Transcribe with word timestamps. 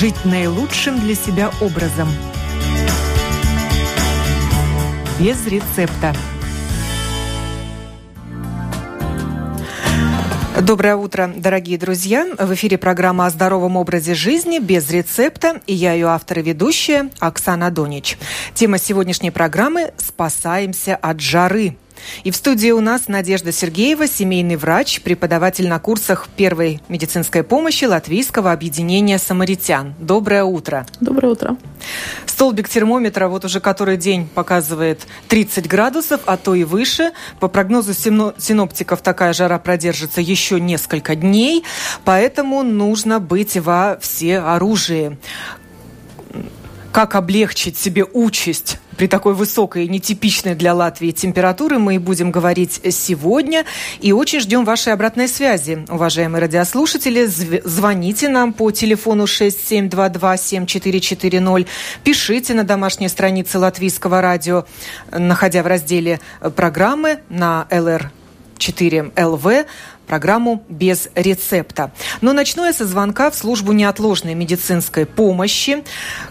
жить 0.00 0.24
наилучшим 0.24 0.98
для 0.98 1.14
себя 1.14 1.50
образом. 1.60 2.08
Без 5.18 5.46
рецепта. 5.46 6.14
Доброе 10.62 10.96
утро, 10.96 11.30
дорогие 11.36 11.76
друзья. 11.76 12.26
В 12.38 12.54
эфире 12.54 12.78
программа 12.78 13.26
о 13.26 13.30
здоровом 13.30 13.76
образе 13.76 14.14
жизни 14.14 14.58
без 14.58 14.88
рецепта. 14.90 15.60
И 15.66 15.74
я 15.74 15.92
ее 15.92 16.06
автор 16.06 16.38
и 16.38 16.42
ведущая 16.44 17.10
Оксана 17.18 17.70
Донич. 17.70 18.16
Тема 18.54 18.78
сегодняшней 18.78 19.30
программы 19.30 19.92
«Спасаемся 19.98 20.96
от 20.96 21.20
жары». 21.20 21.76
И 22.24 22.30
в 22.30 22.36
студии 22.36 22.70
у 22.70 22.80
нас 22.80 23.08
Надежда 23.08 23.52
Сергеева, 23.52 24.06
семейный 24.06 24.56
врач, 24.56 25.00
преподаватель 25.00 25.68
на 25.68 25.78
курсах 25.78 26.28
первой 26.36 26.80
медицинской 26.88 27.42
помощи 27.42 27.84
Латвийского 27.84 28.52
объединения 28.52 29.18
самаритян. 29.18 29.94
Доброе 29.98 30.44
утро. 30.44 30.86
Доброе 31.00 31.28
утро. 31.28 31.56
Столбик 32.26 32.68
термометра 32.68 33.28
вот 33.28 33.44
уже 33.44 33.60
который 33.60 33.96
день 33.96 34.26
показывает 34.26 35.06
30 35.28 35.66
градусов, 35.68 36.20
а 36.26 36.36
то 36.36 36.54
и 36.54 36.64
выше. 36.64 37.12
По 37.38 37.48
прогнозу 37.48 37.94
синоптиков 37.94 39.02
такая 39.02 39.32
жара 39.32 39.58
продержится 39.58 40.20
еще 40.20 40.60
несколько 40.60 41.14
дней, 41.14 41.64
поэтому 42.04 42.62
нужно 42.62 43.20
быть 43.20 43.56
во 43.56 43.98
все 44.00 44.38
оружие 44.38 45.18
как 46.92 47.14
облегчить 47.14 47.78
себе 47.78 48.04
участь 48.04 48.78
при 49.00 49.06
такой 49.06 49.32
высокой 49.32 49.88
нетипичной 49.88 50.54
для 50.54 50.74
Латвии 50.74 51.10
температуре, 51.10 51.78
мы 51.78 51.98
будем 51.98 52.30
говорить 52.30 52.82
сегодня. 52.90 53.64
И 54.00 54.12
очень 54.12 54.40
ждем 54.40 54.66
вашей 54.66 54.92
обратной 54.92 55.26
связи, 55.26 55.86
уважаемые 55.88 56.42
радиослушатели. 56.42 57.24
Звоните 57.24 58.28
нам 58.28 58.52
по 58.52 58.70
телефону 58.72 59.24
6722-7440. 59.24 61.66
Пишите 62.04 62.52
на 62.52 62.64
домашней 62.64 63.08
странице 63.08 63.58
Латвийского 63.58 64.20
радио, 64.20 64.66
находя 65.10 65.62
в 65.62 65.66
разделе 65.66 66.20
программы 66.54 67.20
на 67.30 67.66
LR 67.70 68.08
4 68.58 69.12
ЛВ 69.16 69.64
программу 70.10 70.64
«Без 70.68 71.08
рецепта». 71.14 71.92
Но 72.20 72.32
начну 72.32 72.64
я 72.64 72.72
со 72.72 72.84
звонка 72.84 73.30
в 73.30 73.36
службу 73.36 73.70
неотложной 73.70 74.34
медицинской 74.34 75.06
помощи. 75.06 75.84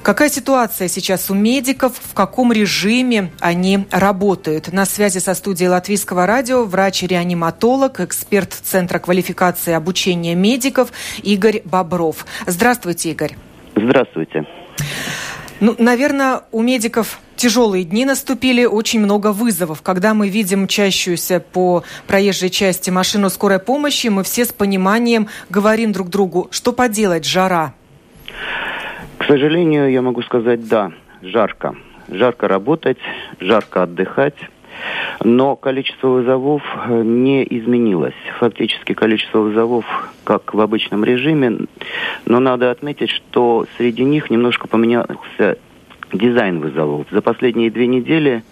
Какая 0.04 0.28
ситуация 0.28 0.90
сейчас 0.90 1.32
у 1.32 1.34
медиков, 1.34 1.94
в 1.98 2.14
каком 2.14 2.52
режиме 2.52 3.32
они 3.40 3.88
работают? 3.90 4.74
На 4.74 4.84
связи 4.84 5.20
со 5.20 5.34
студией 5.34 5.70
Латвийского 5.70 6.26
радио 6.26 6.66
врач-реаниматолог, 6.66 8.02
эксперт 8.02 8.52
Центра 8.52 9.00
квалификации 9.00 9.72
и 9.72 9.76
обучения 9.76 10.36
медиков 10.36 10.92
Игорь 11.24 11.62
Бобров. 11.64 12.26
Здравствуйте, 12.48 13.12
Игорь. 13.12 13.38
Здравствуйте. 13.78 14.46
Ну, 15.60 15.76
наверное, 15.78 16.44
у 16.52 16.62
медиков 16.62 17.20
тяжелые 17.36 17.84
дни 17.84 18.06
наступили, 18.06 18.64
очень 18.66 19.02
много 19.02 19.34
вызовов. 19.34 19.82
Когда 19.82 20.14
мы 20.14 20.30
видим 20.30 20.68
чащуюся 20.68 21.40
по 21.42 21.84
проезжей 22.08 22.50
части 22.50 22.90
машину 22.90 23.30
скорой 23.30 23.60
помощи, 23.60 24.08
мы 24.08 24.24
все 24.24 24.46
с 24.46 24.54
пониманием 24.54 25.28
говорим 25.50 25.92
друг 25.92 26.10
другу, 26.10 26.48
что 26.52 26.72
поделать, 26.72 27.26
жара. 27.26 27.74
К 29.18 29.26
сожалению, 29.26 29.92
я 29.92 30.02
могу 30.02 30.22
сказать, 30.22 30.68
да, 30.68 30.92
жарко. 31.22 31.76
Жарко 32.08 32.48
работать, 32.48 32.98
жарко 33.40 33.84
отдыхать. 33.84 34.36
Но 35.24 35.56
количество 35.56 36.08
вызовов 36.08 36.62
э, 36.88 37.02
не 37.04 37.44
изменилось. 37.44 38.14
Фактически 38.40 38.94
количество 38.94 39.40
вызовов 39.40 39.86
как 40.24 40.54
в 40.54 40.62
обычном 40.62 41.04
режиме. 41.04 41.66
Но 42.26 42.40
надо 42.40 42.72
отметить, 42.72 43.10
что 43.10 43.66
среди 43.78 44.04
них 44.04 44.30
немножко 44.30 44.68
поменялся 44.68 45.58
дизайн 46.14 46.60
вызовов. 46.60 47.08
За 47.12 47.22
последние 47.22 47.70
две 47.70 47.88
недели 47.88 48.44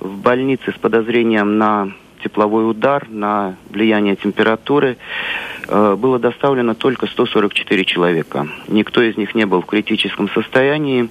в 0.00 0.20
больнице 0.20 0.72
с 0.72 0.78
подозрением 0.78 1.58
на 1.58 1.92
тепловой 2.22 2.70
удар, 2.70 3.06
на 3.08 3.56
влияние 3.70 4.16
температуры 4.16 4.96
э, 5.66 5.96
было 5.98 6.18
доставлено 6.18 6.74
только 6.74 7.06
144 7.06 7.84
человека. 7.84 8.48
Никто 8.68 9.02
из 9.02 9.16
них 9.16 9.34
не 9.34 9.46
был 9.46 9.62
в 9.62 9.66
критическом 9.66 10.28
состоянии. 10.30 11.08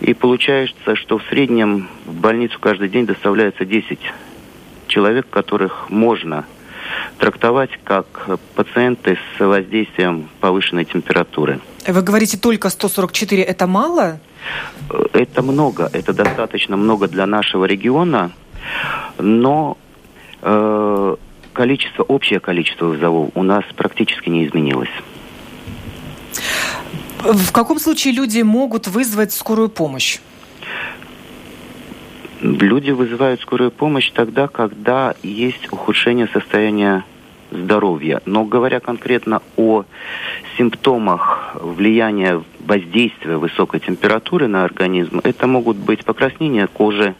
И 0.00 0.14
получается, 0.14 0.96
что 0.96 1.18
в 1.18 1.24
среднем 1.28 1.88
в 2.06 2.14
больницу 2.14 2.58
каждый 2.60 2.88
день 2.88 3.06
доставляется 3.06 3.64
10 3.64 3.98
человек, 4.88 5.26
которых 5.30 5.90
можно 5.90 6.44
трактовать 7.18 7.70
как 7.84 8.06
пациенты 8.54 9.18
с 9.36 9.40
воздействием 9.40 10.28
повышенной 10.40 10.84
температуры. 10.84 11.60
Вы 11.86 12.02
говорите 12.02 12.38
только 12.38 12.70
144, 12.70 13.42
это 13.42 13.66
мало? 13.66 14.20
Это 15.12 15.42
много, 15.42 15.90
это 15.92 16.12
достаточно 16.12 16.76
много 16.76 17.08
для 17.08 17.26
нашего 17.26 17.64
региона, 17.64 18.30
но 19.18 19.76
э, 20.42 21.16
количество, 21.52 22.02
общее 22.04 22.40
количество 22.40 22.86
вызовов 22.86 23.30
у 23.34 23.42
нас 23.42 23.64
практически 23.76 24.28
не 24.28 24.46
изменилось. 24.46 24.90
В 27.22 27.52
каком 27.52 27.78
случае 27.78 28.14
люди 28.14 28.42
могут 28.42 28.86
вызвать 28.86 29.32
скорую 29.32 29.68
помощь? 29.68 30.20
Люди 32.40 32.92
вызывают 32.92 33.40
скорую 33.40 33.72
помощь 33.72 34.10
тогда, 34.12 34.46
когда 34.46 35.14
есть 35.24 35.72
ухудшение 35.72 36.28
состояния 36.28 37.04
здоровья. 37.50 38.20
Но 38.24 38.44
говоря 38.44 38.78
конкретно 38.78 39.42
о 39.56 39.84
симптомах 40.56 41.56
влияния 41.60 42.42
воздействия 42.60 43.36
высокой 43.36 43.80
температуры 43.80 44.46
на 44.46 44.64
организм, 44.64 45.20
это 45.24 45.46
могут 45.46 45.76
быть 45.76 46.04
покраснение 46.04 46.68
кожи, 46.68 47.14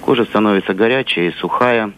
кожа 0.00 0.24
становится 0.24 0.74
горячая 0.74 1.30
и 1.30 1.34
сухая, 1.34 1.92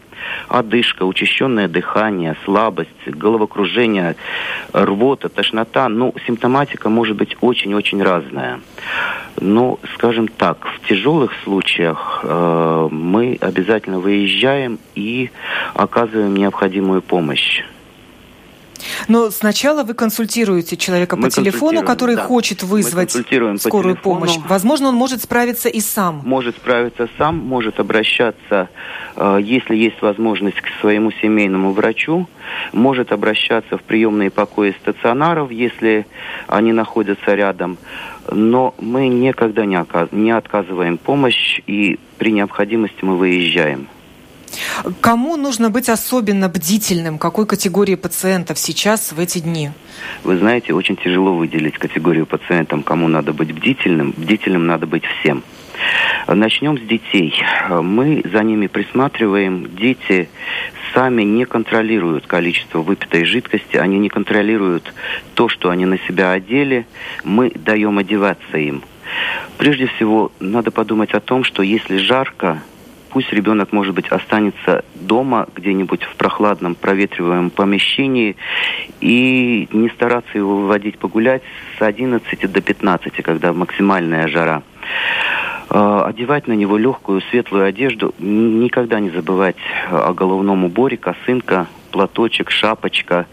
одышка, 0.48 1.04
учащенное 1.04 1.68
дыхание, 1.68 2.36
слабость, 2.44 2.90
головокружение, 3.06 4.16
рвота, 4.72 5.28
тошнота. 5.28 5.88
Ну, 5.88 6.14
симптоматика 6.26 6.88
может 6.88 7.16
быть 7.16 7.36
очень-очень 7.40 8.02
разная. 8.02 8.60
Но, 9.40 9.78
скажем 9.94 10.28
так, 10.28 10.66
в 10.66 10.88
тяжелых 10.88 11.32
случаях 11.44 12.20
э, 12.22 12.88
мы 12.90 13.38
обязательно 13.40 14.00
выезжаем 14.00 14.78
и 14.94 15.30
оказываем 15.74 16.34
необходимую 16.34 17.02
помощь. 17.02 17.62
Но 19.08 19.30
сначала 19.30 19.82
вы 19.84 19.94
консультируете 19.94 20.76
человека 20.76 21.16
мы 21.16 21.24
по 21.24 21.30
телефону, 21.30 21.82
который 21.82 22.16
да. 22.16 22.22
хочет 22.22 22.62
вызвать 22.62 23.16
скорую 23.60 23.96
помощь. 23.96 24.36
Возможно, 24.48 24.88
он 24.88 24.94
может 24.94 25.22
справиться 25.22 25.68
и 25.68 25.80
сам. 25.80 26.22
Может 26.24 26.56
справиться 26.56 27.08
сам, 27.18 27.38
может 27.38 27.80
обращаться, 27.80 28.68
э, 29.16 29.38
если 29.42 29.76
есть 29.76 30.00
возможность, 30.02 30.60
к 30.60 30.68
своему 30.80 31.12
семейному 31.12 31.72
врачу, 31.72 32.28
может 32.72 33.12
обращаться 33.12 33.78
в 33.78 33.82
приемные 33.82 34.30
покои 34.30 34.74
стационаров, 34.80 35.50
если 35.50 36.06
они 36.46 36.72
находятся 36.72 37.34
рядом. 37.34 37.78
Но 38.30 38.74
мы 38.78 39.08
никогда 39.08 39.64
не 39.64 40.30
отказываем 40.30 40.98
помощь, 40.98 41.60
и 41.66 41.98
при 42.18 42.32
необходимости 42.32 42.98
мы 43.02 43.16
выезжаем. 43.16 43.88
Кому 45.00 45.36
нужно 45.36 45.70
быть 45.70 45.88
особенно 45.88 46.48
бдительным? 46.48 47.18
Какой 47.18 47.46
категории 47.46 47.94
пациентов 47.94 48.58
сейчас 48.58 49.12
в 49.12 49.18
эти 49.18 49.38
дни? 49.38 49.70
Вы 50.24 50.38
знаете, 50.38 50.72
очень 50.72 50.96
тяжело 50.96 51.34
выделить 51.34 51.78
категорию 51.78 52.26
пациентам, 52.26 52.82
кому 52.82 53.08
надо 53.08 53.32
быть 53.32 53.52
бдительным. 53.52 54.14
Бдительным 54.16 54.66
надо 54.66 54.86
быть 54.86 55.04
всем. 55.04 55.42
Начнем 56.26 56.76
с 56.78 56.82
детей. 56.82 57.34
Мы 57.70 58.22
за 58.30 58.42
ними 58.42 58.66
присматриваем. 58.66 59.74
Дети 59.76 60.28
сами 60.92 61.22
не 61.22 61.44
контролируют 61.44 62.26
количество 62.26 62.80
выпитой 62.80 63.24
жидкости, 63.24 63.76
они 63.76 63.98
не 63.98 64.08
контролируют 64.08 64.92
то, 65.34 65.48
что 65.48 65.70
они 65.70 65.86
на 65.86 65.98
себя 65.98 66.32
одели. 66.32 66.86
Мы 67.24 67.50
даем 67.50 67.98
одеваться 67.98 68.58
им. 68.58 68.82
Прежде 69.56 69.86
всего, 69.86 70.32
надо 70.40 70.70
подумать 70.70 71.12
о 71.12 71.20
том, 71.20 71.44
что 71.44 71.62
если 71.62 71.96
жарко, 71.96 72.62
пусть 73.10 73.32
ребенок, 73.32 73.72
может 73.72 73.94
быть, 73.94 74.08
останется 74.08 74.84
дома 74.94 75.48
где-нибудь 75.54 76.04
в 76.04 76.16
прохладном 76.16 76.74
проветриваемом 76.74 77.50
помещении 77.50 78.36
и 79.00 79.68
не 79.72 79.88
стараться 79.90 80.36
его 80.36 80.56
выводить 80.62 80.98
погулять 80.98 81.42
с 81.78 81.82
11 81.82 82.52
до 82.52 82.60
15, 82.60 83.22
когда 83.22 83.52
максимальная 83.52 84.28
жара. 84.28 84.62
Э, 85.70 86.02
одевать 86.06 86.46
на 86.46 86.54
него 86.54 86.78
легкую 86.78 87.20
светлую 87.30 87.66
одежду, 87.66 88.14
никогда 88.18 89.00
не 89.00 89.10
забывать 89.10 89.56
о 89.90 90.12
головном 90.14 90.64
уборе, 90.64 90.96
косынка, 90.96 91.66
платочек, 91.90 92.50
шапочка 92.50 93.26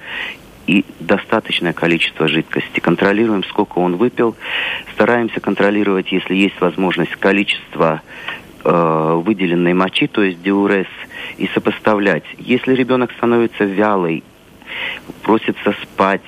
и 0.67 0.83
достаточное 0.99 1.73
количество 1.73 2.27
жидкости. 2.27 2.79
Контролируем, 2.79 3.43
сколько 3.43 3.79
он 3.79 3.95
выпил. 3.95 4.35
Стараемся 4.93 5.39
контролировать, 5.39 6.11
если 6.11 6.35
есть 6.35 6.59
возможность, 6.59 7.15
количество 7.15 8.01
э, 8.65 9.21
выделенной 9.23 9.73
мочи, 9.73 10.07
то 10.07 10.23
есть 10.23 10.41
диурез, 10.41 10.87
и 11.37 11.47
сопоставлять. 11.53 12.25
Если 12.37 12.73
ребенок 12.73 13.11
становится 13.13 13.63
вялый, 13.63 14.23
просится 15.21 15.73
спать, 15.83 16.21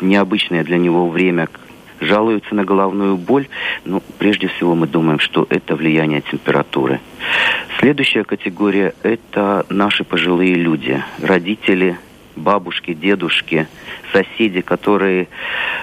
необычное 0.00 0.64
для 0.64 0.78
него 0.78 1.08
время, 1.08 1.48
жалуются 2.00 2.54
на 2.54 2.64
головную 2.64 3.16
боль. 3.16 3.46
Ну, 3.84 4.02
прежде 4.18 4.48
всего 4.48 4.74
мы 4.74 4.86
думаем, 4.86 5.18
что 5.18 5.46
это 5.50 5.76
влияние 5.76 6.22
температуры. 6.22 7.00
Следующая 7.78 8.24
категория– 8.24 8.94
это 9.02 9.64
наши 9.68 10.04
пожилые 10.04 10.54
люди, 10.54 11.02
родители, 11.22 11.98
бабушки, 12.40 12.94
дедушки, 12.94 13.68
соседи, 14.12 14.60
которые 14.60 15.28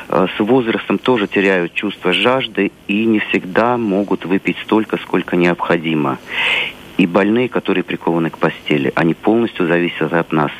э, 0.09 0.27
с 0.35 0.39
возрастом 0.39 0.97
тоже 0.97 1.27
теряют 1.27 1.73
чувство 1.73 2.11
жажды 2.11 2.71
и 2.87 3.05
не 3.05 3.19
всегда 3.19 3.77
могут 3.77 4.25
выпить 4.25 4.57
столько, 4.63 4.97
сколько 4.97 5.35
необходимо. 5.35 6.17
И 6.97 7.05
больные, 7.05 7.47
которые 7.47 7.83
прикованы 7.83 8.29
к 8.29 8.37
постели, 8.37 8.91
они 8.95 9.13
полностью 9.13 9.67
зависят 9.67 10.13
от 10.13 10.31
нас. 10.31 10.51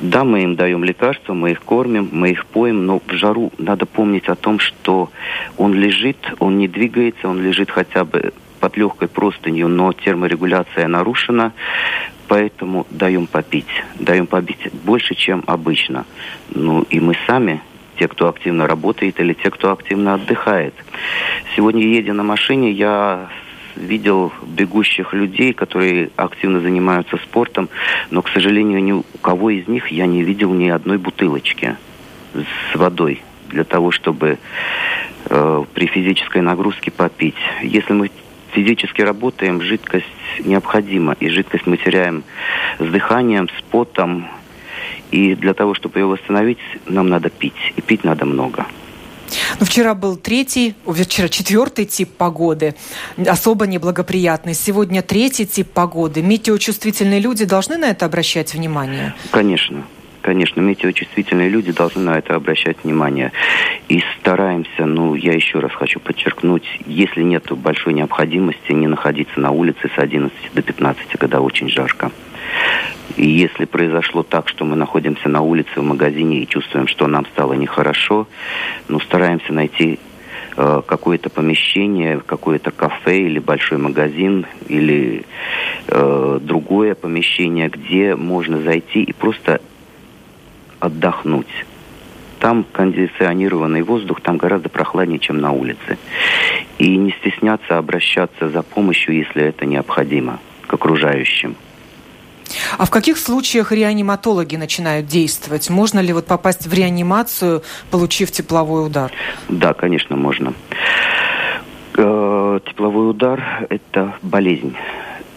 Да, 0.00 0.24
мы 0.24 0.42
им 0.42 0.54
даем 0.54 0.84
лекарства, 0.84 1.34
мы 1.34 1.52
их 1.52 1.62
кормим, 1.62 2.08
мы 2.12 2.30
их 2.30 2.46
поем, 2.46 2.86
но 2.86 3.00
в 3.04 3.12
жару 3.12 3.50
надо 3.58 3.86
помнить 3.86 4.28
о 4.28 4.34
том, 4.34 4.60
что 4.60 5.10
он 5.56 5.74
лежит, 5.74 6.18
он 6.38 6.58
не 6.58 6.68
двигается, 6.68 7.28
он 7.28 7.42
лежит 7.42 7.70
хотя 7.70 8.04
бы 8.04 8.32
под 8.58 8.76
легкой 8.76 9.08
простынью, 9.08 9.68
но 9.68 9.92
терморегуляция 9.92 10.88
нарушена, 10.88 11.52
поэтому 12.28 12.86
даем 12.90 13.26
попить. 13.26 13.66
Даем 13.98 14.26
попить 14.26 14.72
больше, 14.84 15.14
чем 15.14 15.44
обычно. 15.46 16.04
Ну 16.50 16.82
и 16.90 17.00
мы 17.00 17.16
сами 17.26 17.62
те, 17.98 18.08
кто 18.08 18.28
активно 18.28 18.66
работает 18.66 19.18
или 19.20 19.32
те, 19.34 19.50
кто 19.50 19.72
активно 19.72 20.14
отдыхает. 20.14 20.74
Сегодня, 21.56 21.82
едя 21.82 22.14
на 22.14 22.22
машине, 22.22 22.70
я 22.70 23.28
видел 23.76 24.32
бегущих 24.42 25.12
людей, 25.12 25.52
которые 25.52 26.10
активно 26.16 26.60
занимаются 26.60 27.16
спортом, 27.18 27.68
но, 28.10 28.22
к 28.22 28.28
сожалению, 28.28 28.82
ни 28.82 28.92
у 28.92 29.04
кого 29.20 29.50
из 29.50 29.68
них 29.68 29.88
я 29.88 30.06
не 30.06 30.22
видел 30.22 30.52
ни 30.52 30.68
одной 30.68 30.98
бутылочки 30.98 31.76
с 32.34 32.76
водой 32.76 33.22
для 33.48 33.64
того, 33.64 33.90
чтобы 33.90 34.38
э, 35.30 35.64
при 35.74 35.86
физической 35.86 36.42
нагрузке 36.42 36.90
попить. 36.90 37.36
Если 37.62 37.92
мы 37.92 38.10
физически 38.52 39.02
работаем, 39.02 39.60
жидкость 39.62 40.06
необходима, 40.40 41.16
и 41.20 41.28
жидкость 41.28 41.66
мы 41.66 41.76
теряем 41.76 42.24
с 42.78 42.84
дыханием, 42.84 43.48
с 43.48 43.62
потом, 43.70 44.28
и 45.10 45.34
для 45.34 45.54
того, 45.54 45.74
чтобы 45.74 46.00
ее 46.00 46.06
восстановить, 46.06 46.58
нам 46.86 47.08
надо 47.08 47.30
пить, 47.30 47.72
и 47.76 47.80
пить 47.80 48.04
надо 48.04 48.24
много. 48.24 48.66
Ну, 49.60 49.66
вчера 49.66 49.94
был 49.94 50.16
третий, 50.16 50.74
вчера 50.86 51.28
четвертый 51.28 51.84
тип 51.84 52.10
погоды, 52.16 52.74
особо 53.26 53.66
неблагоприятный. 53.66 54.54
Сегодня 54.54 55.02
третий 55.02 55.46
тип 55.46 55.70
погоды. 55.70 56.22
Метеочувствительные 56.22 57.20
люди 57.20 57.44
должны 57.44 57.76
на 57.76 57.90
это 57.90 58.06
обращать 58.06 58.54
внимание? 58.54 59.14
Конечно. 59.30 59.84
Конечно, 60.28 60.60
метеочувствительные 60.60 61.48
люди 61.48 61.72
должны 61.72 62.02
на 62.02 62.18
это 62.18 62.34
обращать 62.34 62.84
внимание. 62.84 63.32
И 63.88 64.02
стараемся, 64.20 64.84
ну, 64.84 65.14
я 65.14 65.32
еще 65.32 65.58
раз 65.58 65.72
хочу 65.72 66.00
подчеркнуть, 66.00 66.68
если 66.84 67.22
нет 67.22 67.50
большой 67.52 67.94
необходимости 67.94 68.72
не 68.72 68.88
находиться 68.88 69.40
на 69.40 69.52
улице 69.52 69.88
с 69.88 69.98
11 69.98 70.30
до 70.52 70.60
15, 70.60 71.12
когда 71.18 71.40
очень 71.40 71.70
жарко. 71.70 72.10
И 73.16 73.26
если 73.26 73.64
произошло 73.64 74.22
так, 74.22 74.50
что 74.50 74.66
мы 74.66 74.76
находимся 74.76 75.30
на 75.30 75.40
улице, 75.40 75.70
в 75.76 75.82
магазине 75.82 76.40
и 76.42 76.46
чувствуем, 76.46 76.88
что 76.88 77.06
нам 77.06 77.24
стало 77.24 77.54
нехорошо, 77.54 78.28
ну, 78.88 79.00
стараемся 79.00 79.54
найти 79.54 79.98
э, 80.58 80.82
какое-то 80.86 81.30
помещение, 81.30 82.20
какое-то 82.20 82.70
кафе 82.70 83.20
или 83.20 83.38
большой 83.38 83.78
магазин 83.78 84.44
или 84.68 85.24
э, 85.86 86.38
другое 86.42 86.94
помещение, 86.94 87.70
где 87.70 88.14
можно 88.14 88.60
зайти 88.60 89.04
и 89.04 89.14
просто 89.14 89.62
отдохнуть. 90.80 91.66
Там 92.40 92.64
кондиционированный 92.72 93.82
воздух, 93.82 94.20
там 94.20 94.36
гораздо 94.36 94.68
прохладнее, 94.68 95.18
чем 95.18 95.40
на 95.40 95.52
улице. 95.52 95.98
И 96.78 96.96
не 96.96 97.10
стесняться 97.10 97.78
обращаться 97.78 98.48
за 98.48 98.62
помощью, 98.62 99.16
если 99.16 99.42
это 99.42 99.66
необходимо, 99.66 100.38
к 100.66 100.74
окружающим. 100.74 101.56
А 102.78 102.84
в 102.84 102.90
каких 102.90 103.18
случаях 103.18 103.72
реаниматологи 103.72 104.56
начинают 104.56 105.06
действовать? 105.06 105.68
Можно 105.68 106.00
ли 106.00 106.12
вот 106.12 106.26
попасть 106.26 106.66
в 106.66 106.72
реанимацию, 106.72 107.62
получив 107.90 108.30
тепловой 108.30 108.86
удар? 108.86 109.12
Да, 109.48 109.74
конечно, 109.74 110.16
можно. 110.16 110.54
Э, 111.96 112.60
тепловой 112.64 113.10
удар– 113.10 113.66
это 113.70 114.14
болезнь. 114.22 114.76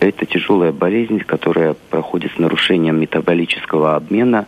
Это 0.02 0.26
тяжелая 0.26 0.74
болезнь, 0.74 1.20
которая 1.20 1.76
проходит 1.90 2.34
с 2.36 2.38
нарушением 2.38 3.00
метаболического 3.00 3.96
обмена, 3.96 4.48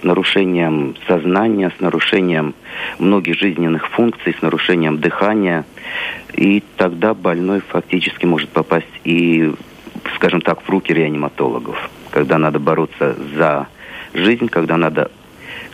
с 0.00 0.04
нарушением 0.04 0.94
сознания, 1.08 1.72
с 1.76 1.80
нарушением 1.80 2.54
многих 3.00 3.36
жизненных 3.36 3.88
функций, 3.88 4.36
с 4.38 4.42
нарушением 4.42 5.00
дыхания. 5.00 5.64
И 6.34 6.62
тогда 6.76 7.14
больной 7.14 7.60
фактически 7.60 8.26
может 8.26 8.50
попасть 8.50 8.86
и, 9.02 9.52
скажем 10.14 10.40
так, 10.40 10.62
в 10.62 10.70
руки 10.70 10.92
реаниматологов 10.92 11.90
когда 12.10 12.38
надо 12.38 12.58
бороться 12.58 13.16
за 13.36 13.68
жизнь, 14.12 14.48
когда 14.48 14.76
надо 14.76 15.10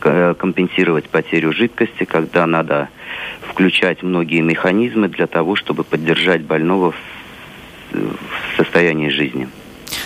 э, 0.02 0.34
компенсировать 0.38 1.08
потерю 1.08 1.52
жидкости, 1.52 2.05
когда 2.05 2.46
надо 2.46 2.88
включать 3.40 4.02
многие 4.02 4.40
механизмы 4.40 5.08
для 5.08 5.26
того, 5.26 5.56
чтобы 5.56 5.84
поддержать 5.84 6.43
больного 6.43 6.93
в 6.93 6.96
состоянии 8.56 9.09
жизни. 9.09 9.49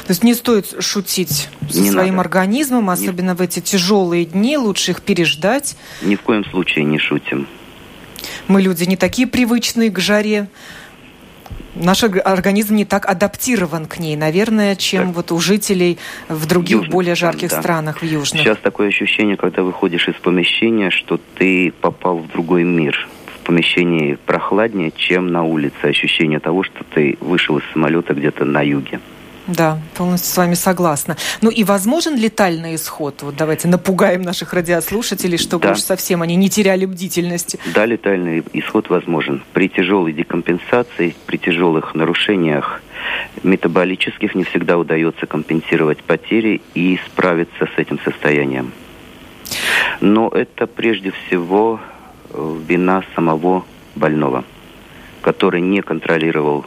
То 0.07 0.11
есть 0.13 0.25
не 0.25 0.35
стоит 0.35 0.83
шутить 0.83 1.49
со 1.69 1.81
не 1.81 1.91
своим 1.91 2.17
надо. 2.17 2.29
организмом, 2.29 2.91
особенно 2.91 3.31
не... 3.31 3.37
в 3.37 3.41
эти 3.41 3.61
тяжелые 3.61 4.25
дни, 4.25 4.57
лучше 4.57 4.93
их 4.93 5.03
переждать. 5.03 5.77
Ни 6.03 6.17
в 6.17 6.23
коем 6.23 6.45
случае 6.45 6.85
не 6.85 6.99
шутим. 6.99 7.47
Мы 8.49 8.61
люди 8.61 8.85
не 8.85 8.97
такие 8.97 9.27
привычные 9.27 9.91
к 9.91 9.99
жаре 9.99 10.49
наш 11.75 12.03
организм 12.03 12.75
не 12.75 12.85
так 12.85 13.07
адаптирован 13.07 13.87
к 13.87 13.99
ней, 13.99 14.17
наверное, 14.17 14.77
чем 14.77 15.09
так. 15.09 15.17
вот 15.17 15.33
у 15.33 15.41
жителей 15.41 15.99
в 16.29 16.47
других 16.47 16.77
Южных 16.77 16.91
более 16.91 17.15
жарких 17.15 17.51
да. 17.51 17.61
странах 17.61 18.03
в 18.03 18.05
южных. 18.05 18.43
Сейчас 18.43 18.59
такое 18.59 18.89
ощущение, 18.89 19.37
когда 19.37 19.63
выходишь 19.63 20.09
из 20.09 20.15
помещения, 20.15 20.91
что 20.91 21.21
ты 21.37 21.73
попал 21.81 22.19
в 22.19 22.29
другой 22.29 22.65
мир. 22.65 23.09
В 23.43 23.47
помещении 23.47 24.19
прохладнее, 24.27 24.93
чем 24.95 25.29
на 25.29 25.43
улице. 25.43 25.85
Ощущение 25.85 26.41
того, 26.41 26.63
что 26.63 26.85
ты 26.95 27.17
вышел 27.21 27.59
из 27.59 27.65
самолета 27.73 28.15
где-то 28.15 28.45
на 28.45 28.63
юге. 28.63 29.01
Да, 29.47 29.79
полностью 29.97 30.33
с 30.33 30.37
вами 30.37 30.55
согласна. 30.55 31.17
Ну 31.41 31.51
и 31.51 31.65
возможен 31.65 32.17
летальный 32.17 32.77
исход? 32.77 33.23
Вот 33.23 33.35
давайте 33.37 33.67
напугаем 33.67 34.23
наших 34.23 34.53
радиослушателей, 34.53 35.39
чтобы 35.39 35.65
да. 35.65 35.73
уж 35.73 35.81
совсем 35.81 36.23
они 36.23 36.37
не 36.37 36.49
теряли 36.49 36.85
бдительности. 36.85 37.59
Да, 37.75 37.85
летальный 37.85 38.45
исход 38.53 38.89
возможен. 38.91 39.43
При 39.53 39.69
тяжелой 39.69 40.13
декомпенсации, 40.13 41.17
при 41.27 41.39
тяжелых 41.39 41.95
нарушениях 41.95 42.81
метаболических 43.43 44.35
не 44.35 44.45
всегда 44.45 44.79
удается 44.79 45.27
компенсировать 45.27 46.03
потери 46.05 46.61
и 46.75 47.01
справиться 47.07 47.69
с 47.75 47.79
этим 47.79 47.99
состоянием. 48.05 48.73
Но 50.01 50.29
это 50.29 50.67
прежде 50.67 51.11
всего 51.11 51.81
вина 52.33 53.03
самого 53.15 53.65
больного, 53.95 54.45
который 55.23 55.61
не 55.61 55.83
контролировал 55.83 56.65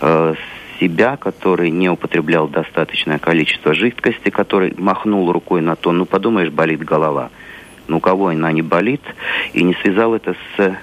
э, 0.00 0.34
себя, 0.78 1.16
который 1.16 1.70
не 1.70 1.88
употреблял 1.88 2.48
достаточное 2.48 3.18
количество 3.18 3.74
жидкости, 3.74 4.30
который 4.30 4.74
махнул 4.76 5.30
рукой 5.32 5.60
на 5.60 5.76
то, 5.76 5.92
ну 5.92 6.04
подумаешь, 6.04 6.50
болит 6.50 6.84
голова. 6.84 7.30
Ну 7.88 7.98
у 7.98 8.00
кого 8.00 8.28
она 8.28 8.52
не 8.52 8.62
болит, 8.62 9.02
и 9.52 9.62
не 9.62 9.74
связал 9.74 10.14
это 10.14 10.34
с 10.56 10.76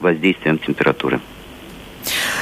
воздействием 0.00 0.58
температуры. 0.58 1.20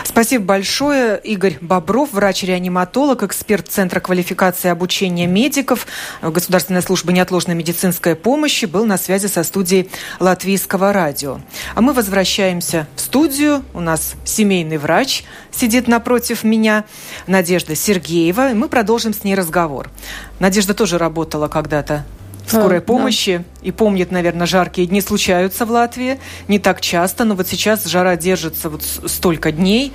Спасибо 0.05 0.45
большое. 0.45 1.21
Игорь 1.25 1.59
Бобров, 1.61 2.13
врач-реаниматолог, 2.13 3.23
эксперт 3.23 3.69
Центра 3.69 4.01
квалификации 4.01 4.69
и 4.69 4.71
обучения 4.71 5.27
медиков 5.27 5.87
Государственной 6.23 6.83
службы 6.83 7.13
неотложной 7.13 7.55
медицинской 7.55 8.15
помощи, 8.15 8.67
был 8.67 8.85
на 8.85 8.99
связи 8.99 9.27
со 9.27 9.43
студией 9.43 9.91
Латвийского 10.21 10.93
радио. 10.93 11.41
А 11.75 11.81
мы 11.81 11.93
возвращаемся 11.93 12.87
в 12.97 13.01
студию. 13.01 13.65
У 13.75 13.81
нас 13.81 14.15
семейный 14.25 14.77
врач 14.77 15.25
сидит 15.51 15.89
напротив 15.89 16.45
меня, 16.45 16.85
Надежда 17.27 17.75
Сергеева. 17.75 18.51
И 18.51 18.55
мы 18.55 18.69
продолжим 18.69 19.15
с 19.15 19.25
ней 19.25 19.35
разговор. 19.35 19.91
Надежда 20.39 20.75
тоже 20.75 20.99
работала 20.99 21.49
когда-то 21.49 22.05
скорой 22.47 22.79
а, 22.79 22.83
помощи 22.83 23.39
да. 23.39 23.69
и 23.69 23.73
помнит, 23.73 24.11
наверное, 24.11 24.47
жаркие 24.47 24.87
дни 24.87 25.01
случаются 25.01 25.67
в 25.67 25.71
Латвии. 25.71 26.19
Не 26.49 26.59
так 26.59 26.81
часто, 26.81 27.25
но 27.25 27.35
вот 27.35 27.49
сейчас 27.49 27.85
жара 27.87 28.17
держится 28.17 28.69
вот 28.69 28.83
столько 28.83 29.53
дней. 29.53 29.93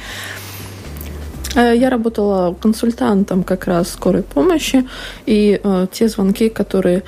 Э, 1.55 1.73
я 1.75 1.89
работала 1.89 2.53
консультантом 2.53 3.43
как 3.43 3.65
раз 3.65 3.89
скорой 3.89 4.23
помощи, 4.23 4.87
и 5.25 5.59
э, 5.63 5.87
те 5.91 6.07
звонки, 6.07 6.49
которые 6.49 7.03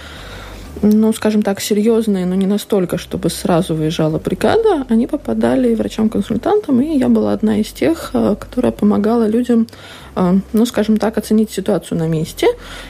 ну, 0.82 1.14
скажем 1.14 1.42
так, 1.42 1.60
серьезные, 1.60 2.26
но 2.26 2.36
не 2.36 2.48
настолько, 2.48 2.98
чтобы 2.98 3.30
сразу 3.30 3.76
выезжала 3.76 4.20
бригада, 4.20 4.86
они 4.90 5.06
попадали 5.06 5.76
врачам-консультантам, 5.76 6.82
и 6.82 6.98
я 6.98 7.10
была 7.10 7.34
одна 7.34 7.60
из 7.60 7.68
тех, 7.68 8.12
э, 8.14 8.36
которая 8.40 8.72
помогала 8.72 9.28
людям 9.28 9.68
ну, 10.16 10.66
скажем 10.66 10.98
так, 10.98 11.18
оценить 11.18 11.52
ситуацию 11.52 11.98
на 11.98 12.08
месте 12.08 12.48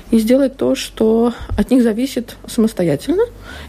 и 0.09 0.19
сделать 0.19 0.57
то, 0.57 0.75
что 0.75 1.33
от 1.57 1.71
них 1.71 1.83
зависит 1.83 2.35
самостоятельно. 2.47 3.23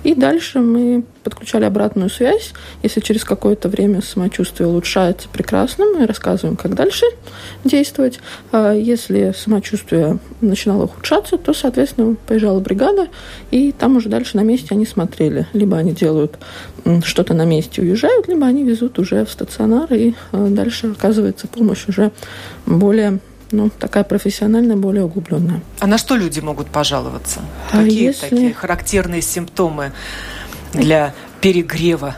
И 0.05 0.15
дальше 0.15 0.61
мы 0.61 1.05
подключали 1.23 1.65
обратную 1.65 2.11
связь. 2.11 2.53
Если 2.83 3.01
через 3.01 3.25
какое-то 3.25 3.69
время 3.69 4.03
самочувствие 4.03 4.69
улучшается, 4.69 5.29
прекрасно, 5.29 5.85
мы 5.85 6.07
рассказываем, 6.07 6.57
как 6.57 6.75
дальше 6.75 7.07
действовать. 7.65 8.21
А 8.51 8.73
если 8.73 9.33
самочувствие 9.37 10.19
начинало 10.41 10.85
ухудшаться, 10.85 11.39
то, 11.39 11.55
соответственно, 11.55 12.17
поезжала 12.27 12.61
бригада, 12.61 13.09
и 13.51 13.73
там 13.73 13.97
уже 13.97 14.09
дальше 14.09 14.37
на 14.37 14.43
месте 14.43 14.69
они 14.71 14.87
смотрели. 14.87 15.47
Либо 15.53 15.77
они 15.77 15.93
делают 15.93 16.39
что-то 17.05 17.35
на 17.35 17.45
месте, 17.45 17.83
уезжают, 17.83 18.29
либо 18.29 18.47
они 18.47 18.65
везут 18.65 18.99
уже 18.99 19.25
в 19.25 19.31
стационар, 19.31 19.93
и 19.93 20.15
а, 20.33 20.49
дальше 20.49 20.89
оказывается 20.89 21.47
помощь 21.47 21.87
уже 21.87 22.11
более 22.67 23.21
ну, 23.53 23.71
такая 23.71 24.05
профессиональная, 24.05 24.77
более 24.77 25.05
углубленная. 25.05 25.61
А 25.79 25.87
на 25.87 25.99
что 25.99 26.17
люди 26.17 26.41
могут 26.41 26.69
пожаловаться? 26.69 27.41
А 27.71 27.83
Какие 27.85 28.07
если... 28.07 28.29
такие 28.29 28.55
характерные 28.55 29.23
симптомы 29.23 29.93
для 30.73 31.15
перегрева 31.41 32.17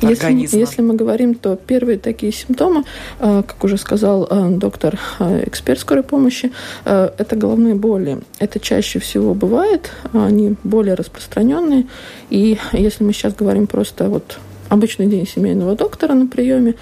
если, 0.00 0.56
если 0.56 0.82
мы 0.82 0.94
говорим, 0.94 1.34
то 1.34 1.56
первые 1.56 1.98
такие 1.98 2.32
симптомы, 2.32 2.84
а, 3.18 3.42
как 3.42 3.62
уже 3.64 3.76
сказал 3.76 4.26
а, 4.28 4.50
доктор, 4.50 4.98
а, 5.18 5.42
эксперт 5.44 5.80
скорой 5.80 6.02
помощи, 6.02 6.52
это 6.84 7.36
головные 7.36 7.74
боли. 7.74 8.20
Это 8.38 8.60
чаще 8.60 8.98
всего 8.98 9.34
бывает, 9.34 9.90
они 10.12 10.56
более 10.64 10.94
распространенные. 10.94 11.86
И 12.30 12.58
если 12.72 13.04
мы 13.04 13.12
сейчас 13.12 13.34
говорим 13.34 13.66
просто 13.66 14.08
вот 14.08 14.38
обычный 14.68 15.06
день 15.06 15.26
семейного 15.26 15.76
доктора 15.76 16.14
на 16.14 16.26
приеме, 16.26 16.74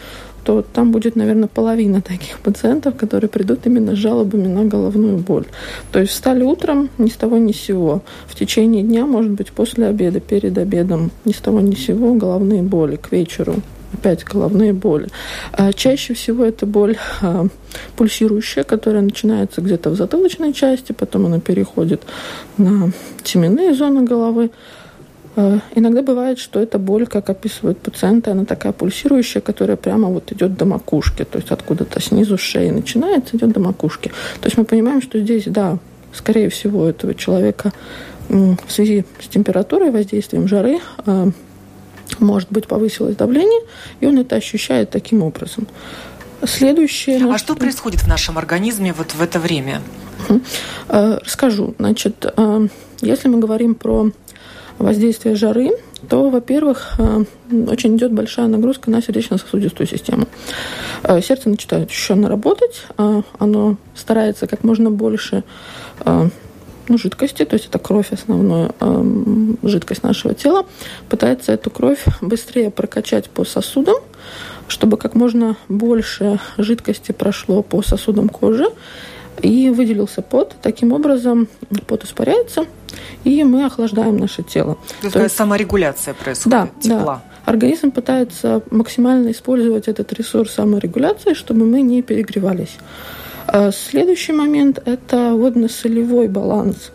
то 0.45 0.63
там 0.63 0.91
будет, 0.93 1.17
наверное, 1.17 1.49
половина 1.49 2.01
таких 2.01 2.41
пациентов, 2.41 2.97
которые 2.97 3.29
придут 3.29 3.67
именно 3.67 3.95
с 3.95 3.99
жалобами 3.99 4.49
на 4.49 4.65
головную 4.65 5.19
боль. 5.19 5.45
То 5.93 6.01
есть 6.01 6.13
встали 6.13 6.43
утром 6.43 6.91
ни 6.99 7.09
с 7.09 7.15
того 7.15 7.39
ни 7.39 7.53
с 7.53 7.61
сего. 7.61 8.03
В 8.27 8.35
течение 8.35 8.83
дня, 8.83 9.07
может 9.07 9.33
быть, 9.33 9.53
после 9.53 9.87
обеда, 9.87 10.21
перед 10.21 10.57
обедом, 10.59 11.11
ни 11.25 11.33
с 11.33 11.39
того 11.39 11.61
ни 11.61 11.75
с 11.75 11.87
сего 11.87 12.15
головные 12.15 12.63
боли 12.63 12.97
к 12.97 13.13
вечеру 13.13 13.57
опять 13.93 14.25
головные 14.25 14.73
боли. 14.73 15.09
А 15.53 15.73
чаще 15.73 16.15
всего 16.15 16.45
это 16.45 16.67
боль 16.67 16.97
а, 17.21 17.47
пульсирующая, 17.97 18.65
которая 18.65 19.03
начинается 19.03 19.61
где-то 19.61 19.91
в 19.91 19.97
затылочной 19.97 20.53
части, 20.53 20.93
потом 20.93 21.27
она 21.27 21.41
переходит 21.41 22.03
на 22.57 22.91
теменные 23.23 23.75
зоны 23.75 24.05
головы. 24.05 24.51
Э, 25.35 25.61
иногда 25.75 26.03
бывает, 26.03 26.39
что 26.39 26.61
эта 26.61 26.79
боль, 26.79 27.07
как 27.07 27.31
описывают 27.31 27.79
пациенты, 27.79 28.31
она 28.31 28.45
такая 28.45 28.73
пульсирующая, 28.73 29.41
которая 29.41 29.77
прямо 29.77 30.09
вот 30.09 30.31
идет 30.33 30.57
до 30.57 30.65
макушки, 30.65 31.25
то 31.25 31.39
есть 31.39 31.51
откуда-то 31.51 32.01
снизу 32.01 32.37
шеи 32.37 32.71
начинается, 32.71 33.37
идет 33.37 33.53
до 33.53 33.61
макушки. 33.61 34.09
То 34.41 34.47
есть 34.47 34.59
мы 34.59 34.65
понимаем, 34.65 35.01
что 35.01 35.19
здесь, 35.19 35.45
да, 35.47 35.79
скорее 36.12 36.51
всего, 36.51 36.87
этого 36.87 37.15
человека 37.15 37.73
в 38.29 38.69
связи 38.69 39.05
с 39.21 39.29
температурой, 39.29 39.91
воздействием 39.91 40.49
жары, 40.49 40.81
э, 41.07 41.31
может 42.19 42.51
быть, 42.51 42.67
повысилось 42.67 43.17
давление, 43.17 43.61
и 44.01 44.07
он 44.07 44.19
это 44.19 44.37
ощущает 44.37 44.91
таким 44.91 45.23
образом. 45.23 45.67
Следующее... 46.45 47.25
А 47.33 47.39
что 47.39 47.55
происходит 47.55 48.01
в 48.01 48.09
нашем 48.09 48.37
организме 48.37 48.93
вот 48.93 49.15
в 49.15 49.23
это 49.23 49.39
время? 49.39 49.81
Э, 50.89 51.19
расскажу. 51.25 51.75
Значит, 51.79 52.27
если 53.01 53.29
мы 53.29 53.39
говорим 53.39 53.75
про 53.75 54.11
воздействия 54.79 55.35
жары, 55.35 55.71
то, 56.09 56.31
во-первых, 56.31 56.95
э, 56.99 57.25
очень 57.69 57.97
идет 57.97 58.12
большая 58.12 58.47
нагрузка 58.49 58.91
на 58.91 59.02
сердечно-сосудистую 59.02 59.87
систему. 59.87 60.26
Э, 61.05 61.21
сердце 61.21 61.49
начинает 61.49 61.88
ощущенно 61.88 62.29
работать, 62.29 62.83
э, 62.99 63.23
оно 63.38 63.76
старается 63.95 64.47
как 64.47 64.64
можно 64.64 64.91
больше 64.91 65.45
ну, 66.88 66.99
жидкости, 66.99 67.45
то 67.45 67.55
есть 67.55 67.69
это 67.69 67.79
кровь 67.79 68.11
основная 68.11 68.73
жидкость 69.62 70.02
нашего 70.02 70.35
тела, 70.35 70.67
пытается 71.09 71.52
эту 71.52 71.71
кровь 71.71 72.05
быстрее 72.21 72.73
прокачать 72.73 73.31
по 73.31 73.45
сосудам, 73.45 73.97
чтобы 74.67 74.97
как 74.97 75.14
можно 75.14 75.57
больше 75.69 76.41
жидкости 76.59 77.12
прошло 77.12 77.62
по 77.62 77.83
сосудам 77.83 78.29
кожи, 78.29 78.67
и 79.43 79.71
выделился 79.71 80.23
пот. 80.23 80.55
Таким 80.63 80.93
образом, 80.93 81.49
пот 81.87 82.05
испаряется, 82.05 82.65
и 83.25 83.45
мы 83.45 83.67
охлаждаем 83.67 84.17
наше 84.17 84.43
тело. 84.43 84.79
То, 85.03 85.11
То 85.11 85.23
есть 85.23 85.37
саморегуляция 85.37 86.15
происходит, 86.15 86.51
да, 86.51 86.69
тепла. 86.81 87.23
Да. 87.25 87.53
Организм 87.53 87.91
пытается 87.91 88.63
максимально 88.71 89.33
использовать 89.33 89.89
этот 89.89 90.13
ресурс 90.13 90.53
саморегуляции, 90.53 91.35
чтобы 91.35 91.65
мы 91.65 91.83
не 91.83 92.03
перегревались. 92.03 92.77
А 93.49 93.73
следующий 93.73 94.33
момент– 94.33 94.81
это 94.85 95.35
водно-солевой 95.35 96.29
баланс. 96.29 96.93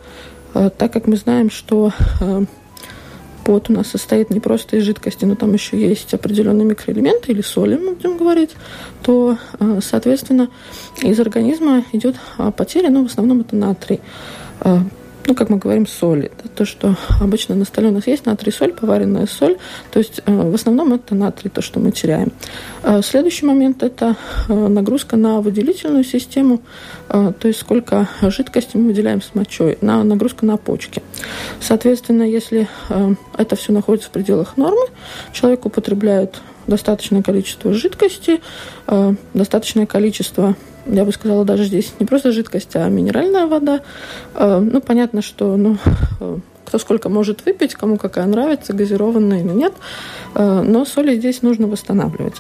А, 0.54 0.70
так 0.70 0.94
как 0.94 1.06
мы 1.06 1.18
знаем, 1.18 1.52
что 1.52 1.92
а, 3.48 3.52
пот 3.52 3.70
у 3.70 3.74
нас 3.74 3.88
состоит 3.88 4.30
не 4.30 4.40
просто 4.40 4.78
из 4.78 4.84
жидкости, 4.84 5.26
но 5.26 5.36
там 5.36 5.54
еще 5.54 5.80
есть 5.80 6.14
определенные 6.14 6.66
микроэлементы 6.66 7.32
или 7.32 7.42
соли, 7.42 7.78
мы 7.78 7.94
будем 7.94 8.18
говорить, 8.18 8.52
то, 9.02 9.38
э, 9.60 9.80
соответственно, 9.82 10.50
из 11.02 11.20
организма 11.20 11.84
идет 11.94 12.16
а, 12.38 12.52
потеря, 12.52 12.90
но 12.90 13.04
в 13.04 13.08
основном 13.08 13.42
это 13.42 13.56
натрий. 13.56 14.02
Э, 14.62 14.80
ну, 15.28 15.36
как 15.36 15.50
мы 15.50 15.58
говорим, 15.58 15.86
соли. 15.86 16.32
Да, 16.42 16.50
то, 16.56 16.66
что 16.66 16.96
обычно 17.20 17.54
на 17.56 17.66
столе 17.66 17.90
у 17.90 17.92
нас 17.92 18.08
есть 18.08 18.26
натрий, 18.26 18.52
соль, 18.52 18.74
поваренная 18.74 19.28
соль. 19.28 19.58
То 19.92 20.00
есть 20.00 20.22
э, 20.26 20.32
в 20.32 20.56
основном 20.56 20.94
это 20.94 21.16
натрий, 21.16 21.50
то, 21.50 21.62
что 21.62 21.80
мы 21.82 21.92
теряем. 21.92 22.32
Э, 22.84 23.02
следующий 23.04 23.46
момент– 23.46 23.84
это 23.84 24.16
э, 24.48 24.54
нагрузка 24.54 25.18
на 25.18 25.42
выделительную 25.42 26.04
систему, 26.06 26.62
то 27.10 27.36
есть 27.44 27.60
сколько 27.60 28.08
жидкости 28.22 28.78
мы 28.78 28.88
выделяем 28.88 29.22
с 29.22 29.34
мочой, 29.34 29.78
на 29.82 30.04
нагрузка 30.04 30.46
на 30.46 30.58
почки. 30.58 31.02
Соответственно, 31.60 32.24
если 32.24 32.68
это 33.38 33.56
все 33.56 33.74
находится 33.74 34.10
в 34.10 34.12
пределах 34.12 34.58
нормы, 34.58 34.88
человек 35.34 35.66
употребляет 35.66 36.42
достаточное 36.68 37.22
количество 37.22 37.74
жидкости, 37.74 38.42
достаточное 39.34 39.86
количество 39.86 40.56
я 40.88 41.06
бы 41.06 41.12
сказала, 41.12 41.46
даже 41.46 41.66
здесь 41.66 41.94
не 42.00 42.06
просто 42.06 42.32
жидкость, 42.32 42.76
а 42.76 42.88
минеральная 42.90 43.48
вода. 43.48 43.82
Э, 44.36 44.60
ну, 44.60 44.82
понятно, 44.82 45.22
что 45.22 45.58
ну, 45.58 45.78
э, 46.20 46.38
кто 46.66 46.80
сколько 46.80 47.10
может 47.10 47.46
выпить, 47.46 47.76
кому 47.76 47.98
какая 47.98 48.26
нравится, 48.26 48.74
газированная 48.74 49.42
или 49.42 49.54
нет. 49.54 49.74
Но 50.36 50.86
соли 50.86 51.16
здесь 51.16 51.42
нужно 51.42 51.68
восстанавливать. 51.68 52.36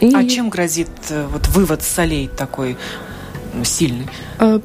И... 0.00 0.14
А 0.14 0.24
чем 0.28 0.50
грозит 0.50 0.88
вот 1.32 1.46
вывод 1.48 1.82
солей 1.82 2.28
такой 2.28 2.76
сильный? 3.64 4.06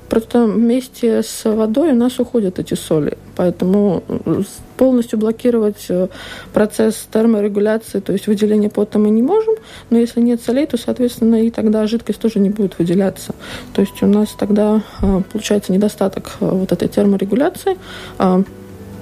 Просто 0.10 0.46
вместе 0.46 1.22
с 1.24 1.46
водой 1.46 1.92
у 1.92 1.96
нас 1.96 2.20
уходят 2.20 2.60
эти 2.60 2.74
соли. 2.74 3.18
Поэтому 3.36 4.04
э, 4.08 4.44
полностью 4.82 5.20
блокировать 5.20 5.86
э, 5.90 6.08
процесс 6.54 7.08
терморегуляции, 7.14 8.00
то 8.00 8.14
есть 8.14 8.26
выделение 8.26 8.72
пота 8.72 8.98
мы 8.98 9.12
не 9.12 9.22
можем. 9.22 9.54
Но 9.92 10.00
если 10.00 10.22
нет 10.22 10.42
солей, 10.42 10.66
то, 10.66 10.76
соответственно, 10.76 11.36
и 11.36 11.52
тогда 11.52 11.86
жидкость 11.86 12.20
тоже 12.20 12.40
не 12.40 12.50
будет 12.50 12.80
выделяться. 12.80 13.36
То 13.76 13.82
есть 13.82 14.02
у 14.02 14.08
нас 14.08 14.30
тогда 14.30 14.82
э, 15.04 15.22
получается 15.32 15.72
недостаток 15.72 16.32
вот 16.40 16.72
этой 16.72 16.88
терморегуляции. 16.88 17.78
А, 18.18 18.42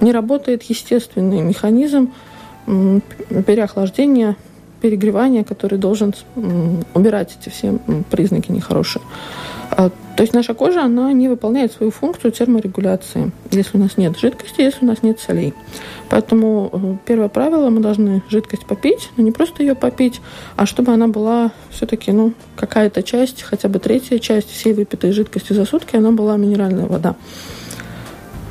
не 0.01 0.11
работает 0.11 0.63
естественный 0.63 1.43
механизм 1.43 2.11
переохлаждения 2.65 4.35
перегревания, 4.81 5.45
который 5.45 5.77
должен 5.77 6.13
убирать 6.93 7.37
эти 7.39 7.47
все 7.47 7.79
признаки 8.11 8.51
нехорошие. 8.51 9.01
А, 9.71 9.89
то 9.89 10.23
есть 10.23 10.33
наша 10.33 10.53
кожа, 10.53 10.83
она 10.83 11.13
не 11.13 11.29
выполняет 11.29 11.71
свою 11.71 11.91
функцию 11.91 12.31
терморегуляции, 12.31 13.31
если 13.51 13.77
у 13.77 13.79
нас 13.79 13.97
нет 13.97 14.17
жидкости, 14.17 14.61
если 14.61 14.83
у 14.83 14.87
нас 14.87 15.03
нет 15.03 15.19
солей. 15.19 15.53
Поэтому 16.09 16.69
э, 16.71 16.95
первое 17.05 17.29
правило, 17.29 17.69
мы 17.69 17.79
должны 17.79 18.23
жидкость 18.29 18.65
попить, 18.65 19.09
но 19.15 19.23
не 19.23 19.31
просто 19.31 19.63
ее 19.63 19.75
попить, 19.75 20.21
а 20.55 20.65
чтобы 20.65 20.91
она 20.91 21.07
была 21.07 21.51
все-таки, 21.69 22.11
ну, 22.11 22.33
какая-то 22.55 23.03
часть, 23.03 23.43
хотя 23.43 23.69
бы 23.69 23.79
третья 23.79 24.17
часть 24.17 24.49
всей 24.49 24.73
выпитой 24.73 25.11
жидкости 25.11 25.53
за 25.53 25.65
сутки, 25.65 25.95
она 25.95 26.11
была 26.11 26.35
минеральная 26.37 26.87
вода 26.87 27.15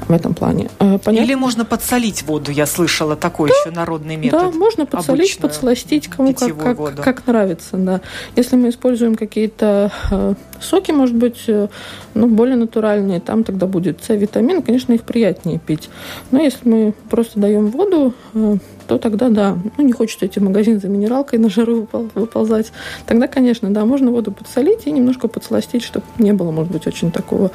в 0.08 0.12
этом 0.12 0.34
плане. 0.34 0.70
Э, 0.78 0.98
понятно? 0.98 1.24
Или 1.24 1.34
можно 1.34 1.64
подсолить 1.64 2.22
воду, 2.22 2.50
я 2.50 2.66
слышала, 2.66 3.14
такой 3.14 3.50
да, 3.50 3.54
еще 3.60 3.70
народный 3.70 4.16
метод. 4.16 4.40
Да, 4.40 4.50
можно 4.50 4.86
подсолить, 4.86 5.38
подсластить, 5.38 6.08
кому 6.08 6.34
как, 6.34 6.56
как, 6.58 7.02
как 7.02 7.26
нравится. 7.26 7.76
Да. 7.76 8.00
Если 8.34 8.56
мы 8.56 8.70
используем 8.70 9.14
какие-то 9.14 9.92
э, 10.10 10.34
соки, 10.60 10.92
может 10.92 11.14
быть, 11.14 11.44
э, 11.46 11.68
ну, 12.14 12.26
более 12.26 12.56
натуральные, 12.56 13.20
там 13.20 13.44
тогда 13.44 13.66
будет 13.66 14.02
С-витамин, 14.02 14.62
конечно, 14.62 14.92
их 14.94 15.02
приятнее 15.02 15.58
пить. 15.58 15.90
Но 16.30 16.40
если 16.40 16.68
мы 16.68 16.94
просто 17.10 17.38
даем 17.38 17.68
воду, 17.68 18.14
э, 18.34 18.56
то 18.86 18.98
тогда 18.98 19.28
да. 19.28 19.58
Ну, 19.76 19.84
не 19.84 19.92
хочется 19.92 20.26
идти 20.26 20.40
в 20.40 20.44
магазин 20.44 20.80
за 20.80 20.88
минералкой 20.88 21.38
на 21.38 21.50
жару 21.50 21.86
выползать. 22.14 22.72
Тогда, 23.06 23.28
конечно, 23.28 23.70
да, 23.70 23.84
можно 23.84 24.10
воду 24.10 24.32
подсолить 24.32 24.86
и 24.86 24.90
немножко 24.90 25.28
подсластить, 25.28 25.82
чтобы 25.82 26.06
не 26.16 26.32
было, 26.32 26.50
может 26.50 26.72
быть, 26.72 26.86
очень 26.86 27.10
такого 27.10 27.50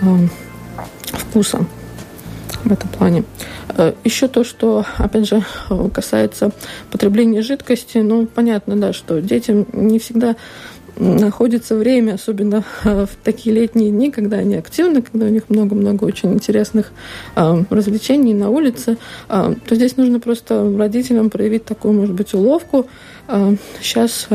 э, 0.00 0.06
вкуса 1.12 1.64
в 2.64 2.72
этом 2.72 2.88
плане. 2.88 3.24
Э, 3.76 3.92
Еще 4.04 4.28
то, 4.28 4.44
что, 4.44 4.84
опять 4.98 5.28
же, 5.28 5.44
касается 5.92 6.50
потребления 6.90 7.42
жидкости, 7.42 7.98
ну, 7.98 8.26
понятно, 8.26 8.76
да, 8.76 8.92
что 8.92 9.20
детям 9.20 9.66
не 9.72 9.98
всегда 9.98 10.36
находится 10.96 11.74
время, 11.74 12.14
особенно 12.14 12.64
в 12.84 13.08
такие 13.24 13.54
летние 13.54 13.90
дни, 13.90 14.12
когда 14.12 14.36
они 14.36 14.54
активны, 14.54 15.02
когда 15.02 15.26
у 15.26 15.28
них 15.28 15.42
много-много 15.48 16.04
очень 16.04 16.32
интересных 16.32 16.92
развлечений 17.34 18.32
на 18.32 18.48
улице, 18.50 18.96
то 19.26 19.74
здесь 19.74 19.96
нужно 19.96 20.20
просто 20.20 20.72
родителям 20.78 21.30
проявить 21.30 21.64
такую, 21.64 21.94
может 21.94 22.14
быть, 22.14 22.32
уловку. 22.32 22.86
Сейчас 23.80 24.28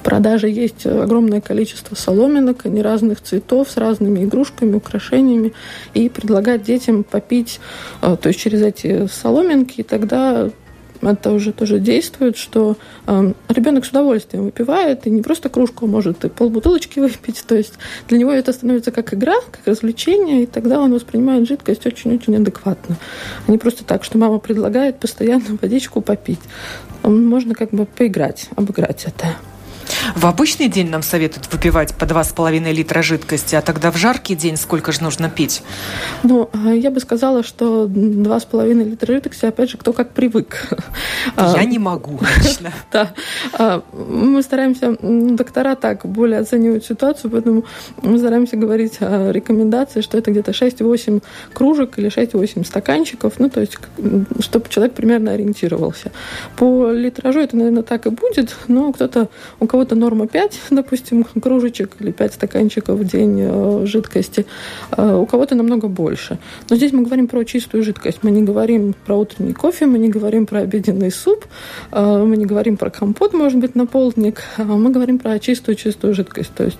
в 0.00 0.04
продаже 0.04 0.48
есть 0.48 0.86
огромное 0.86 1.40
количество 1.40 1.94
соломинок, 1.94 2.66
они 2.66 2.82
разных 2.82 3.20
цветов, 3.20 3.70
с 3.70 3.76
разными 3.76 4.24
игрушками, 4.24 4.74
украшениями, 4.74 5.52
и 5.94 6.08
предлагать 6.08 6.62
детям 6.62 7.04
попить, 7.04 7.60
то 8.00 8.18
есть 8.24 8.40
через 8.40 8.62
эти 8.62 9.06
соломинки, 9.08 9.80
и 9.80 9.82
тогда 9.82 10.50
это 11.02 11.32
уже 11.32 11.52
тоже 11.52 11.78
действует, 11.78 12.36
что 12.36 12.76
э, 13.06 13.32
ребенок 13.48 13.84
с 13.84 13.90
удовольствием 13.90 14.44
выпивает, 14.44 15.06
и 15.06 15.10
не 15.10 15.22
просто 15.22 15.48
кружку 15.48 15.86
может, 15.86 16.24
и 16.24 16.28
полбутылочки 16.28 16.98
выпить. 17.00 17.44
То 17.46 17.56
есть 17.56 17.74
для 18.08 18.18
него 18.18 18.32
это 18.32 18.52
становится 18.52 18.90
как 18.90 19.14
игра, 19.14 19.36
как 19.50 19.66
развлечение, 19.66 20.42
и 20.42 20.46
тогда 20.46 20.80
он 20.80 20.92
воспринимает 20.92 21.46
жидкость 21.46 21.86
очень-очень 21.86 22.36
адекватно. 22.36 22.96
А 23.46 23.50
не 23.50 23.58
просто 23.58 23.84
так, 23.84 24.04
что 24.04 24.18
мама 24.18 24.38
предлагает 24.38 24.98
постоянно 24.98 25.58
водичку 25.60 26.00
попить. 26.00 26.40
Можно 27.02 27.54
как 27.54 27.70
бы 27.70 27.86
поиграть, 27.86 28.48
обыграть 28.56 29.04
это. 29.04 29.36
В 30.14 30.26
обычный 30.26 30.68
день 30.68 30.90
нам 30.90 31.02
советуют 31.02 31.52
выпивать 31.52 31.94
по 31.94 32.04
2,5 32.04 32.72
литра 32.72 33.02
жидкости, 33.02 33.54
а 33.54 33.62
тогда 33.62 33.90
в 33.90 33.96
жаркий 33.96 34.34
день 34.34 34.56
сколько 34.56 34.92
же 34.92 35.02
нужно 35.02 35.30
пить? 35.30 35.62
Ну, 36.22 36.50
а 36.52 36.70
я 36.70 36.90
бы 36.90 37.00
сказала, 37.00 37.42
что 37.42 37.86
2,5 37.86 38.84
литра 38.84 39.14
жидкости, 39.14 39.46
опять 39.46 39.70
же, 39.70 39.78
кто 39.78 39.92
как 39.92 40.12
привык. 40.12 40.68
Я 41.36 41.54
а, 41.54 41.64
не 41.64 41.78
могу 41.78 42.20
лично. 42.44 42.72
Да. 42.92 43.12
А, 43.52 43.82
мы 43.92 44.42
стараемся, 44.42 44.96
доктора 45.00 45.74
так 45.74 46.06
более 46.06 46.40
оценивают 46.40 46.84
ситуацию, 46.84 47.30
поэтому 47.30 47.64
мы 48.02 48.18
стараемся 48.18 48.56
говорить 48.56 48.98
о 49.00 49.30
рекомендации, 49.30 50.00
что 50.00 50.18
это 50.18 50.30
где-то 50.30 50.52
6-8 50.52 51.22
кружек 51.52 51.98
или 51.98 52.08
6-8 52.10 52.64
стаканчиков, 52.64 53.34
ну, 53.38 53.48
то 53.48 53.60
есть, 53.60 53.78
чтобы 54.40 54.68
человек 54.68 54.94
примерно 54.94 55.32
ориентировался. 55.32 56.12
По 56.56 56.90
литражу 56.90 57.40
это, 57.40 57.56
наверное, 57.56 57.82
так 57.82 58.06
и 58.06 58.10
будет, 58.10 58.56
но 58.68 58.92
кто-то, 58.92 59.28
у 59.60 59.66
кого 59.66 59.77
кого-то 59.78 59.94
норма 59.94 60.26
5, 60.26 60.60
допустим, 60.70 61.24
кружечек 61.24 61.90
или 62.00 62.10
5 62.10 62.34
стаканчиков 62.34 62.98
в 62.98 63.04
день 63.04 63.38
э, 63.40 63.86
жидкости, 63.86 64.44
э, 64.96 65.14
у 65.14 65.26
кого-то 65.26 65.54
намного 65.54 65.86
больше. 65.86 66.38
Но 66.70 66.76
здесь 66.76 66.92
мы 66.92 67.02
говорим 67.04 67.28
про 67.28 67.44
чистую 67.44 67.84
жидкость. 67.84 68.18
Мы 68.22 68.32
не 68.32 68.42
говорим 68.42 68.94
про 69.06 69.16
утренний 69.16 69.52
кофе, 69.54 69.86
мы 69.86 69.98
не 69.98 70.08
говорим 70.08 70.46
про 70.46 70.60
обеденный 70.60 71.12
суп, 71.12 71.44
э, 71.92 72.24
мы 72.26 72.36
не 72.36 72.44
говорим 72.44 72.76
про 72.76 72.90
компот, 72.90 73.34
может 73.34 73.60
быть, 73.60 73.76
на 73.76 73.86
полдник, 73.86 74.42
а 74.56 74.64
мы 74.64 74.90
говорим 74.90 75.18
про 75.18 75.38
чистую-чистую 75.38 76.14
жидкость. 76.14 76.52
То 76.54 76.64
есть 76.64 76.78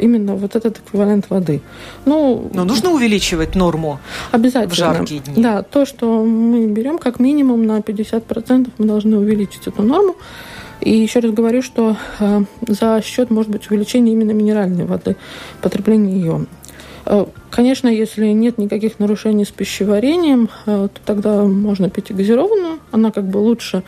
именно 0.00 0.34
вот 0.34 0.56
этот 0.56 0.78
эквивалент 0.78 1.30
воды. 1.30 1.60
Ну, 2.06 2.50
Но 2.54 2.64
нужно 2.64 2.90
увеличивать 2.90 3.54
норму 3.56 3.98
обязательно. 4.32 4.74
в 4.74 4.76
жаркие 4.76 5.20
дни? 5.20 5.42
Да, 5.42 5.62
то, 5.62 5.84
что 5.84 6.24
мы 6.24 6.66
берем 6.66 6.98
как 6.98 7.20
минимум 7.20 7.66
на 7.66 7.78
50% 7.78 8.70
мы 8.78 8.86
должны 8.86 9.18
увеличить 9.18 9.66
эту 9.66 9.82
норму. 9.82 10.14
И 10.82 10.92
еще 10.96 11.20
раз 11.20 11.32
говорю, 11.32 11.62
что 11.62 11.96
э, 12.18 12.42
за 12.66 13.00
счет, 13.02 13.30
может 13.30 13.52
быть, 13.52 13.70
увеличения 13.70 14.12
именно 14.12 14.32
минеральной 14.32 14.84
воды, 14.84 15.16
потребления 15.60 16.14
ее. 16.14 16.46
Э, 17.52 17.54
конечно, 17.54 17.88
если 17.88 18.26
нет 18.28 18.58
никаких 18.58 18.98
нарушений 18.98 19.44
с 19.44 19.50
пищеварением, 19.50 20.48
э, 20.66 20.88
то 20.92 21.00
тогда 21.04 21.42
можно 21.44 21.90
пить 21.90 22.10
и 22.10 22.14
газированную. 22.14 22.78
Она 22.90 23.10
как 23.10 23.24
бы 23.24 23.38
лучше 23.38 23.82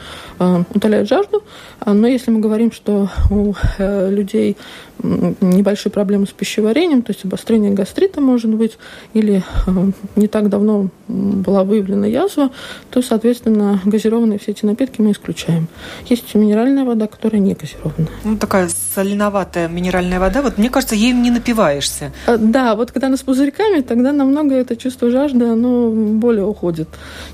утоляет 0.74 1.08
жажду. 1.08 1.42
Но 1.84 2.06
если 2.06 2.30
мы 2.30 2.40
говорим, 2.40 2.72
что 2.72 3.08
у 3.30 3.54
людей 3.78 4.56
небольшие 5.02 5.92
проблемы 5.92 6.26
с 6.26 6.30
пищеварением, 6.30 7.02
то 7.02 7.12
есть 7.12 7.24
обострение 7.24 7.72
гастрита 7.72 8.20
может 8.20 8.50
быть, 8.50 8.78
или 9.12 9.42
э, 9.66 9.70
не 10.16 10.28
так 10.28 10.48
давно 10.48 10.88
была 11.08 11.64
выявлена 11.64 12.06
язва, 12.06 12.50
то, 12.90 13.02
соответственно, 13.02 13.80
газированные 13.84 14.38
все 14.38 14.52
эти 14.52 14.64
напитки 14.64 15.00
мы 15.00 15.12
исключаем. 15.12 15.68
Есть 16.06 16.34
минеральная 16.34 16.84
вода, 16.84 17.06
которая 17.06 17.40
не 17.40 17.54
газированная. 17.54 18.08
Ну, 18.24 18.38
такая 18.38 18.68
соленоватая 18.94 19.68
минеральная 19.68 20.20
вода, 20.20 20.42
вот 20.42 20.58
мне 20.58 20.70
кажется, 20.70 20.94
ей 20.94 21.12
не 21.12 21.30
напиваешься. 21.30 22.12
А, 22.26 22.36
да, 22.38 22.74
вот 22.74 22.92
когда 22.92 23.08
она 23.08 23.16
с 23.16 23.22
пузырьками, 23.54 23.82
тогда 23.82 24.12
намного 24.12 24.54
это 24.54 24.76
чувство 24.76 25.10
жажды, 25.10 25.44
оно 25.44 25.90
более 25.90 26.44
уходит, 26.44 26.88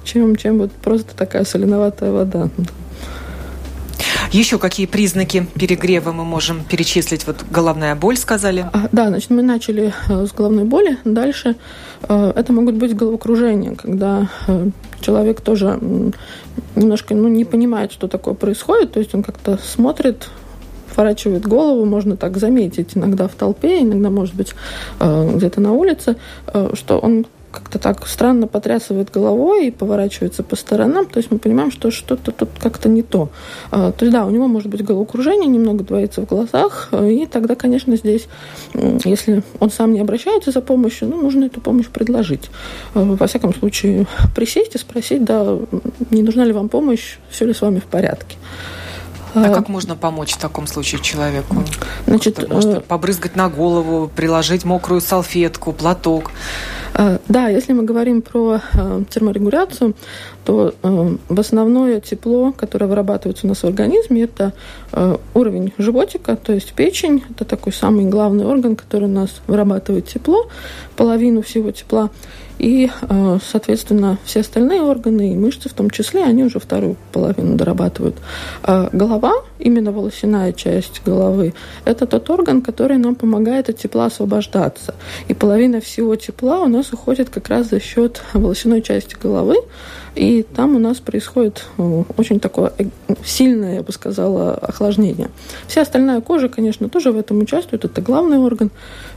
чем, 0.05 0.37
чем 0.37 0.59
вот 0.59 0.73
просто 0.73 1.17
такая 1.17 1.45
соленоватая 1.45 2.13
вода. 2.13 2.49
Еще 4.33 4.59
какие 4.59 4.87
признаки 4.87 5.47
перегрева 5.59 6.13
мы 6.13 6.25
можем 6.25 6.63
перечислить? 6.65 7.27
Вот 7.27 7.45
головная 7.51 7.97
боль, 7.97 8.17
сказали. 8.17 8.65
А, 8.73 8.89
да, 8.93 9.09
значит, 9.09 9.31
мы 9.31 9.43
начали 9.43 9.93
э, 10.09 10.27
с 10.27 10.33
головной 10.33 10.65
боли. 10.65 10.99
Дальше 11.05 11.57
э, 12.09 12.33
это 12.37 12.53
могут 12.53 12.77
быть 12.77 12.95
головокружения, 12.95 13.75
когда 13.75 14.29
э, 14.47 14.71
человек 15.01 15.41
тоже 15.41 15.81
немножко 16.77 17.15
ну, 17.15 17.29
не 17.29 17.45
понимает, 17.45 17.93
что 17.93 18.07
такое 18.07 18.35
происходит. 18.35 18.93
То 18.93 19.01
есть 19.01 19.15
он 19.15 19.25
как-то 19.25 19.59
смотрит, 19.59 20.29
поворачивает 21.01 21.47
голову, 21.47 21.87
можно 21.87 22.15
так 22.15 22.37
заметить 22.37 22.91
иногда 22.95 23.27
в 23.27 23.33
толпе, 23.33 23.81
иногда, 23.81 24.11
может 24.11 24.35
быть, 24.35 24.53
где-то 25.01 25.59
на 25.63 25.73
улице, 25.73 26.17
что 26.75 26.99
он 26.99 27.25
как-то 27.51 27.79
так 27.79 28.07
странно 28.07 28.47
потрясывает 28.47 29.11
головой 29.11 29.69
и 29.69 29.71
поворачивается 29.71 30.43
по 30.43 30.57
сторонам, 30.57 31.07
то 31.07 31.17
есть 31.17 31.31
мы 31.31 31.39
понимаем, 31.39 31.71
что 31.71 31.91
что-то 31.91 32.33
тут 32.33 32.51
как-то 32.61 32.91
не 32.91 33.03
то. 33.03 33.31
А, 33.71 33.93
то 33.93 34.05
есть 34.05 34.13
да, 34.13 34.27
у 34.27 34.31
него 34.31 34.47
может 34.47 34.69
быть 34.69 34.85
головокружение, 34.85 35.49
немного 35.49 35.85
двоится 35.85 36.21
в 36.21 36.27
глазах, 36.27 36.91
и 36.93 37.27
тогда, 37.27 37.55
конечно, 37.55 37.97
здесь, 37.97 38.29
если 38.75 39.43
он 39.59 39.71
сам 39.71 39.95
не 39.95 40.01
обращается 40.01 40.51
за 40.51 40.61
помощью, 40.61 41.09
ну, 41.09 41.17
нужно 41.17 41.47
эту 41.47 41.63
помощь 41.63 41.89
предложить. 41.89 42.51
Во 42.93 43.27
всяком 43.27 43.55
случае, 43.55 44.07
присесть 44.37 44.75
и 44.75 44.79
спросить, 44.79 45.25
да, 45.25 45.59
не 46.11 46.23
нужна 46.23 46.45
ли 46.45 46.53
вам 46.53 46.69
помощь, 46.69 47.17
все 47.31 47.47
ли 47.47 47.55
с 47.55 47.63
вами 47.63 47.79
в 47.79 47.87
порядке. 47.87 48.37
А, 49.35 49.47
а 49.47 49.55
как 49.55 49.69
можно 49.69 49.97
помочь 49.97 50.33
в 50.33 50.39
таком 50.39 50.67
случае 50.67 51.01
человеку? 51.01 51.57
Значит, 52.07 52.49
Может, 52.49 52.75
э, 52.75 52.81
побрызгать 52.81 53.37
на 53.37 53.49
голову, 53.49 54.11
приложить 54.15 54.65
мокрую 54.65 55.01
салфетку, 55.01 55.73
платок? 55.73 56.31
Э, 56.95 57.19
да, 57.29 57.49
если 57.49 57.73
мы 57.73 57.85
говорим 57.85 58.23
про 58.23 58.61
э, 58.73 59.03
терморегуляцию, 59.09 59.95
то 60.45 60.75
в 60.83 61.41
основное 61.41 62.01
тепло, 62.01 62.53
которое 62.53 62.87
вырабатывается 62.87 63.47
у 63.47 63.49
нас 63.51 63.59
в 63.59 63.65
организме, 63.65 64.23
это 64.23 64.53
уровень 65.35 65.73
животика, 65.79 66.35
то 66.35 66.53
есть 66.53 66.73
печень. 66.73 67.23
Это 67.31 67.45
такой 67.45 67.73
самый 67.73 68.07
главный 68.07 68.47
орган, 68.47 68.75
который 68.75 69.05
у 69.05 69.13
нас 69.13 69.43
вырабатывает 69.47 70.09
тепло, 70.09 70.49
половину 70.97 71.43
всего 71.43 71.71
тепла. 71.71 72.11
И, 72.61 72.91
э, 73.09 73.39
соответственно, 73.43 74.19
все 74.25 74.41
остальные 74.41 74.83
органы 74.83 75.33
и 75.33 75.37
мышцы 75.37 75.71
в 75.71 75.73
том 75.73 75.89
числе, 75.89 76.25
они 76.25 76.45
уже 76.45 76.61
вторую 76.61 76.97
половину 77.11 77.57
дорабатывают. 77.57 78.17
А 78.63 78.91
голова, 78.93 79.33
именно 79.61 79.93
волосяная 79.93 80.53
часть 80.53 81.03
головы, 81.05 81.55
это 81.85 82.07
тот 82.07 82.29
орган, 82.31 82.63
который 82.63 82.99
нам 82.99 83.15
помогает 83.15 83.69
от 83.69 83.79
тепла 83.79 84.07
освобождаться. 84.07 84.95
И 85.29 85.35
половина 85.35 85.81
всего 85.81 86.17
тепла 86.17 86.61
у 86.61 86.69
нас 86.69 86.93
уходит 86.93 87.31
как 87.31 87.49
раз 87.49 87.71
за 87.71 87.81
счет 87.81 88.23
волосяной 88.33 88.83
части 88.83 89.17
головы, 89.21 89.57
и 90.15 90.43
там 90.43 90.75
у 90.77 90.79
нас 90.79 90.99
происходит 90.99 91.65
э, 91.79 92.03
очень 92.17 92.41
такое 92.41 92.73
э, 92.79 92.85
сильное, 93.25 93.77
я 93.77 93.83
бы 93.83 93.93
сказала, 93.93 94.55
охлаждение. 94.55 95.31
Вся 95.69 95.83
остальная 95.83 96.21
кожа, 96.21 96.49
конечно, 96.49 96.89
тоже 96.89 97.13
в 97.13 97.19
этом 97.19 97.39
участвует. 97.39 97.85
Это 97.85 98.01
главный 98.01 98.39
орган 98.39 98.71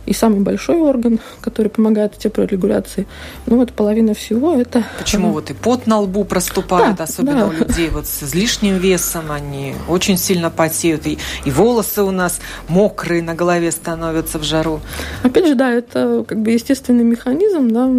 и 0.06 0.14
самый 0.14 0.42
большой 0.42 0.78
орган, 0.82 1.20
который 1.42 1.70
помогает 1.70 2.18
теплорегуляции. 2.18 3.08
Ну 3.46 3.58
вот 3.58 3.72
половина 3.74 4.14
всего 4.14 4.54
это... 4.54 4.84
Почему 5.00 5.32
вот 5.32 5.50
и 5.50 5.54
пот 5.54 5.88
на 5.88 6.00
лбу 6.00 6.26
проступает, 6.26 6.98
да, 6.98 7.06
особенно 7.06 7.40
да. 7.40 7.48
у 7.48 7.52
людей 7.52 7.90
вот 7.90 8.06
с 8.06 8.24
излишним 8.24 8.78
весом, 8.78 9.32
они 9.32 9.74
очень 9.88 10.18
сильно 10.18 10.33
потеют, 10.50 11.08
и, 11.08 11.18
и 11.46 11.52
волосы 11.52 12.04
у 12.04 12.12
нас 12.12 12.40
мокрые 12.68 13.22
на 13.22 13.36
голове 13.36 13.72
становятся 13.72 14.40
в 14.40 14.44
жару. 14.44 14.80
Опять 15.24 15.48
же, 15.48 15.56
да, 15.56 15.72
это 15.72 16.24
как 16.28 16.42
бы 16.42 16.52
естественный 16.52 17.04
механизм, 17.04 17.70
да, 17.70 17.90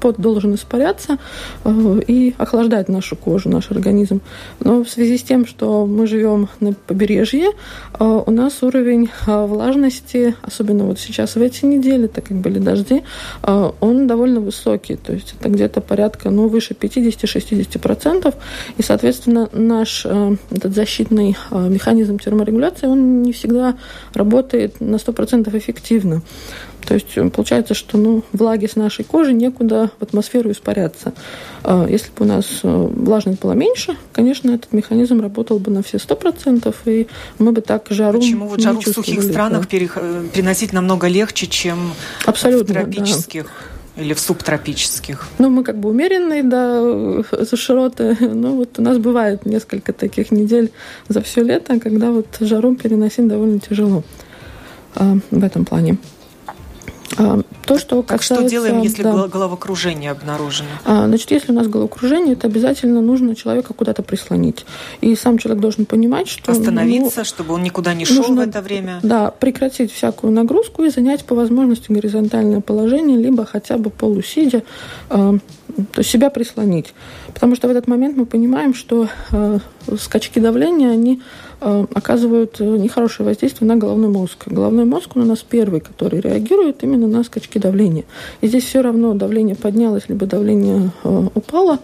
пот 0.00 0.20
должен 0.20 0.54
испаряться 0.54 1.18
э, 1.64 2.00
и 2.06 2.34
охлаждать 2.38 2.88
нашу 2.88 3.16
кожу, 3.16 3.48
наш 3.48 3.70
организм. 3.70 4.20
Но 4.60 4.84
в 4.84 4.88
связи 4.88 5.18
с 5.18 5.22
тем, 5.22 5.46
что 5.46 5.86
мы 5.86 6.06
живем 6.06 6.48
на 6.60 6.72
побережье, 6.72 7.50
э, 7.98 8.22
у 8.26 8.30
нас 8.30 8.62
уровень 8.62 9.10
э, 9.26 9.46
влажности, 9.46 10.34
особенно 10.42 10.84
вот 10.84 10.98
сейчас 10.98 11.36
в 11.36 11.42
эти 11.42 11.64
недели, 11.64 12.06
так 12.06 12.24
как 12.24 12.36
были 12.36 12.58
дожди, 12.58 13.02
он 13.42 14.06
довольно 14.06 14.40
высокий, 14.40 14.96
то 14.96 15.12
есть 15.12 15.34
это 15.38 15.48
где-то 15.48 15.80
порядка, 15.80 16.30
ну, 16.30 16.48
выше 16.48 16.74
50-60%, 16.74 18.34
и, 18.76 18.82
соответственно, 18.82 19.48
наш 19.52 20.06
этот 20.50 20.74
защитный 20.74 21.36
механизм 21.50 22.18
терморегуляции, 22.18 22.86
он 22.86 23.22
не 23.22 23.32
всегда 23.32 23.76
работает 24.14 24.80
на 24.80 24.96
100% 24.96 25.56
эффективно. 25.56 26.22
То 26.86 26.94
есть 26.94 27.14
получается, 27.32 27.74
что 27.74 27.98
ну, 27.98 28.22
влаги 28.32 28.66
с 28.66 28.74
нашей 28.74 29.04
кожи 29.04 29.34
некуда 29.34 29.90
в 29.98 30.02
атмосферу 30.02 30.50
испаряться. 30.50 31.12
Если 31.88 32.08
бы 32.16 32.24
у 32.24 32.24
нас 32.24 32.60
влажность 32.62 33.40
была 33.40 33.54
меньше, 33.54 33.96
конечно, 34.12 34.52
этот 34.52 34.72
механизм 34.72 35.20
работал 35.20 35.58
бы 35.58 35.70
на 35.70 35.82
все 35.82 35.98
сто 35.98 36.16
процентов, 36.16 36.76
и 36.86 37.06
мы 37.38 37.52
бы 37.52 37.60
так 37.60 37.86
жару 37.90 38.18
Почему 38.18 38.48
вот 38.48 38.60
жару 38.60 38.80
в 38.80 38.88
сухих 38.88 39.22
странах 39.22 39.68
переносить 39.68 40.72
намного 40.72 41.08
легче, 41.08 41.46
чем 41.46 41.92
Абсолютно, 42.24 42.74
в 42.74 42.84
тропических? 42.84 43.44
Да 43.44 43.77
или 43.98 44.14
в 44.14 44.20
субтропических? 44.20 45.26
Ну, 45.38 45.50
мы 45.50 45.64
как 45.64 45.78
бы 45.78 45.90
умеренные, 45.90 46.42
да, 46.42 46.80
за 47.44 47.56
широты. 47.56 48.16
Ну, 48.38 48.56
вот 48.56 48.78
у 48.78 48.82
нас 48.82 48.98
бывает 48.98 49.46
несколько 49.46 49.92
таких 49.92 50.30
недель 50.30 50.70
за 51.08 51.20
все 51.20 51.42
лето, 51.42 51.80
когда 51.80 52.10
вот 52.10 52.26
жару 52.40 52.76
переносить 52.76 53.26
довольно 53.26 53.58
тяжело 53.58 54.04
а, 54.94 55.16
в 55.30 55.44
этом 55.44 55.64
плане. 55.64 55.98
А, 57.16 57.40
то, 57.64 57.78
что 57.78 58.02
касается, 58.02 58.06
так 58.06 58.22
что 58.22 58.48
делаем, 58.48 58.82
если 58.82 59.02
да, 59.02 59.28
головокружение 59.28 60.10
обнаружено? 60.10 60.68
А, 60.84 61.06
значит, 61.06 61.30
если 61.30 61.52
у 61.52 61.54
нас 61.54 61.66
головокружение, 61.66 62.34
это 62.34 62.46
обязательно 62.46 63.00
нужно 63.00 63.34
человека 63.34 63.72
куда-то 63.74 64.02
прислонить. 64.02 64.66
И 65.00 65.14
сам 65.14 65.38
человек 65.38 65.62
должен 65.62 65.86
понимать, 65.86 66.28
что... 66.28 66.52
Остановиться, 66.52 67.20
ну, 67.20 67.24
чтобы 67.24 67.54
он 67.54 67.62
никуда 67.62 67.94
не 67.94 68.04
шел 68.04 68.16
нужно, 68.16 68.44
в 68.44 68.48
это 68.48 68.60
время? 68.60 69.00
Да, 69.02 69.30
прекратить 69.30 69.92
всякую 69.92 70.32
нагрузку 70.32 70.84
и 70.84 70.90
занять 70.90 71.24
по 71.24 71.34
возможности 71.34 71.90
горизонтальное 71.90 72.60
положение, 72.60 73.18
либо 73.18 73.44
хотя 73.44 73.78
бы 73.78 73.90
полусидя, 73.90 74.62
а, 75.08 75.34
то 75.92 75.98
есть 75.98 76.10
себя 76.10 76.30
прислонить. 76.30 76.92
Потому 77.32 77.56
что 77.56 77.68
в 77.68 77.70
этот 77.70 77.88
момент 77.88 78.16
мы 78.16 78.26
понимаем, 78.26 78.74
что 78.74 79.08
скачки 79.98 80.38
давления, 80.38 80.90
они 80.90 81.22
оказывают 81.60 82.60
э, 82.60 82.64
нехорошее 82.64 83.26
воздействие 83.26 83.68
на 83.68 83.76
головной 83.76 84.08
мозг. 84.10 84.44
Головной 84.46 84.84
мозг 84.84 85.16
он 85.16 85.22
у 85.22 85.26
нас 85.26 85.40
первый, 85.40 85.80
который 85.80 86.20
реагирует 86.20 86.84
именно 86.84 87.08
на 87.08 87.24
скачки 87.24 87.58
давления. 87.58 88.04
И 88.40 88.46
здесь 88.46 88.64
все 88.64 88.80
равно 88.80 89.14
давление 89.14 89.56
поднялось, 89.56 90.08
либо 90.08 90.26
давление 90.26 90.92
э, 91.02 91.26
упало. 91.34 91.80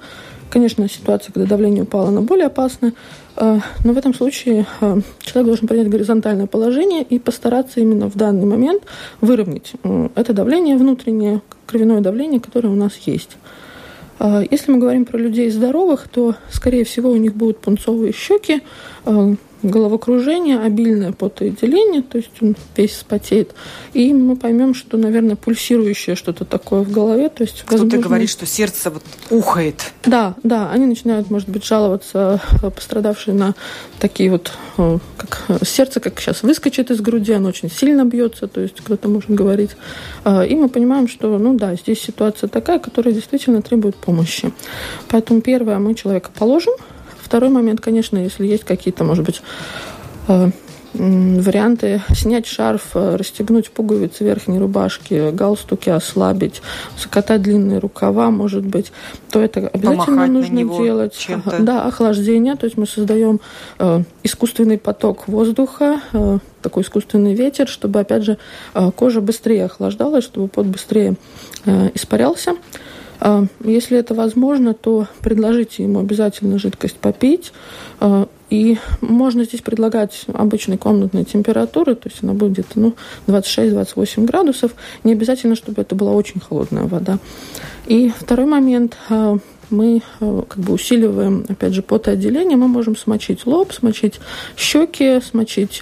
Конечно, 0.50 0.88
ситуация, 0.88 1.32
когда 1.32 1.48
давление 1.48 1.82
упало, 1.82 2.08
она 2.08 2.20
более 2.20 2.46
опасна. 2.46 2.92
Но 3.36 3.60
в 3.82 3.98
этом 3.98 4.14
случае 4.14 4.66
человек 4.78 5.46
должен 5.46 5.66
принять 5.66 5.88
горизонтальное 5.88 6.46
положение 6.46 7.02
и 7.02 7.18
постараться 7.18 7.80
именно 7.80 8.08
в 8.08 8.14
данный 8.14 8.46
момент 8.46 8.84
выровнять 9.20 9.72
это 10.14 10.32
давление 10.32 10.76
внутреннее, 10.76 11.42
кровяное 11.66 12.00
давление, 12.00 12.38
которое 12.38 12.68
у 12.68 12.76
нас 12.76 12.92
есть. 13.04 13.30
Если 14.20 14.70
мы 14.70 14.78
говорим 14.78 15.06
про 15.06 15.18
людей 15.18 15.50
здоровых, 15.50 16.06
то, 16.06 16.36
скорее 16.52 16.84
всего, 16.84 17.10
у 17.10 17.16
них 17.16 17.34
будут 17.34 17.58
пунцовые 17.58 18.12
щеки, 18.12 18.62
головокружение, 19.64 20.60
обильное 20.60 21.12
потоотделение, 21.12 22.02
то 22.02 22.18
есть 22.18 22.30
он 22.40 22.56
весь 22.76 22.92
вспотеет. 22.92 23.54
И 23.92 24.12
мы 24.12 24.36
поймем, 24.36 24.74
что, 24.74 24.96
наверное, 24.96 25.36
пульсирующее 25.36 26.16
что-то 26.16 26.44
такое 26.44 26.82
в 26.82 26.90
голове. 26.90 27.28
То 27.28 27.42
есть, 27.42 27.62
Кто-то 27.62 27.82
возможно... 27.82 28.02
говорит, 28.02 28.30
что 28.30 28.46
сердце 28.46 28.90
вот 28.90 29.02
ухает. 29.30 29.92
Да, 30.04 30.34
да, 30.42 30.70
они 30.70 30.86
начинают, 30.86 31.30
может 31.30 31.48
быть, 31.48 31.64
жаловаться, 31.64 32.40
э, 32.62 32.70
пострадавшие 32.70 33.34
на 33.34 33.54
такие 33.98 34.30
вот, 34.30 34.52
э, 34.78 34.98
как 35.16 35.44
э, 35.48 35.64
сердце, 35.64 36.00
как 36.00 36.20
сейчас 36.20 36.42
выскочит 36.42 36.90
из 36.90 37.00
груди, 37.00 37.32
оно 37.32 37.48
очень 37.48 37.70
сильно 37.70 38.04
бьется, 38.04 38.46
то 38.46 38.60
есть 38.60 38.80
кто-то 38.80 39.08
может 39.08 39.30
говорить. 39.30 39.70
И 40.24 40.54
мы 40.54 40.68
понимаем, 40.68 41.08
что, 41.08 41.38
ну 41.38 41.54
да, 41.54 41.74
здесь 41.74 42.00
ситуация 42.00 42.48
такая, 42.48 42.78
которая 42.78 43.14
действительно 43.14 43.62
требует 43.62 43.96
помощи. 43.96 44.52
Поэтому 45.08 45.40
первое, 45.40 45.78
мы 45.78 45.94
человека 45.94 46.30
положим, 46.36 46.74
Второй 47.34 47.50
момент, 47.50 47.80
конечно, 47.80 48.16
если 48.16 48.46
есть 48.46 48.62
какие-то, 48.62 49.02
может 49.02 49.24
быть, 49.24 49.42
э, 50.28 50.50
варианты 50.92 52.00
снять 52.14 52.46
шарф, 52.46 52.90
э, 52.94 53.16
расстегнуть 53.16 53.72
пуговицы 53.72 54.22
верхней 54.22 54.60
рубашки, 54.60 55.32
галстуки 55.32 55.90
ослабить, 55.90 56.62
закатать 56.96 57.42
длинные 57.42 57.80
рукава, 57.80 58.30
может 58.30 58.64
быть, 58.64 58.92
то 59.32 59.40
это 59.40 59.66
обязательно 59.66 60.04
Помахать 60.04 60.30
нужно 60.30 60.62
делать. 60.62 61.28
Да, 61.58 61.82
охлаждение, 61.86 62.54
то 62.54 62.66
есть 62.66 62.76
мы 62.76 62.86
создаем 62.86 63.40
э, 63.80 64.04
искусственный 64.22 64.78
поток 64.78 65.26
воздуха, 65.26 66.02
э, 66.12 66.38
такой 66.62 66.84
искусственный 66.84 67.34
ветер, 67.34 67.66
чтобы, 67.66 67.98
опять 67.98 68.22
же, 68.22 68.38
э, 68.74 68.92
кожа 68.94 69.20
быстрее 69.20 69.64
охлаждалась, 69.64 70.22
чтобы 70.22 70.46
пот 70.46 70.66
быстрее 70.66 71.16
э, 71.66 71.90
испарялся. 71.94 72.54
А, 73.20 73.44
если 73.62 73.98
это 73.98 74.14
возможно, 74.14 74.74
то 74.74 75.06
предложите 75.20 75.82
ему 75.82 76.00
обязательно 76.00 76.58
жидкость 76.58 76.96
попить. 76.96 77.52
А, 78.00 78.28
и 78.50 78.78
можно 79.00 79.44
здесь 79.44 79.62
предлагать 79.62 80.26
обычной 80.32 80.78
комнатной 80.78 81.24
температуры, 81.24 81.94
то 81.94 82.08
есть 82.08 82.22
она 82.22 82.34
будет 82.34 82.66
ну, 82.76 82.94
26-28 83.26 84.24
градусов. 84.26 84.74
Не 85.02 85.12
обязательно, 85.12 85.56
чтобы 85.56 85.82
это 85.82 85.94
была 85.94 86.12
очень 86.12 86.40
холодная 86.40 86.84
вода. 86.84 87.18
И 87.86 88.12
второй 88.16 88.46
момент 88.46 88.96
а, 89.08 89.38
мы 89.74 90.02
как 90.20 90.58
бы 90.58 90.72
усиливаем, 90.72 91.44
опять 91.48 91.74
же, 91.74 91.82
потоотделение, 91.82 92.56
мы 92.56 92.68
можем 92.68 92.96
смочить 92.96 93.46
лоб, 93.46 93.72
смочить 93.72 94.20
щеки, 94.56 95.20
смочить 95.20 95.80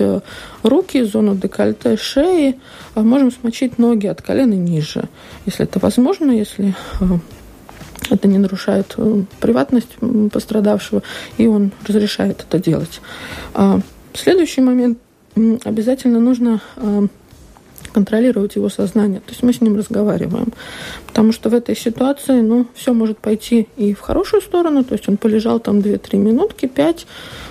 руки, 0.62 1.02
зону 1.02 1.34
декольте, 1.34 1.96
шеи, 1.96 2.58
можем 2.94 3.30
смочить 3.30 3.78
ноги 3.78 4.06
от 4.06 4.22
колена 4.22 4.54
ниже, 4.54 5.08
если 5.46 5.64
это 5.64 5.78
возможно, 5.78 6.30
если 6.30 6.74
это 8.10 8.28
не 8.28 8.38
нарушает 8.38 8.94
э, 8.96 9.22
приватность 9.40 9.96
пострадавшего, 10.32 11.02
и 11.38 11.46
он 11.46 11.72
разрешает 11.86 12.44
это 12.46 12.58
делать. 12.58 13.00
А, 13.54 13.80
следующий 14.14 14.60
момент. 14.60 14.98
Обязательно 15.64 16.20
нужно 16.20 16.60
а, 16.76 17.06
контролировать 17.92 18.56
его 18.56 18.68
сознание. 18.68 19.20
То 19.20 19.30
есть 19.30 19.42
мы 19.42 19.52
с 19.52 19.60
ним 19.60 19.76
разговариваем. 19.76 20.52
Потому 21.06 21.32
что 21.32 21.50
в 21.50 21.54
этой 21.54 21.76
ситуации, 21.76 22.40
ну, 22.40 22.66
все 22.74 22.92
может 22.92 23.18
пойти 23.18 23.68
и 23.76 23.94
в 23.94 24.00
хорошую 24.00 24.42
сторону. 24.42 24.84
То 24.84 24.94
есть 24.94 25.08
он 25.08 25.16
полежал 25.16 25.60
там 25.60 25.78
2-3 25.78 26.16
минутки, 26.16 26.66
5, 26.66 27.06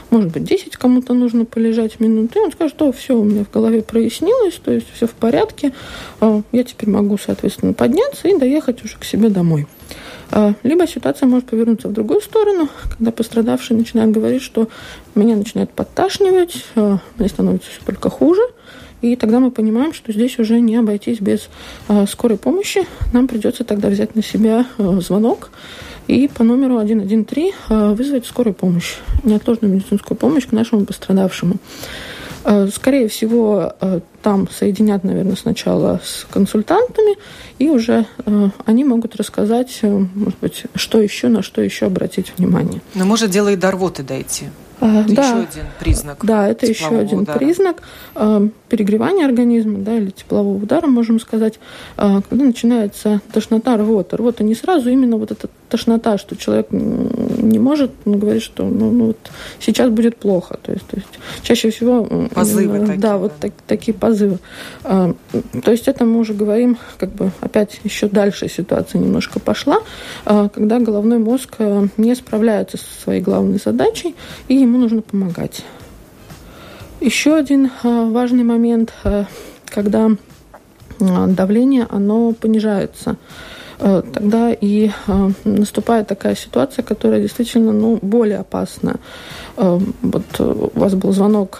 может 0.09 0.31
быть, 0.31 0.43
10 0.43 0.77
кому-то 0.77 1.13
нужно 1.13 1.45
полежать 1.45 1.99
минуты. 1.99 2.39
И 2.39 2.41
он 2.41 2.51
скажет, 2.51 2.75
что 2.75 2.91
все 2.91 3.15
у 3.15 3.23
меня 3.23 3.45
в 3.45 3.51
голове 3.51 3.81
прояснилось, 3.81 4.55
то 4.55 4.71
есть 4.71 4.87
все 4.93 5.07
в 5.07 5.13
порядке. 5.13 5.73
А, 6.19 6.41
я 6.51 6.63
теперь 6.63 6.89
могу, 6.89 7.17
соответственно, 7.17 7.73
подняться 7.73 8.27
и 8.27 8.37
доехать 8.37 8.83
уже 8.83 8.97
к 8.97 9.05
себе 9.05 9.29
домой. 9.29 9.67
А, 10.31 10.53
либо 10.63 10.87
ситуация 10.87 11.27
может 11.27 11.49
повернуться 11.49 11.89
в 11.89 11.93
другую 11.93 12.21
сторону, 12.21 12.69
когда 12.97 13.11
пострадавший 13.11 13.75
начинает 13.75 14.11
говорить, 14.11 14.41
что 14.41 14.69
меня 15.13 15.35
начинает 15.35 15.71
подташнивать, 15.71 16.65
а, 16.75 16.99
мне 17.17 17.27
становится 17.27 17.69
все 17.69 17.81
только 17.85 18.09
хуже. 18.09 18.41
И 19.01 19.15
тогда 19.15 19.39
мы 19.39 19.51
понимаем, 19.51 19.93
что 19.93 20.11
здесь 20.11 20.37
уже 20.39 20.59
не 20.59 20.75
обойтись 20.75 21.19
без 21.19 21.49
а, 21.87 22.05
скорой 22.05 22.37
помощи. 22.37 22.85
Нам 23.13 23.27
придется 23.27 23.63
тогда 23.63 23.89
взять 23.89 24.15
на 24.15 24.23
себя 24.23 24.65
звонок 24.77 25.51
и 26.07 26.27
по 26.27 26.43
номеру 26.43 26.79
113 26.79 27.53
вызвать 27.97 28.25
скорую 28.25 28.53
помощь, 28.53 28.95
неотложную 29.23 29.73
медицинскую 29.73 30.17
помощь 30.17 30.47
к 30.47 30.51
нашему 30.51 30.85
пострадавшему. 30.85 31.55
Скорее 32.73 33.07
всего, 33.07 33.73
там 34.23 34.49
соединят, 34.49 35.03
наверное, 35.03 35.35
сначала 35.35 36.01
с 36.03 36.25
консультантами, 36.31 37.17
и 37.59 37.69
уже 37.69 38.07
они 38.65 38.83
могут 38.83 39.15
рассказать, 39.15 39.79
может 39.83 40.39
быть, 40.41 40.63
что 40.73 40.99
еще, 40.99 41.27
на 41.27 41.43
что 41.43 41.61
еще 41.61 41.85
обратить 41.85 42.33
внимание. 42.37 42.81
Но 42.95 43.05
может 43.05 43.29
дело 43.29 43.49
и 43.49 43.55
до 43.55 43.69
рвоты 43.69 44.01
дойти. 44.01 44.45
Это 44.79 45.13
да, 45.13 45.21
еще 45.21 45.33
один 45.33 45.65
признак. 45.79 46.25
Да, 46.25 46.47
это 46.47 46.65
еще 46.65 46.97
один 46.97 47.19
удара. 47.19 47.37
признак 47.37 47.83
перегревания 48.71 49.25
организма, 49.25 49.79
да, 49.79 49.97
или 49.97 50.11
теплового 50.11 50.63
удара, 50.63 50.87
можем 50.87 51.19
сказать, 51.19 51.59
э, 51.97 52.21
когда 52.29 52.45
начинается 52.45 53.19
тошнота, 53.33 53.75
рвота. 53.75 54.15
Рвота 54.15 54.45
не 54.45 54.55
сразу, 54.55 54.89
именно 54.89 55.17
вот 55.17 55.29
эта 55.29 55.49
тошнота, 55.67 56.17
что 56.17 56.37
человек 56.37 56.67
не 56.71 57.59
может 57.59 57.91
ну, 58.05 58.17
говорить, 58.17 58.43
что 58.43 58.63
ну, 58.63 58.89
ну, 58.91 59.07
вот 59.07 59.17
сейчас 59.59 59.89
будет 59.89 60.15
плохо. 60.15 60.57
То 60.63 60.71
есть, 60.71 60.87
то 60.87 60.95
есть 60.95 61.09
чаще 61.43 61.69
всего... 61.69 62.07
Позывы 62.33 62.63
именно, 62.63 62.85
такие. 62.85 63.01
Да, 63.01 63.17
вот 63.17 63.33
так, 63.41 63.51
такие 63.67 63.93
позывы. 63.93 64.39
Э, 64.85 65.13
то 65.63 65.71
есть 65.71 65.89
это 65.89 66.05
мы 66.05 66.19
уже 66.19 66.33
говорим, 66.33 66.77
как 66.97 67.11
бы 67.11 67.31
опять 67.41 67.81
еще 67.83 68.07
дальше 68.07 68.47
ситуация 68.47 68.99
немножко 68.99 69.41
пошла, 69.41 69.79
э, 70.25 70.47
когда 70.53 70.79
головной 70.79 71.17
мозг 71.17 71.55
э, 71.59 71.87
не 71.97 72.15
справляется 72.15 72.77
со 72.77 73.01
своей 73.03 73.21
главной 73.21 73.59
задачей, 73.59 74.15
и 74.47 74.55
ему 74.55 74.77
нужно 74.77 75.01
помогать. 75.01 75.65
Еще 77.01 77.35
один 77.35 77.71
э, 77.83 78.09
важный 78.11 78.43
момент, 78.43 78.93
э, 79.03 79.25
когда 79.65 80.11
э, 80.11 81.27
давление 81.29 81.87
оно 81.89 82.31
понижается 82.33 83.17
тогда 83.79 84.51
и 84.53 84.91
наступает 85.43 86.05
такая 86.05 86.35
ситуация, 86.35 86.83
которая 86.83 87.19
действительно 87.19 87.71
ну, 87.71 87.97
более 88.03 88.37
опасна. 88.37 88.97
Вот 89.57 90.39
у 90.39 90.71
вас 90.75 90.93
был 90.93 91.11
звонок 91.13 91.57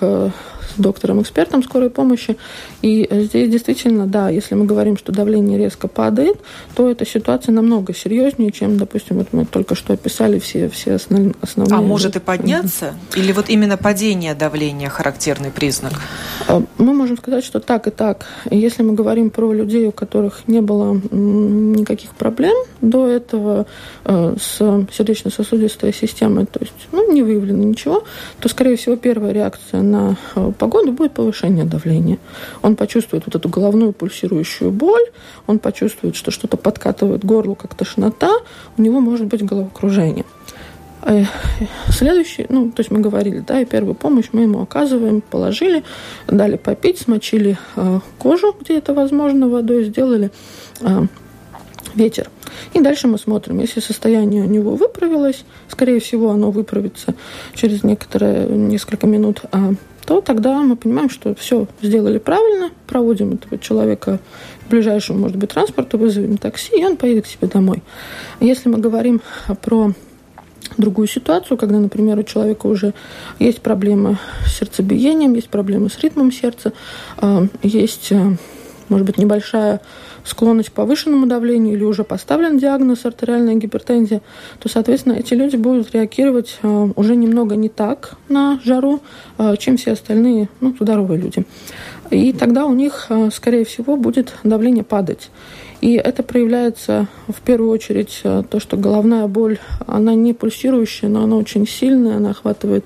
с 0.75 0.79
доктором-экспертом 0.79 1.63
скорой 1.63 1.89
помощи. 1.89 2.37
И 2.81 3.07
здесь 3.11 3.49
действительно, 3.49 4.07
да, 4.07 4.29
если 4.29 4.55
мы 4.55 4.65
говорим, 4.65 4.97
что 4.97 5.11
давление 5.11 5.57
резко 5.57 5.87
падает, 5.87 6.37
то 6.75 6.89
эта 6.89 7.05
ситуация 7.05 7.53
намного 7.53 7.93
серьезнее, 7.93 8.51
чем, 8.51 8.77
допустим, 8.77 9.17
вот 9.17 9.27
мы 9.31 9.45
только 9.45 9.75
что 9.75 9.93
описали 9.93 10.39
все, 10.39 10.69
все 10.69 10.95
основные... 10.95 11.33
А 11.71 11.81
может 11.81 12.15
и 12.15 12.19
подняться? 12.19 12.93
Или 13.15 13.31
вот 13.31 13.49
именно 13.49 13.77
падение 13.77 14.35
давления 14.35 14.89
характерный 14.89 15.51
признак? 15.51 15.93
А, 16.47 16.63
мы 16.77 16.93
можем 16.93 17.17
сказать, 17.17 17.43
что 17.43 17.59
так 17.59 17.87
и 17.87 17.91
так. 17.91 18.25
Если 18.49 18.83
мы 18.83 18.93
говорим 18.93 19.29
про 19.29 19.53
людей, 19.53 19.87
у 19.87 19.91
которых 19.91 20.47
не 20.47 20.61
было 20.61 20.93
никаких 21.11 22.11
проблем 22.11 22.55
до 22.81 23.07
этого 23.07 23.65
э, 24.05 24.35
с 24.39 24.57
сердечно-сосудистой 24.91 25.93
системой, 25.93 26.45
то 26.45 26.59
есть 26.59 26.73
ну, 26.91 27.11
не 27.11 27.21
выявлено 27.21 27.63
ничего, 27.63 28.03
то, 28.39 28.49
скорее 28.49 28.75
всего, 28.75 28.95
первая 28.95 29.31
реакция 29.31 29.81
на 29.81 30.17
э, 30.35 30.51
погоду 30.61 30.91
будет 30.91 31.13
повышение 31.13 31.65
давления. 31.65 32.19
Он 32.61 32.75
почувствует 32.75 33.25
вот 33.25 33.33
эту 33.33 33.49
головную 33.49 33.93
пульсирующую 33.93 34.69
боль, 34.69 35.05
он 35.47 35.57
почувствует, 35.57 36.15
что 36.15 36.29
что-то 36.29 36.55
подкатывает 36.55 37.25
горло, 37.25 37.55
как 37.55 37.73
тошнота, 37.73 38.31
у 38.77 38.81
него 38.83 38.99
может 38.99 39.25
быть 39.25 39.43
головокружение. 39.43 40.23
Э, 41.01 41.23
следующий, 41.89 42.45
ну, 42.49 42.69
то 42.69 42.81
есть 42.81 42.91
мы 42.91 42.99
говорили, 42.99 43.39
да, 43.39 43.59
и 43.59 43.65
первую 43.65 43.95
помощь 43.95 44.29
мы 44.33 44.41
ему 44.41 44.61
оказываем, 44.61 45.21
положили, 45.21 45.83
дали 46.27 46.57
попить, 46.57 46.99
смочили 46.99 47.57
э, 47.75 47.99
кожу, 48.19 48.55
где 48.61 48.77
это 48.77 48.93
возможно, 48.93 49.49
водой, 49.49 49.85
сделали 49.85 50.29
э, 50.81 51.07
ветер. 51.95 52.29
И 52.73 52.81
дальше 52.81 53.07
мы 53.07 53.17
смотрим, 53.17 53.59
если 53.59 53.79
состояние 53.79 54.43
у 54.43 54.47
него 54.47 54.75
выправилось, 54.75 55.43
скорее 55.69 55.99
всего, 55.99 56.29
оно 56.29 56.51
выправится 56.51 57.15
через 57.55 57.83
некоторые 57.83 58.45
несколько 58.45 59.07
минут, 59.07 59.41
а, 59.51 59.73
то 60.11 60.19
тогда 60.19 60.59
мы 60.59 60.75
понимаем, 60.75 61.09
что 61.09 61.33
все 61.35 61.67
сделали 61.81 62.17
правильно, 62.17 62.71
проводим 62.85 63.31
этого 63.31 63.57
человека 63.57 64.19
к 64.65 64.69
ближайшему, 64.69 65.19
может 65.19 65.37
быть, 65.37 65.51
транспорту, 65.51 65.97
вызовем 65.97 66.35
такси, 66.35 66.77
и 66.77 66.83
он 66.83 66.97
поедет 66.97 67.23
к 67.23 67.27
себе 67.29 67.47
домой. 67.47 67.81
Если 68.41 68.67
мы 68.67 68.79
говорим 68.79 69.21
про 69.61 69.93
другую 70.75 71.07
ситуацию, 71.07 71.55
когда, 71.55 71.79
например, 71.79 72.19
у 72.19 72.23
человека 72.23 72.67
уже 72.67 72.93
есть 73.39 73.61
проблемы 73.61 74.17
с 74.45 74.57
сердцебиением, 74.57 75.33
есть 75.33 75.47
проблемы 75.47 75.89
с 75.89 75.97
ритмом 75.99 76.33
сердца, 76.33 76.73
а, 77.15 77.47
есть, 77.63 78.11
а, 78.11 78.35
может 78.89 79.07
быть, 79.07 79.17
небольшая 79.17 79.79
склонность 80.25 80.69
к 80.69 80.73
повышенному 80.73 81.25
давлению 81.25 81.73
или 81.73 81.83
уже 81.83 82.03
поставлен 82.03 82.57
диагноз 82.57 83.05
артериальная 83.05 83.55
гипертензия, 83.55 84.21
то, 84.59 84.69
соответственно, 84.69 85.13
эти 85.13 85.33
люди 85.33 85.55
будут 85.55 85.91
реагировать 85.93 86.59
а, 86.61 86.89
уже 86.95 87.15
немного 87.15 87.55
не 87.55 87.69
так 87.69 88.15
на 88.29 88.59
жару, 88.63 89.01
чем 89.59 89.77
все 89.77 89.91
остальные 89.91 90.49
ну, 90.59 90.75
здоровые 90.79 91.19
люди. 91.19 91.45
И 92.09 92.33
тогда 92.33 92.65
у 92.65 92.73
них, 92.73 93.09
скорее 93.33 93.65
всего, 93.65 93.97
будет 93.97 94.33
давление 94.43 94.83
падать. 94.83 95.29
И 95.81 95.95
это 95.95 96.21
проявляется 96.21 97.07
в 97.27 97.41
первую 97.41 97.71
очередь 97.71 98.21
э, 98.23 98.43
то, 98.47 98.59
что 98.59 98.77
головная 98.77 99.25
боль, 99.25 99.57
она 99.87 100.13
не 100.13 100.33
пульсирующая, 100.33 101.09
но 101.09 101.23
она 101.23 101.37
очень 101.37 101.67
сильная, 101.67 102.17
она 102.17 102.29
охватывает 102.29 102.85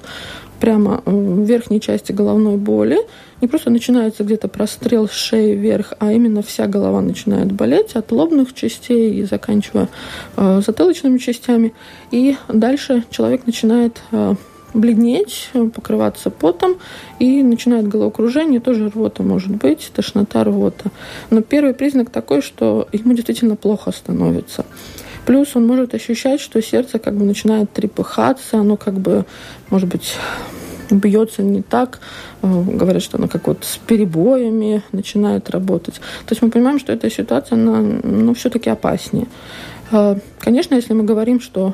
прямо 0.61 1.03
э, 1.05 1.11
в 1.11 1.43
верхней 1.43 1.81
части 1.81 2.13
головной 2.13 2.55
боли. 2.55 2.97
Не 3.41 3.47
просто 3.47 3.69
начинается 3.69 4.23
где-то 4.23 4.47
прострел 4.47 5.09
шеи 5.09 5.55
вверх, 5.55 5.93
а 5.99 6.11
именно 6.11 6.41
вся 6.41 6.67
голова 6.67 7.01
начинает 7.01 7.51
болеть 7.51 7.95
от 7.95 8.11
лобных 8.11 8.53
частей 8.53 9.13
и 9.13 9.23
заканчивая 9.23 9.89
э, 10.37 10.61
затылочными 10.65 11.17
частями. 11.17 11.73
И 12.11 12.37
дальше 12.47 13.03
человек 13.09 13.45
начинает 13.45 14.01
э, 14.11 14.35
бледнеть, 14.73 15.49
покрываться 15.73 16.29
потом, 16.29 16.77
и 17.19 17.41
начинает 17.41 17.87
головокружение, 17.87 18.59
тоже 18.59 18.89
рвота 18.89 19.23
может 19.23 19.51
быть, 19.51 19.91
тошнота, 19.93 20.43
рвота. 20.43 20.91
Но 21.29 21.41
первый 21.41 21.73
признак 21.73 22.09
такой, 22.09 22.41
что 22.41 22.87
ему 22.91 23.13
действительно 23.13 23.55
плохо 23.55 23.91
становится. 23.91 24.65
Плюс 25.25 25.55
он 25.55 25.65
может 25.65 25.95
ощущать, 25.95 26.39
что 26.39 26.61
сердце 26.61 26.99
как 26.99 27.15
бы 27.15 27.25
начинает 27.25 27.71
трепыхаться, 27.71 28.59
оно 28.59 28.77
как 28.77 28.93
бы, 28.93 29.25
может 29.69 29.89
быть, 29.89 30.13
бьется 30.89 31.43
не 31.43 31.61
так, 31.61 31.99
э, 32.41 32.47
говорят, 32.47 33.01
что 33.01 33.17
она 33.17 33.27
как 33.27 33.47
вот 33.47 33.63
с 33.63 33.77
перебоями 33.77 34.83
начинает 34.91 35.49
работать. 35.49 35.95
То 35.95 36.31
есть 36.31 36.41
мы 36.41 36.49
понимаем, 36.49 36.79
что 36.79 36.93
эта 36.93 37.09
ситуация, 37.09 37.55
она 37.55 37.81
ну, 37.81 38.33
все-таки 38.33 38.69
опаснее. 38.69 39.27
Э, 39.91 40.17
конечно, 40.39 40.75
если 40.75 40.93
мы 40.93 41.03
говорим, 41.03 41.39
что 41.39 41.73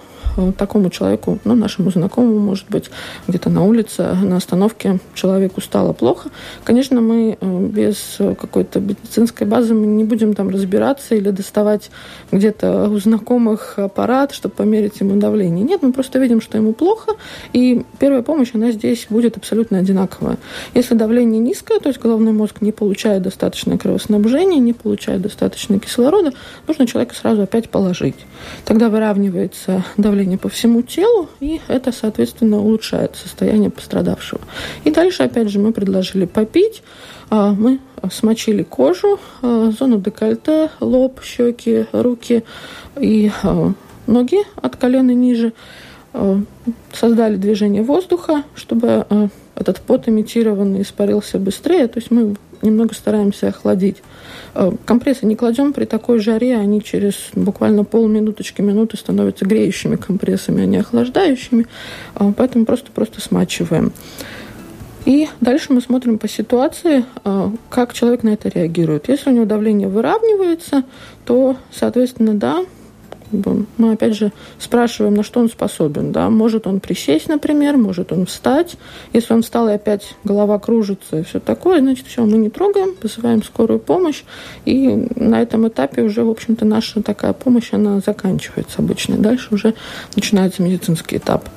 такому 0.57 0.89
человеку, 0.89 1.39
ну, 1.43 1.55
нашему 1.55 1.91
знакомому, 1.91 2.39
может 2.39 2.69
быть, 2.69 2.89
где-то 3.27 3.49
на 3.49 3.63
улице, 3.63 4.15
на 4.21 4.37
остановке 4.37 4.99
человеку 5.13 5.61
стало 5.61 5.93
плохо, 5.93 6.29
конечно, 6.63 7.01
мы 7.01 7.37
э, 7.39 7.67
без 7.67 8.17
какой-то 8.17 8.79
медицинской 8.79 9.47
базы 9.47 9.73
мы 9.73 9.87
не 9.87 10.03
будем 10.03 10.33
там 10.33 10.49
разбираться 10.49 11.15
или 11.15 11.29
доставать 11.29 11.91
где-то 12.31 12.89
у 12.89 12.97
знакомых 12.97 13.77
аппарат, 13.77 14.33
чтобы 14.33 14.55
померить 14.55 14.99
ему 14.99 15.19
давление. 15.19 15.63
Нет, 15.65 15.81
мы 15.81 15.93
просто 15.93 16.19
видим, 16.19 16.41
что 16.41 16.57
ему 16.57 16.73
плохо, 16.73 17.13
и 17.53 17.85
первая 17.99 18.21
помощь, 18.21 18.51
она 18.53 18.71
здесь 18.71 19.07
будет 19.09 19.37
абсолютно 19.37 19.79
одинаковая. 19.79 20.37
Если 20.73 20.95
давление 20.95 21.39
низкое, 21.39 21.79
то 21.79 21.89
есть 21.89 21.99
головной 21.99 22.33
мозг 22.33 22.61
не 22.61 22.71
получает 22.71 23.23
достаточное 23.23 23.77
кровоснабжение, 23.77 24.59
не 24.59 24.73
получает 24.73 25.21
достаточно 25.21 25.79
кислорода, 25.79 26.33
нужно 26.67 26.87
человека 26.87 27.15
сразу 27.15 27.43
опять 27.43 27.69
положить. 27.69 28.15
Тогда 28.65 28.89
выравнивается 28.89 29.83
давление 29.97 30.20
давление 30.21 30.37
по 30.37 30.49
всему 30.49 30.83
телу, 30.83 31.29
и 31.39 31.59
это, 31.67 31.91
соответственно, 31.91 32.59
улучшает 32.59 33.15
состояние 33.15 33.71
пострадавшего. 33.71 34.41
И 34.83 34.91
дальше, 34.91 35.23
опять 35.23 35.49
же, 35.49 35.57
мы 35.57 35.71
предложили 35.71 36.25
попить. 36.25 36.83
А, 37.31 37.53
мы 37.53 37.79
смочили 38.11 38.61
кожу, 38.61 39.19
а, 39.41 39.71
зону 39.71 39.99
декольте, 39.99 40.69
лоб, 40.79 41.21
щеки, 41.23 41.85
руки 41.91 42.43
и 42.99 43.31
а, 43.41 43.73
ноги 44.05 44.39
от 44.61 44.75
колена 44.75 45.11
ниже. 45.11 45.53
Создали 46.93 47.37
движение 47.37 47.83
воздуха, 47.83 48.43
чтобы 48.53 49.05
этот 49.55 49.79
пот 49.79 50.09
имитированный 50.09 50.81
испарился 50.81 51.39
быстрее. 51.39 51.87
То 51.87 51.99
есть 51.99 52.11
мы 52.11 52.35
немного 52.61 52.93
стараемся 52.93 53.49
охладить. 53.49 53.97
Э, 54.53 54.71
компрессы 54.85 55.25
не 55.25 55.35
кладем 55.35 55.73
при 55.73 55.85
такой 55.85 56.19
жаре, 56.19 56.57
они 56.57 56.81
через 56.81 57.15
буквально 57.33 57.83
полминуточки, 57.83 58.61
минуты 58.61 58.97
становятся 58.97 59.45
греющими 59.45 59.95
компрессами, 59.95 60.63
а 60.63 60.65
не 60.65 60.77
охлаждающими, 60.77 61.67
э, 62.15 62.33
поэтому 62.35 62.65
просто-просто 62.65 63.21
смачиваем. 63.21 63.91
И 65.05 65.27
дальше 65.39 65.73
мы 65.73 65.81
смотрим 65.81 66.19
по 66.19 66.27
ситуации, 66.27 67.05
э, 67.23 67.51
как 67.69 67.93
человек 67.93 68.23
на 68.23 68.29
это 68.29 68.49
реагирует. 68.49 69.09
Если 69.09 69.31
у 69.31 69.33
него 69.33 69.45
давление 69.45 69.87
выравнивается, 69.87 70.83
то, 71.25 71.57
соответственно, 71.71 72.35
да, 72.35 72.63
мы 73.77 73.93
опять 73.93 74.15
же 74.15 74.31
спрашиваем, 74.59 75.13
на 75.15 75.23
что 75.23 75.39
он 75.39 75.49
способен. 75.49 76.11
Да? 76.11 76.29
Может 76.29 76.67
он 76.67 76.79
присесть, 76.79 77.27
например, 77.27 77.77
может 77.77 78.11
он 78.11 78.25
встать. 78.25 78.77
Если 79.13 79.33
он 79.33 79.41
встал 79.41 79.69
и 79.69 79.73
опять 79.73 80.15
голова 80.23 80.59
кружится 80.59 81.19
и 81.19 81.23
все 81.23 81.39
такое, 81.39 81.79
значит, 81.79 82.07
все, 82.07 82.25
мы 82.25 82.37
не 82.37 82.49
трогаем, 82.49 82.95
вызываем 83.01 83.43
скорую 83.43 83.79
помощь. 83.79 84.23
И 84.65 85.07
на 85.15 85.41
этом 85.41 85.67
этапе 85.67 86.03
уже, 86.03 86.23
в 86.23 86.29
общем-то, 86.29 86.65
наша 86.65 87.01
такая 87.01 87.33
помощь, 87.33 87.69
она 87.73 87.99
заканчивается 87.99 88.79
обычно. 88.79 89.17
Дальше 89.17 89.49
уже 89.51 89.73
начинается 90.15 90.61
медицинский 90.61 91.17
этап. 91.17 91.49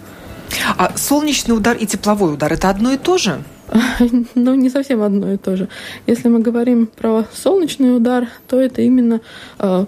А 0.76 0.96
солнечный 0.96 1.56
удар 1.56 1.76
и 1.76 1.86
тепловой 1.86 2.34
удар– 2.34 2.52
это 2.54 2.70
одно 2.70 2.92
и 2.92 2.96
то 2.98 3.18
же? 3.18 3.42
Ну, 4.34 4.54
не 4.54 4.70
совсем 4.70 5.02
одно 5.02 5.32
и 5.32 5.36
то 5.36 5.56
же. 5.56 5.68
Если 6.06 6.28
мы 6.28 6.40
говорим 6.40 6.86
про 6.86 7.24
солнечный 7.32 7.96
удар, 7.96 8.28
то 8.48 8.60
это 8.60 8.82
именно 8.82 9.20
э, 9.58 9.86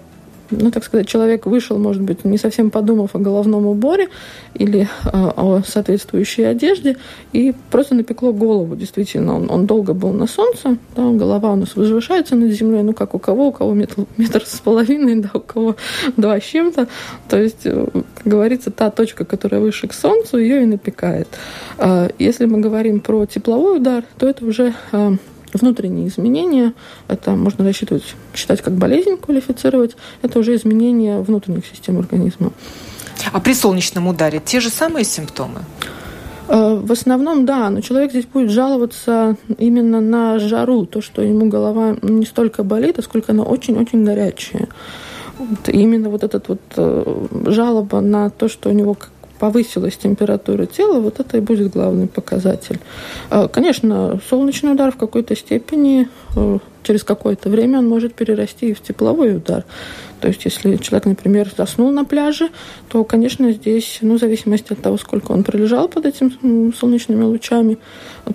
ну, 0.51 0.71
так 0.71 0.83
сказать, 0.83 1.07
человек 1.07 1.45
вышел, 1.45 1.77
может 1.77 2.01
быть, 2.01 2.25
не 2.25 2.37
совсем 2.37 2.71
подумав 2.71 3.15
о 3.15 3.19
головном 3.19 3.65
уборе 3.65 4.09
или 4.53 4.87
э, 5.05 5.09
о 5.11 5.61
соответствующей 5.65 6.43
одежде, 6.43 6.97
и 7.33 7.53
просто 7.69 7.95
напекло 7.95 8.31
голову, 8.31 8.75
действительно. 8.75 9.35
Он, 9.35 9.49
он 9.49 9.65
долго 9.65 9.93
был 9.93 10.11
на 10.11 10.27
солнце, 10.27 10.77
да, 10.95 11.11
голова 11.11 11.53
у 11.53 11.55
нас 11.55 11.75
возвышается 11.75 12.35
над 12.35 12.51
землей, 12.51 12.83
ну, 12.83 12.93
как 12.93 13.13
у 13.13 13.19
кого, 13.19 13.47
у 13.47 13.51
кого 13.51 13.73
метр, 13.73 14.05
метр 14.17 14.43
с 14.45 14.59
половиной, 14.59 15.21
да, 15.21 15.31
у 15.33 15.39
кого 15.39 15.75
два 16.15 16.39
с 16.39 16.43
чем-то. 16.43 16.87
То 17.29 17.41
есть, 17.41 17.65
э, 17.65 17.87
как 18.15 18.27
говорится, 18.27 18.71
та 18.71 18.89
точка, 18.89 19.25
которая 19.25 19.61
выше 19.61 19.87
к 19.87 19.93
солнцу, 19.93 20.37
ее 20.37 20.63
и 20.63 20.65
напекает. 20.65 21.27
Э, 21.77 22.09
если 22.19 22.45
мы 22.45 22.59
говорим 22.59 22.99
про 22.99 23.25
тепловой 23.25 23.77
удар, 23.77 24.03
то 24.17 24.27
это 24.27 24.45
уже 24.45 24.73
э, 24.91 25.11
внутренние 25.57 26.07
изменения, 26.07 26.73
это 27.07 27.31
можно 27.31 27.65
рассчитывать, 27.65 28.15
считать 28.33 28.61
как 28.61 28.73
болезнь, 28.73 29.17
квалифицировать, 29.17 29.95
это 30.21 30.39
уже 30.39 30.55
изменения 30.55 31.19
внутренних 31.19 31.65
систем 31.65 31.99
организма. 31.99 32.51
А 33.31 33.39
при 33.39 33.53
солнечном 33.53 34.07
ударе 34.07 34.41
те 34.43 34.59
же 34.59 34.69
самые 34.69 35.03
симптомы? 35.03 35.61
Э, 36.47 36.79
в 36.81 36.91
основном, 36.91 37.45
да, 37.45 37.69
но 37.69 37.81
человек 37.81 38.11
здесь 38.11 38.25
будет 38.25 38.51
жаловаться 38.51 39.35
именно 39.57 40.01
на 40.01 40.39
жару, 40.39 40.85
то, 40.85 41.01
что 41.01 41.21
ему 41.21 41.47
голова 41.47 41.97
не 42.01 42.25
столько 42.25 42.63
болит, 42.63 42.99
а 42.99 43.01
сколько 43.01 43.33
она 43.33 43.43
очень-очень 43.43 44.03
горячая. 44.03 44.69
Вот 45.37 45.69
именно 45.69 46.09
вот 46.09 46.23
этот 46.23 46.47
вот 46.47 46.61
э, 46.77 47.25
жалоба 47.47 48.01
на 48.01 48.29
то, 48.29 48.47
что 48.47 48.69
у 48.69 48.73
него 48.73 48.95
повысилась 49.39 49.97
температура 49.97 50.65
тела, 50.65 50.99
вот 50.99 51.19
это 51.19 51.37
и 51.37 51.41
будет 51.41 51.71
главный 51.71 52.07
показатель. 52.07 52.79
А, 53.29 53.47
конечно, 53.47 54.19
солнечный 54.29 54.73
удар 54.73 54.91
в 54.91 54.97
какой-то 54.97 55.35
степени 55.35 56.09
э, 56.35 56.59
через 56.83 57.03
какое-то 57.03 57.49
время 57.49 57.79
он 57.79 57.87
может 57.87 58.13
перерасти 58.13 58.69
и 58.69 58.73
в 58.73 58.81
тепловой 58.81 59.35
удар. 59.35 59.65
То 60.19 60.27
есть, 60.27 60.45
если 60.45 60.75
человек, 60.77 61.05
например, 61.05 61.51
заснул 61.55 61.91
на 61.91 62.05
пляже, 62.05 62.49
то, 62.89 63.03
конечно, 63.03 63.51
здесь, 63.51 63.99
ну, 64.01 64.17
в 64.17 64.19
зависимости 64.19 64.73
от 64.73 64.81
того, 64.81 64.97
сколько 64.97 65.31
он 65.31 65.43
пролежал 65.43 65.87
под 65.87 66.05
этими 66.05 66.71
солнечными 66.71 67.23
лучами, 67.23 67.77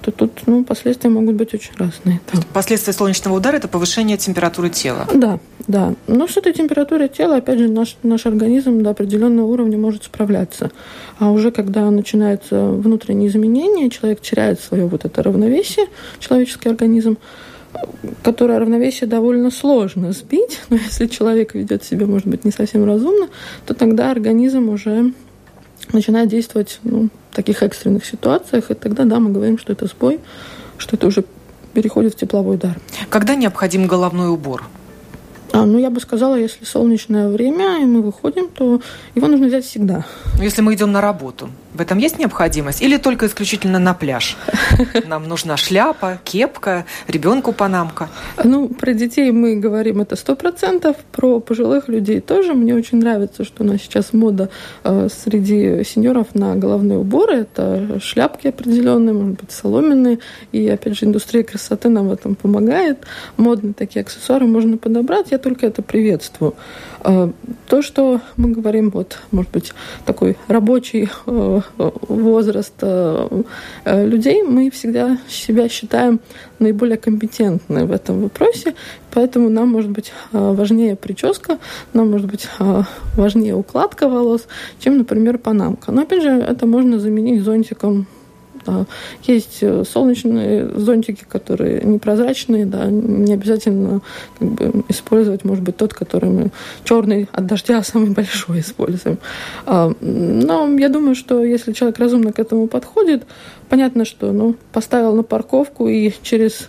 то 0.01 0.11
тут, 0.11 0.43
ну, 0.47 0.65
последствия 0.65 1.11
могут 1.11 1.35
быть 1.37 1.55
очень 1.55 1.73
разные. 1.77 2.21
Есть 2.33 2.47
последствия 2.49 2.93
солнечного 2.93 3.37
удара– 3.37 3.57
это 3.59 3.69
повышение 3.69 4.17
температуры 4.17 4.71
тела? 4.71 5.07
Да, 5.15 5.39
да. 5.67 5.95
Но 6.07 6.27
с 6.27 6.37
этой 6.37 6.53
температурой 6.53 7.09
тела, 7.09 7.37
опять 7.37 7.59
же, 7.59 7.69
наш, 7.69 7.97
наш 8.03 8.27
организм 8.27 8.83
до 8.83 8.91
определенного 8.91 9.47
уровня 9.47 9.79
может 9.79 10.05
справляться. 10.05 10.71
А 11.19 11.31
уже 11.31 11.51
когда 11.51 11.91
начинаются 11.91 12.69
внутренние 12.69 13.29
изменения, 13.29 13.91
человек 13.91 14.21
теряет 14.21 14.61
свое 14.61 14.87
вот 14.87 15.05
это 15.05 15.23
равновесие, 15.23 15.87
человеческий 16.19 16.69
организм, 16.69 17.19
которое 18.23 18.59
равновесие 18.59 19.09
довольно 19.09 19.51
сложно 19.51 20.13
сбить, 20.13 20.61
но 20.69 20.77
если 20.77 21.07
человек 21.07 21.55
ведет 21.55 21.85
себя, 21.85 22.07
может 22.07 22.27
быть, 22.27 22.45
не 22.45 22.51
совсем 22.51 22.85
разумно, 22.85 23.29
то 23.67 23.75
тогда 23.75 24.11
организм 24.11 24.69
уже 24.69 25.13
начинает 25.93 26.29
действовать 26.29 26.81
ну, 26.85 27.09
в 27.31 27.35
таких 27.37 27.63
экстренных 27.63 28.05
ситуациях, 28.05 28.71
и 28.71 28.75
тогда, 28.75 29.05
да, 29.05 29.19
мы 29.19 29.31
говорим, 29.31 29.59
что 29.59 29.73
это 29.73 29.87
сбой, 29.87 30.21
что 30.79 30.97
это 30.97 31.07
уже 31.07 31.25
переходит 31.73 32.15
в 32.15 32.17
тепловой 32.17 32.57
удар. 32.57 32.79
Когда 33.09 33.35
необходим 33.35 33.87
головной 33.87 34.29
убор? 34.29 34.65
А, 35.53 35.67
ну, 35.67 35.79
я 35.79 35.91
бы 35.91 36.01
сказала, 36.01 36.37
если 36.37 36.65
солнечное 36.65 37.29
время, 37.29 37.83
и 37.83 37.85
мы 37.85 38.01
выходим, 38.01 38.49
то 38.49 38.81
его 39.15 39.29
нужно 39.29 39.49
взять 39.49 39.65
всегда. 39.67 40.07
Если 40.41 40.63
мы 40.63 40.75
идем 40.75 40.93
на 40.93 41.03
работу, 41.03 41.51
в 41.75 41.81
этом 41.81 41.99
есть 41.99 42.19
необходимость? 42.19 42.83
Или 42.83 42.99
только 42.99 43.27
исключительно 43.27 43.79
на 43.79 43.95
пляж? 43.95 44.37
Нам 45.07 45.27
нужна 45.27 45.57
шляпа, 45.57 46.19
кепка, 46.23 46.85
ребенку 47.09 47.53
панамка? 47.53 48.09
Ну, 48.45 48.69
про 48.69 48.93
детей 48.93 49.31
мы 49.31 49.57
говорим 49.57 50.03
это 50.03 50.17
сто 50.17 50.37
процентов. 50.37 50.97
Про 51.13 51.41
пожилых 51.41 51.89
людей 51.89 52.21
тоже. 52.21 52.53
Мне 52.53 52.75
очень 52.75 52.99
нравится, 52.99 53.45
что 53.45 53.63
у 53.63 53.67
нас 53.67 53.81
сейчас 53.81 54.13
мода 54.13 54.51
э, 54.85 55.09
среди 55.11 55.83
сеньоров 55.85 56.35
на 56.35 56.57
головные 56.57 56.99
уборы. 56.99 57.37
Это 57.37 57.99
шляпки 58.01 58.49
определенные, 58.49 59.15
может 59.15 59.41
быть, 59.41 59.53
соломенные. 59.53 60.19
И, 60.53 60.69
опять 60.69 60.99
же, 60.99 61.07
индустрия 61.07 61.43
красоты 61.43 61.89
нам 61.89 62.09
в 62.09 62.13
этом 62.13 62.35
помогает. 62.35 62.99
Модные 63.39 63.73
такие 63.73 64.03
аксессуары 64.03 64.47
можно 64.47 64.77
подобрать. 64.77 65.31
Я 65.31 65.39
только 65.43 65.67
это 65.67 65.83
приветствую. 65.83 66.55
Э, 67.05 67.31
то, 67.69 67.83
что 67.83 68.21
мы 68.37 68.51
говорим, 68.51 68.91
вот, 68.91 69.19
может 69.31 69.51
быть, 69.51 69.73
такой 70.07 70.37
рабочий 70.49 71.11
э, 71.27 71.61
возраст 72.09 72.75
э, 72.81 73.45
людей, 73.87 74.43
мы 74.43 74.71
всегда 74.71 75.19
себя 75.29 75.69
считаем 75.69 76.21
наиболее 76.59 76.97
компетентны 76.97 77.85
в 77.85 77.93
этом 77.93 78.23
вопросе, 78.23 78.75
поэтому 79.13 79.49
нам 79.51 79.69
может 79.69 79.91
быть 79.91 80.13
э, 80.33 80.39
важнее 80.39 80.97
прическа, 80.97 81.59
нам 81.93 82.11
может 82.11 82.31
быть 82.31 82.49
э, 82.59 82.83
важнее 83.17 83.55
укладка 83.55 84.09
волос, 84.09 84.47
чем, 84.79 84.99
например, 84.99 85.39
панамка. 85.39 85.93
Но 85.93 86.03
опять 86.03 86.23
же, 86.23 86.31
это 86.31 86.67
можно 86.67 86.99
заменить 86.99 87.43
зонтиком. 87.43 88.07
Есть 89.25 89.59
э, 89.61 89.85
солнечные 89.85 90.69
зонтики, 90.75 91.25
которые 91.29 91.83
непрозрачные, 91.83 92.67
да, 92.67 92.87
не 92.87 93.33
обязательно 93.33 94.01
как 94.39 94.49
бы, 94.49 94.85
использовать, 94.89 95.45
может 95.45 95.65
быть, 95.65 95.77
тот, 95.77 95.95
который 95.95 96.31
мы 96.31 96.51
черный 96.85 97.29
от 97.33 97.47
дождя 97.47 97.83
самый 97.83 98.11
большой 98.11 98.61
используем. 98.61 99.19
А, 99.67 99.93
но 100.01 100.69
я 100.79 100.89
думаю, 100.89 101.15
что 101.15 101.45
если 101.45 101.73
человек 101.73 101.99
разумно 101.99 102.33
к 102.33 102.39
этому 102.39 102.67
подходит, 102.67 103.25
понятно, 103.73 104.05
что 104.05 104.33
ну, 104.33 104.55
поставил 104.71 105.15
на 105.15 105.23
парковку 105.23 105.89
и 105.89 106.13
через 106.21 106.69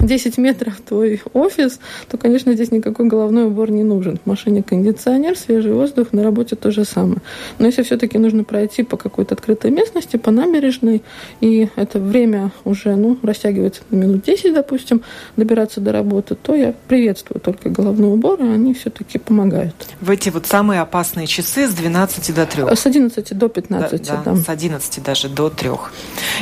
10 0.00 0.38
метров 0.38 0.80
твой 0.80 1.20
офис, 1.34 1.78
то, 2.08 2.16
конечно, 2.16 2.54
здесь 2.54 2.70
никакой 2.70 3.06
головной 3.06 3.48
убор 3.48 3.70
не 3.70 3.82
нужен. 3.82 4.16
В 4.16 4.26
машине 4.26 4.62
кондиционер, 4.62 5.36
свежий 5.36 5.74
воздух, 5.74 6.14
на 6.14 6.22
работе 6.22 6.56
то 6.56 6.70
же 6.70 6.86
самое. 6.86 7.18
Но 7.58 7.66
если 7.66 7.82
все-таки 7.82 8.16
нужно 8.16 8.44
пройти 8.44 8.82
по 8.82 8.96
какой-то 8.96 9.34
открытой 9.34 9.70
местности, 9.72 10.16
по 10.16 10.30
набережной, 10.30 11.02
и 11.42 11.68
это 11.76 12.00
время 12.00 12.50
уже 12.64 12.96
ну, 12.96 13.18
растягивается 13.22 13.82
на 13.90 13.96
минут 13.96 14.22
10, 14.22 14.54
допустим, 14.54 15.02
добираться 15.36 15.82
до 15.82 15.92
работы, 15.92 16.34
то 16.34 16.54
я 16.54 16.74
приветствую 16.88 17.42
только 17.42 17.68
головной 17.68 18.14
убор, 18.14 18.40
и 18.40 18.48
они 18.48 18.72
все-таки 18.72 19.18
помогают. 19.18 19.74
В 20.00 20.08
эти 20.08 20.30
вот 20.30 20.46
самые 20.46 20.80
опасные 20.80 21.26
часы 21.26 21.68
с 21.68 21.74
12 21.74 22.34
до 22.34 22.46
3? 22.46 22.74
С 22.74 22.86
11 22.86 23.36
до 23.36 23.48
15, 23.50 24.06
да. 24.06 24.22
да, 24.24 24.32
да. 24.32 24.36
С 24.36 24.48
11 24.48 25.02
даже 25.02 25.28
до 25.28 25.50
3. 25.50 25.68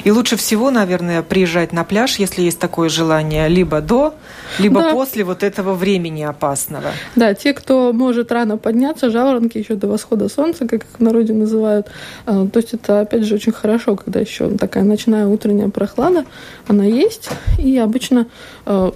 И 0.04 0.10
лучше 0.10 0.36
всего, 0.36 0.70
наверное, 0.70 1.22
приезжать 1.22 1.72
на 1.72 1.84
пляж, 1.84 2.16
если 2.16 2.42
есть 2.42 2.58
такое 2.58 2.88
желание, 2.88 3.48
либо 3.48 3.80
до, 3.80 4.14
либо 4.58 4.80
да. 4.80 4.92
после 4.92 5.24
вот 5.24 5.42
этого 5.42 5.74
времени 5.74 6.22
опасного. 6.22 6.90
Да, 7.16 7.34
те, 7.34 7.52
кто 7.52 7.92
может 7.92 8.32
рано 8.32 8.56
подняться, 8.56 9.10
жаворонки 9.10 9.58
еще 9.58 9.74
до 9.74 9.88
восхода 9.88 10.28
солнца, 10.28 10.66
как 10.66 10.84
их 10.84 10.90
в 10.98 11.02
народе 11.02 11.32
называют. 11.32 11.88
А, 12.26 12.46
то 12.46 12.58
есть 12.58 12.74
это, 12.74 13.00
опять 13.00 13.24
же, 13.24 13.34
очень 13.34 13.52
хорошо, 13.52 13.96
когда 13.96 14.20
еще 14.20 14.50
такая 14.56 14.84
ночная 14.84 15.26
утренняя 15.26 15.68
прохлада, 15.68 16.24
она 16.66 16.84
есть. 16.84 17.30
И 17.58 17.78
обычно 17.78 18.26
а, 18.66 18.92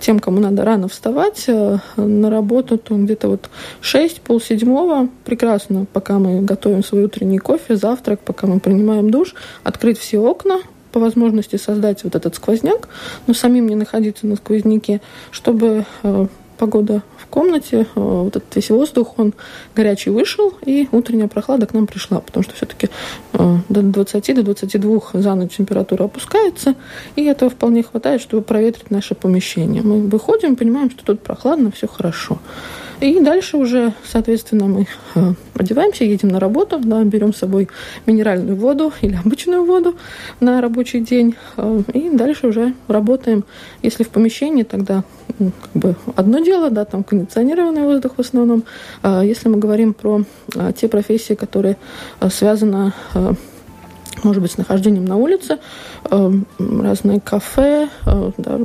тем, 0.00 0.20
кому 0.20 0.40
надо 0.40 0.64
рано 0.64 0.88
вставать 0.88 1.44
а, 1.48 1.78
на 1.96 2.30
работу, 2.30 2.78
то 2.78 2.94
где-то 2.96 3.28
вот 3.28 3.50
6, 3.80 4.20
полседьмого 4.20 5.08
прекрасно, 5.24 5.86
пока 5.92 6.18
мы 6.18 6.42
готовим 6.42 6.84
свой 6.84 7.04
утренний 7.04 7.38
кофе, 7.38 7.76
завтрак, 7.76 8.20
пока 8.20 8.46
мы 8.46 8.60
принимаем 8.60 9.10
душ, 9.10 9.34
открыть 9.62 9.98
все 9.98 10.18
окна, 10.18 10.60
по 10.92 11.00
возможности 11.00 11.56
создать 11.56 12.04
вот 12.04 12.14
этот 12.14 12.36
сквозняк, 12.36 12.88
но 13.26 13.34
самим 13.34 13.66
не 13.66 13.74
находиться 13.74 14.26
на 14.26 14.36
сквозняке, 14.36 15.00
чтобы 15.30 15.86
э, 16.02 16.26
погода 16.58 17.02
в 17.16 17.26
комнате, 17.26 17.80
э, 17.80 17.86
вот 17.94 18.36
этот 18.36 18.54
весь 18.54 18.70
воздух, 18.70 19.14
он 19.16 19.32
горячий 19.74 20.10
вышел, 20.10 20.52
и 20.64 20.88
утренняя 20.92 21.28
прохлада 21.28 21.66
к 21.66 21.74
нам 21.74 21.86
пришла, 21.86 22.20
потому 22.20 22.44
что 22.44 22.54
все-таки 22.54 22.88
э, 23.32 23.56
до 23.68 23.82
20 23.82 24.34
до 24.34 24.42
22 24.42 25.00
за 25.14 25.34
ночь 25.34 25.56
температура 25.56 26.04
опускается, 26.04 26.74
и 27.16 27.24
этого 27.24 27.50
вполне 27.50 27.82
хватает, 27.82 28.20
чтобы 28.20 28.42
проветрить 28.42 28.90
наше 28.90 29.14
помещение. 29.14 29.82
Мы 29.82 30.02
выходим, 30.02 30.56
понимаем, 30.56 30.90
что 30.90 31.04
тут 31.04 31.20
прохладно, 31.20 31.70
все 31.72 31.88
хорошо. 31.88 32.38
И 33.02 33.18
дальше 33.18 33.56
уже, 33.56 33.94
соответственно, 34.04 34.66
мы 34.66 34.86
э, 35.16 35.32
одеваемся, 35.54 36.04
едем 36.04 36.28
на 36.28 36.38
работу, 36.38 36.78
да, 36.78 37.02
берем 37.02 37.34
с 37.34 37.38
собой 37.38 37.68
минеральную 38.06 38.54
воду 38.54 38.92
или 39.00 39.16
обычную 39.16 39.64
воду 39.64 39.96
на 40.38 40.60
рабочий 40.60 41.00
день. 41.00 41.34
Э, 41.56 41.82
и 41.92 42.10
дальше 42.10 42.46
уже 42.46 42.74
работаем. 42.86 43.44
Если 43.82 44.04
в 44.04 44.08
помещении, 44.10 44.62
тогда 44.62 45.02
ну, 45.40 45.50
как 45.60 45.82
бы 45.82 45.96
одно 46.14 46.38
дело, 46.38 46.70
да, 46.70 46.84
там 46.84 47.02
кондиционированный 47.02 47.82
воздух 47.82 48.12
в 48.18 48.20
основном. 48.20 48.62
А 49.02 49.24
если 49.24 49.48
мы 49.48 49.58
говорим 49.58 49.94
про 49.94 50.22
а, 50.54 50.72
те 50.72 50.86
профессии, 50.86 51.34
которые 51.34 51.78
связаны 52.30 52.92
может 54.24 54.42
быть, 54.42 54.52
с 54.52 54.58
нахождением 54.58 55.04
на 55.04 55.16
улице, 55.16 55.58
эм, 56.10 56.46
разные 56.58 57.20
кафе, 57.20 57.88
э, 58.06 58.30
да, 58.38 58.58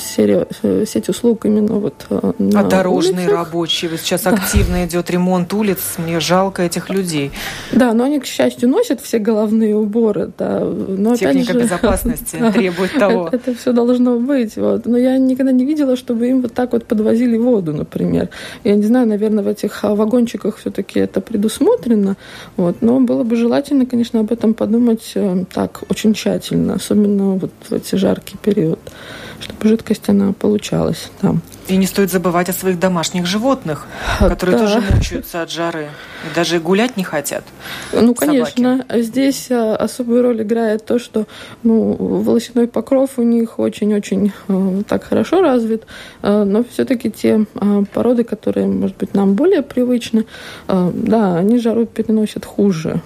серия, 0.00 0.46
э, 0.62 0.84
сеть 0.86 1.08
услуг 1.08 1.46
именно 1.46 1.74
вот 1.74 2.06
э, 2.10 2.32
на 2.38 2.60
А 2.60 2.64
дорожные 2.64 3.26
улицах. 3.26 3.46
рабочие, 3.46 3.90
вот 3.90 4.00
сейчас 4.00 4.22
да. 4.22 4.30
активно 4.30 4.84
идет 4.86 5.10
ремонт 5.10 5.52
улиц, 5.54 5.78
мне 5.98 6.20
жалко 6.20 6.62
этих 6.62 6.90
людей. 6.90 7.30
Да, 7.72 7.92
но 7.92 8.04
они, 8.04 8.20
к 8.20 8.26
счастью, 8.26 8.68
носят 8.68 9.00
все 9.00 9.18
головные 9.18 9.76
уборы, 9.76 10.30
да. 10.38 10.60
Но 10.60 11.16
Техника 11.16 11.52
же, 11.54 11.60
безопасности 11.60 12.36
требует 12.52 12.92
того. 12.98 13.28
Это, 13.28 13.36
это 13.36 13.54
все 13.54 13.72
должно 13.72 14.18
быть, 14.18 14.56
вот. 14.56 14.86
Но 14.86 14.98
я 14.98 15.18
никогда 15.18 15.52
не 15.52 15.64
видела, 15.64 15.96
чтобы 15.96 16.28
им 16.28 16.42
вот 16.42 16.52
так 16.54 16.72
вот 16.72 16.84
подвозили 16.84 17.36
воду, 17.38 17.72
например. 17.72 18.28
Я 18.64 18.74
не 18.74 18.84
знаю, 18.84 19.06
наверное, 19.08 19.44
в 19.44 19.48
этих 19.48 19.84
а, 19.84 19.94
вагончиках 19.94 20.58
все-таки 20.58 21.00
это 21.00 21.20
предусмотрено, 21.20 22.16
вот. 22.56 22.76
Но 22.82 23.00
было 23.00 23.22
бы 23.22 23.36
желательно, 23.36 23.86
конечно, 23.86 24.20
об 24.20 24.32
этом 24.32 24.54
подумать 24.54 24.81
думать 24.82 25.12
э, 25.14 25.44
так 25.52 25.82
очень 25.88 26.12
тщательно, 26.14 26.74
особенно 26.74 27.34
вот 27.36 27.52
в 27.68 27.72
эти 27.72 27.94
жаркий 27.94 28.36
период, 28.36 28.80
чтобы 29.40 29.68
жидкость 29.68 30.08
она 30.08 30.32
получалась 30.32 31.10
там. 31.20 31.40
И 31.68 31.76
не 31.76 31.86
стоит 31.86 32.10
забывать 32.10 32.48
о 32.48 32.52
своих 32.52 32.80
домашних 32.80 33.26
животных, 33.26 33.86
которые 34.18 34.58
да. 34.58 34.66
тоже 34.66 34.80
мучаются 34.90 35.42
от 35.42 35.50
жары. 35.50 35.88
И 36.24 36.34
даже 36.34 36.58
гулять 36.58 36.96
не 36.96 37.04
хотят. 37.04 37.44
Ну, 37.92 38.14
конечно. 38.14 38.78
Собаки. 38.78 39.02
Здесь 39.02 39.50
э, 39.50 39.74
особую 39.74 40.22
роль 40.22 40.42
играет 40.42 40.84
то, 40.84 40.98
что 40.98 41.26
ну, 41.62 41.94
волосяной 41.94 42.66
покров 42.66 43.10
у 43.18 43.22
них 43.22 43.60
очень-очень 43.60 44.32
э, 44.48 44.82
так 44.88 45.04
хорошо 45.04 45.40
развит. 45.40 45.84
Э, 46.22 46.42
но 46.42 46.64
все-таки 46.64 47.10
те 47.10 47.46
э, 47.54 47.84
породы, 47.94 48.24
которые, 48.24 48.66
может 48.66 48.96
быть, 48.96 49.14
нам 49.14 49.34
более 49.34 49.62
привычны, 49.62 50.26
э, 50.66 50.90
да, 50.92 51.36
они 51.36 51.60
жару 51.60 51.86
переносят 51.86 52.44
хуже 52.44 53.00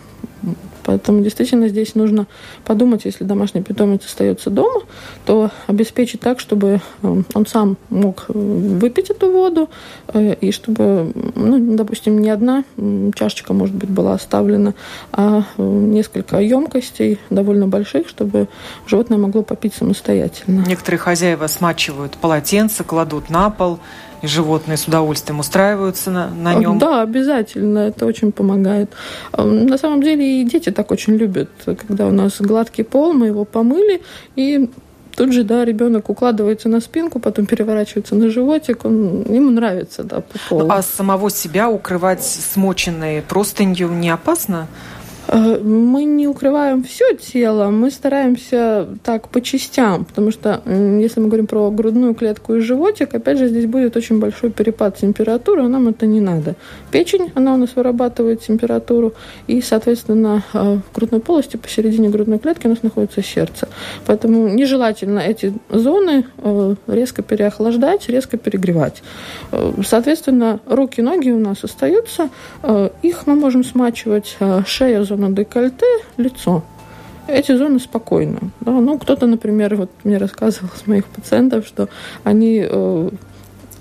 Поэтому 0.87 1.21
действительно 1.21 1.67
здесь 1.67 1.97
нужно 1.97 2.27
подумать, 2.65 3.05
если 3.05 3.25
домашний 3.25 3.61
питомец 3.61 4.07
остается 4.07 4.51
дома, 4.51 4.83
то 5.25 5.51
обеспечить 5.67 6.21
так, 6.21 6.39
чтобы 6.39 6.81
э, 7.03 7.23
он 7.35 7.47
сам 7.47 7.77
мог 7.91 8.27
выпить 8.29 9.11
эту 9.11 9.33
воду, 9.33 9.69
и 10.15 10.53
чтобы, 10.53 11.13
ну, 11.35 11.77
допустим, 11.77 12.21
не 12.21 12.31
одна 12.31 12.63
чашечка, 13.17 13.53
может 13.53 13.75
быть, 13.75 13.91
была 13.91 14.15
оставлена, 14.15 14.75
а 15.13 15.43
несколько 15.59 16.39
емкостей 16.39 17.19
довольно 17.31 17.67
больших, 17.67 18.09
чтобы 18.09 18.49
животное 18.87 19.19
могло 19.19 19.43
попить 19.43 19.75
самостоятельно. 19.75 20.65
Некоторые 20.67 21.01
хозяева 21.01 21.49
смачивают 21.49 22.17
полотенце, 22.17 22.85
кладут 22.85 23.29
на 23.29 23.51
пол, 23.51 23.81
и 24.23 24.27
животные 24.27 24.77
с 24.77 24.87
удовольствием 24.87 25.41
устраиваются 25.41 26.11
на, 26.11 26.29
на 26.31 26.55
нем. 26.55 26.79
Да, 26.79 27.03
обязательно, 27.03 27.81
это 27.81 28.07
очень 28.07 28.33
помогает. 28.33 28.91
На 29.37 29.79
самом 29.79 30.03
деле 30.03 30.43
и 30.43 30.45
дети 30.45 30.71
так 30.71 30.91
очень 30.91 31.15
любят, 31.17 31.49
когда 31.65 32.07
у 32.07 32.13
нас 32.13 32.41
гладкий 32.41 32.85
пол, 32.85 33.13
мы 33.13 33.27
его 33.27 33.45
помыли, 33.45 34.03
и 34.37 34.71
Тут 35.17 35.33
же, 35.33 35.45
да, 35.45 35.65
ребенок 35.65 36.11
укладывается 36.11 36.69
на 36.69 36.81
спинку, 36.81 37.19
потом 37.21 37.47
переворачивается 37.47 38.15
на 38.15 38.29
животик, 38.29 38.85
он, 38.85 39.23
ему 39.23 39.51
нравится, 39.51 40.03
да, 40.05 40.21
по 40.21 40.39
полу. 40.51 40.71
А 40.71 40.83
самого 40.83 41.31
себя 41.31 41.71
укрывать 41.71 42.23
смоченной 42.23 43.23
простынью 43.23 43.89
не 43.89 44.11
опасно? 44.11 44.69
Э, 45.29 45.59
мы 45.59 46.05
не 46.05 46.29
укрываем 46.29 46.83
все 46.85 47.15
тело, 47.15 47.71
мы 47.71 47.91
стараемся 47.91 48.87
так 49.03 49.29
по 49.29 49.41
частям, 49.41 50.05
потому 50.05 50.31
что 50.31 50.63
если 50.67 51.21
мы 51.21 51.27
говорим 51.27 51.47
про 51.47 51.71
грудную 51.71 52.15
клетку 52.15 52.55
и 52.55 52.61
животик, 52.61 53.15
опять 53.15 53.39
же, 53.39 53.49
здесь 53.49 53.67
будет 53.67 53.97
очень 53.97 54.19
большой 54.19 54.51
перепад 54.51 54.97
температуры, 54.97 55.63
а 55.63 55.69
нам 55.69 55.89
это 55.89 56.07
не 56.07 56.21
надо. 56.21 56.55
Печень, 56.91 57.33
она 57.35 57.55
у 57.55 57.57
нас 57.57 57.75
вырабатывает 57.75 58.43
температуру, 58.43 59.15
и, 59.47 59.61
соответственно, 59.61 60.45
э, 60.53 60.79
в 60.91 60.95
грудной 60.95 61.21
полости 61.21 61.57
посередине 61.57 62.09
грудной 62.09 62.39
клетки 62.39 62.67
у 62.67 62.71
нас 62.71 62.83
находится 62.83 63.23
сердце. 63.23 63.69
Поэтому 64.07 64.49
нежелательно 64.49 65.21
эти 65.21 65.53
зоны 65.71 66.27
э, 66.39 66.75
резко 66.87 67.23
переохлаждать, 67.23 68.09
резко 68.09 68.37
перегревать. 68.37 69.03
Соответственно, 69.85 70.61
руки, 70.67 71.01
ноги 71.01 71.31
у 71.31 71.39
нас 71.39 71.65
остаются, 71.65 72.29
их 73.03 73.27
мы 73.27 73.35
можем 73.35 73.65
смачивать, 73.65 74.37
шею, 74.67 75.05
зона 75.05 75.16
декольте, 75.35 75.87
лицо. 76.17 76.63
Эти 77.29 77.57
зоны 77.57 77.81
спокойно. 77.81 78.39
Да? 78.61 78.73
Ну, 78.73 78.99
кто-то, 78.99 79.27
например, 79.27 79.75
вот 79.75 79.91
мне 80.05 80.17
рассказывал 80.19 80.71
с 80.77 80.87
моих 80.87 81.05
пациентов, 81.07 81.67
что 81.67 81.89
они 82.23 82.65
э, 82.69 83.11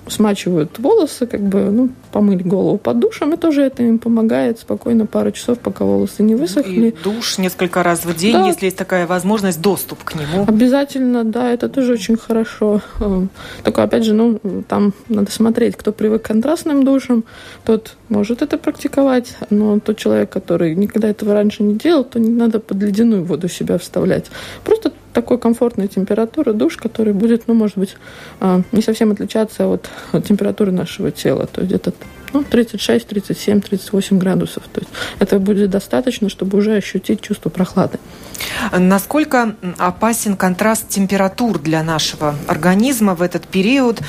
смачивают 0.08 0.78
волосы, 0.80 1.26
как 1.26 1.42
бы, 1.42 1.72
ну, 1.72 1.90
помыли 2.12 2.44
голову 2.44 2.78
под 2.78 3.00
душем, 3.00 3.34
и 3.34 3.38
тоже 3.38 3.64
это 3.64 3.84
им 3.84 4.00
помогает 4.00 4.60
спокойно 4.60 5.06
пару 5.06 5.32
часов, 5.32 5.60
пока 5.60 5.86
волосы 5.86 6.24
не 6.24 6.36
высохли. 6.36 6.88
И 6.90 7.04
душ 7.04 7.38
несколько 7.38 7.84
раз 7.84 8.06
в 8.06 8.16
день, 8.16 8.34
да. 8.34 8.48
если 8.48 8.66
есть 8.66 8.78
такая 8.78 9.08
возможность, 9.08 9.62
доступ 9.62 10.04
к 10.04 10.16
нему. 10.16 10.46
Обязательно, 10.48 11.24
да, 11.24 11.52
это 11.52 11.70
тоже 11.70 11.94
очень 11.94 12.18
хорошо. 12.18 12.82
Эм, 13.00 13.30
только, 13.64 13.84
опять 13.84 14.06
же, 14.06 14.14
ну, 14.14 14.40
там 14.68 14.94
надо 15.10 15.32
смотреть, 15.32 15.76
кто 15.76 15.92
привык 15.92 16.24
к 16.24 16.28
контрастным 16.28 16.84
душам, 16.84 17.24
тот 17.66 17.96
может 18.10 18.42
это 18.42 18.58
практиковать, 18.58 19.36
но 19.50 19.80
тот 19.80 19.98
человек, 19.98 20.30
который 20.30 20.76
никогда 20.76 21.10
этого 21.10 21.34
раньше 21.34 21.64
не 21.64 21.76
делал, 21.76 22.04
то 22.04 22.20
не 22.20 22.30
надо 22.30 22.60
под 22.60 22.82
ледяную 22.82 23.24
воду 23.24 23.48
себя 23.48 23.78
вставлять. 23.78 24.26
Просто 24.64 24.92
такой 25.16 25.38
комфортной 25.40 25.88
температуры 25.88 26.54
душ, 26.54 26.76
который 26.76 27.14
будет, 27.14 27.48
ну, 27.48 27.54
может 27.54 27.78
быть, 27.78 27.96
а, 28.42 28.62
не 28.74 28.82
совсем 28.82 29.12
отличаться 29.12 29.68
от, 29.68 29.90
температуры 30.28 30.72
нашего 30.72 31.10
тела. 31.10 31.48
То 31.48 31.62
есть 31.62 31.72
где-то 31.72 31.94
ну, 32.36 32.44
36, 32.44 33.08
37, 33.08 33.62
38 33.62 34.20
градусов. 34.20 34.64
То 34.74 34.82
есть 34.82 34.92
это 35.20 35.40
будет 35.40 35.70
достаточно, 35.70 36.30
чтобы 36.30 36.58
уже 36.58 36.76
ощутить 36.76 37.22
чувство 37.22 37.50
прохлады. 37.50 37.98
Насколько 38.78 39.56
опасен 39.78 40.36
контраст 40.36 40.90
температур 40.90 41.60
для 41.60 41.82
нашего 41.84 42.36
организма 42.48 43.16
в 43.16 43.22
этот 43.22 43.48
период? 43.48 44.02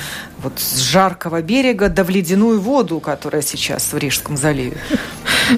Вот 0.43 0.53
с 0.57 0.79
жаркого 0.79 1.41
берега 1.41 1.89
до 1.89 2.03
в 2.03 2.09
ледяную 2.09 2.59
воду, 2.59 2.99
которая 2.99 3.41
сейчас 3.41 3.91
в 3.93 3.97
Рижском 3.97 4.37
заливе. 4.37 4.77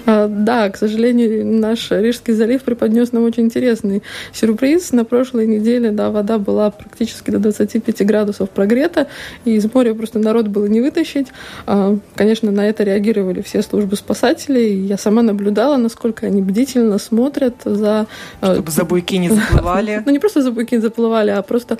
А, 0.06 0.28
да, 0.28 0.70
к 0.70 0.78
сожалению, 0.78 1.46
наш 1.46 1.90
Рижский 1.92 2.34
залив 2.34 2.62
преподнес 2.62 3.12
нам 3.12 3.24
очень 3.24 3.44
интересный 3.44 4.04
сюрприз. 4.34 4.92
На 4.92 5.04
прошлой 5.04 5.48
неделе 5.48 5.92
да, 5.92 6.12
вода 6.12 6.38
была 6.38 6.70
практически 6.70 7.32
до 7.32 7.40
25 7.40 8.06
градусов 8.06 8.50
прогрета, 8.52 9.08
и 9.46 9.56
из 9.56 9.74
моря 9.74 9.94
просто 9.96 10.20
народ 10.20 10.48
было 10.48 10.68
не 10.68 10.82
вытащить. 10.82 11.28
А, 11.66 11.98
конечно, 12.16 12.52
на 12.60 12.68
это 12.68 12.84
реагировали 12.84 13.41
все 13.41 13.62
службы 13.62 13.95
спасателей. 13.95 14.86
Я 14.86 14.97
сама 14.97 15.22
наблюдала, 15.22 15.78
насколько 15.78 16.28
они 16.28 16.41
бдительно 16.41 16.99
смотрят 16.99 17.55
за... 17.64 18.07
А, 18.41 18.53
Чтобы 18.53 18.72
за 18.72 18.84
буйки 18.84 19.16
не 19.16 19.30
заплывали. 19.39 20.03
Ну, 20.05 20.12
не 20.12 20.20
просто 20.20 20.41
за 20.41 20.51
буйки 20.51 20.76
не 20.76 20.82
заплывали, 20.82 21.32
а 21.32 21.41
просто 21.41 21.78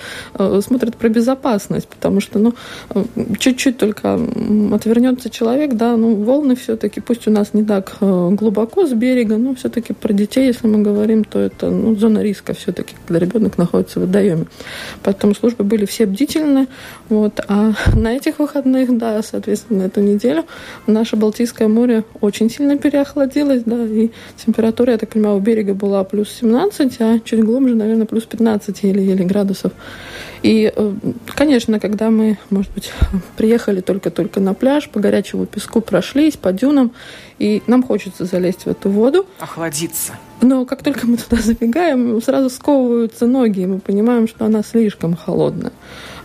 смотрят 0.62 0.96
про 0.96 1.10
безопасность, 1.10 1.88
потому 1.88 2.22
что, 2.22 2.40
ну, 2.40 2.54
чуть-чуть 3.40 3.78
только 3.78 4.20
отвернется 4.74 5.30
человек, 5.30 5.74
да, 5.74 5.98
ну, 5.98 6.16
волны 6.16 6.56
все-таки, 6.56 7.02
пусть 7.02 7.28
у 7.28 7.32
нас 7.32 7.54
не 7.54 7.64
так 7.64 7.98
э, 8.02 8.30
глубоко 8.32 8.86
с 8.86 8.94
берега, 8.94 9.38
но 9.38 9.54
все-таки 9.56 9.94
про 9.94 10.14
детей, 10.14 10.48
если 10.48 10.68
мы 10.68 10.82
говорим, 10.82 11.24
то 11.24 11.40
это 11.40 11.70
ну, 11.70 11.96
зона 11.96 12.20
риска 12.20 12.54
все-таки, 12.54 12.96
когда 13.06 13.20
ребенок 13.20 13.58
находится 13.58 14.00
в 14.00 14.04
водоеме. 14.04 14.46
Поэтому 15.04 15.36
службы 15.36 15.64
были 15.64 15.86
все 15.86 16.06
бдительны. 16.06 16.68
Вот. 17.10 17.40
А 17.48 17.74
на 17.96 18.16
этих 18.16 18.40
выходных, 18.40 18.98
да, 18.98 19.22
соответственно, 19.22 19.84
эту 19.84 20.02
неделю 20.02 20.46
наше 20.88 21.16
Балтийское 21.16 21.68
море 21.68 22.04
очень 22.22 22.50
сильно 22.50 22.78
переохладилось, 22.78 23.64
да, 23.66 23.84
и 23.86 24.12
температура, 24.38 24.92
я 24.92 24.98
так 24.98 25.10
понимаю, 25.10 25.38
у 25.38 25.40
берега 25.40 25.74
была 25.74 26.04
плюс 26.04 26.30
17, 26.40 27.02
а 27.02 27.20
чуть 27.20 27.44
глубже, 27.44 27.76
наверное, 27.76 28.06
плюс 28.06 28.26
15 28.26 28.84
или-или 28.84 29.24
градусов. 29.24 29.72
И, 30.42 30.72
э, 30.74 30.94
конечно, 31.36 31.80
когда 31.80 32.10
мы, 32.10 32.38
может 32.50 32.72
быть, 32.74 32.92
приехали 33.38 33.82
только-только 33.82 34.40
на 34.40 34.54
пляж, 34.54 34.90
по 34.90 35.00
горячему 35.00 35.46
песку 35.46 35.82
прошлись, 35.82 36.38
по 36.38 36.52
дюнам, 36.54 36.92
и 37.40 37.62
нам 37.68 37.84
хочется 37.84 38.26
залезть 38.26 38.66
в 38.66 38.68
эту 38.68 38.90
воду. 38.90 39.26
Охладиться. 39.40 40.14
Но 40.42 40.66
как 40.66 40.84
только 40.84 41.06
мы 41.06 41.18
туда 41.18 41.42
забегаем, 41.42 42.22
сразу 42.22 42.50
сковываются 42.50 43.28
ноги, 43.28 43.62
и 43.62 43.66
мы 43.66 43.80
понимаем, 43.80 44.28
что 44.28 44.46
она 44.46 44.64
слишком 44.64 45.16
холодная. 45.16 45.72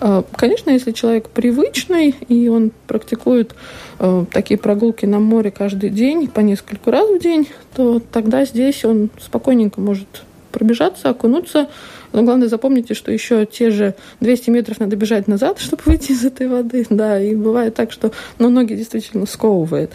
А, 0.01 0.25
конечно, 0.37 0.71
если 0.71 0.93
человек 0.93 1.29
привычный, 1.31 2.15
и 2.29 2.49
он 2.49 2.73
практикует 2.87 3.55
э, 3.99 4.25
такие 4.31 4.59
прогулки 4.59 5.07
на 5.07 5.19
море 5.19 5.51
каждый 5.51 5.91
день, 5.91 6.29
по 6.29 6.41
несколько 6.41 6.91
раз 6.91 7.09
в 7.09 7.19
день, 7.19 7.49
то 7.75 8.01
тогда 8.13 8.45
здесь 8.45 8.85
он 8.85 9.11
спокойненько 9.19 9.81
может 9.81 10.23
пробежаться, 10.53 11.11
окунуться, 11.11 11.69
но 12.13 12.23
главное 12.23 12.47
запомните, 12.47 12.95
что 12.95 13.11
еще 13.11 13.45
те 13.45 13.71
же 13.71 13.97
200 14.21 14.51
метров 14.51 14.79
надо 14.79 14.95
бежать 14.95 15.27
назад, 15.27 15.59
чтобы 15.59 15.83
выйти 15.87 16.13
из 16.13 16.25
этой 16.25 16.47
воды. 16.47 16.87
Да, 16.89 17.21
и 17.21 17.35
бывает 17.35 17.75
так, 17.75 17.91
что 17.91 18.13
ну, 18.39 18.51
ноги 18.51 18.75
действительно 18.75 19.27
сковывает. 19.27 19.91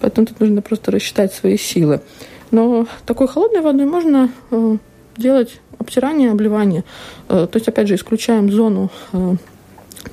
Поэтому 0.00 0.26
тут 0.26 0.40
нужно 0.40 0.60
просто 0.60 0.90
рассчитать 0.90 1.32
свои 1.32 1.56
силы. 1.56 2.02
Но 2.54 2.86
такой 3.04 3.26
холодной 3.26 3.62
водой 3.62 3.84
можно 3.84 4.30
э, 4.52 4.76
делать 5.16 5.60
обтирание, 5.76 6.30
обливание. 6.30 6.84
Э, 7.28 7.48
то 7.50 7.56
есть, 7.56 7.66
опять 7.66 7.88
же, 7.88 7.96
исключаем 7.96 8.48
зону 8.48 8.92
э, 9.12 9.34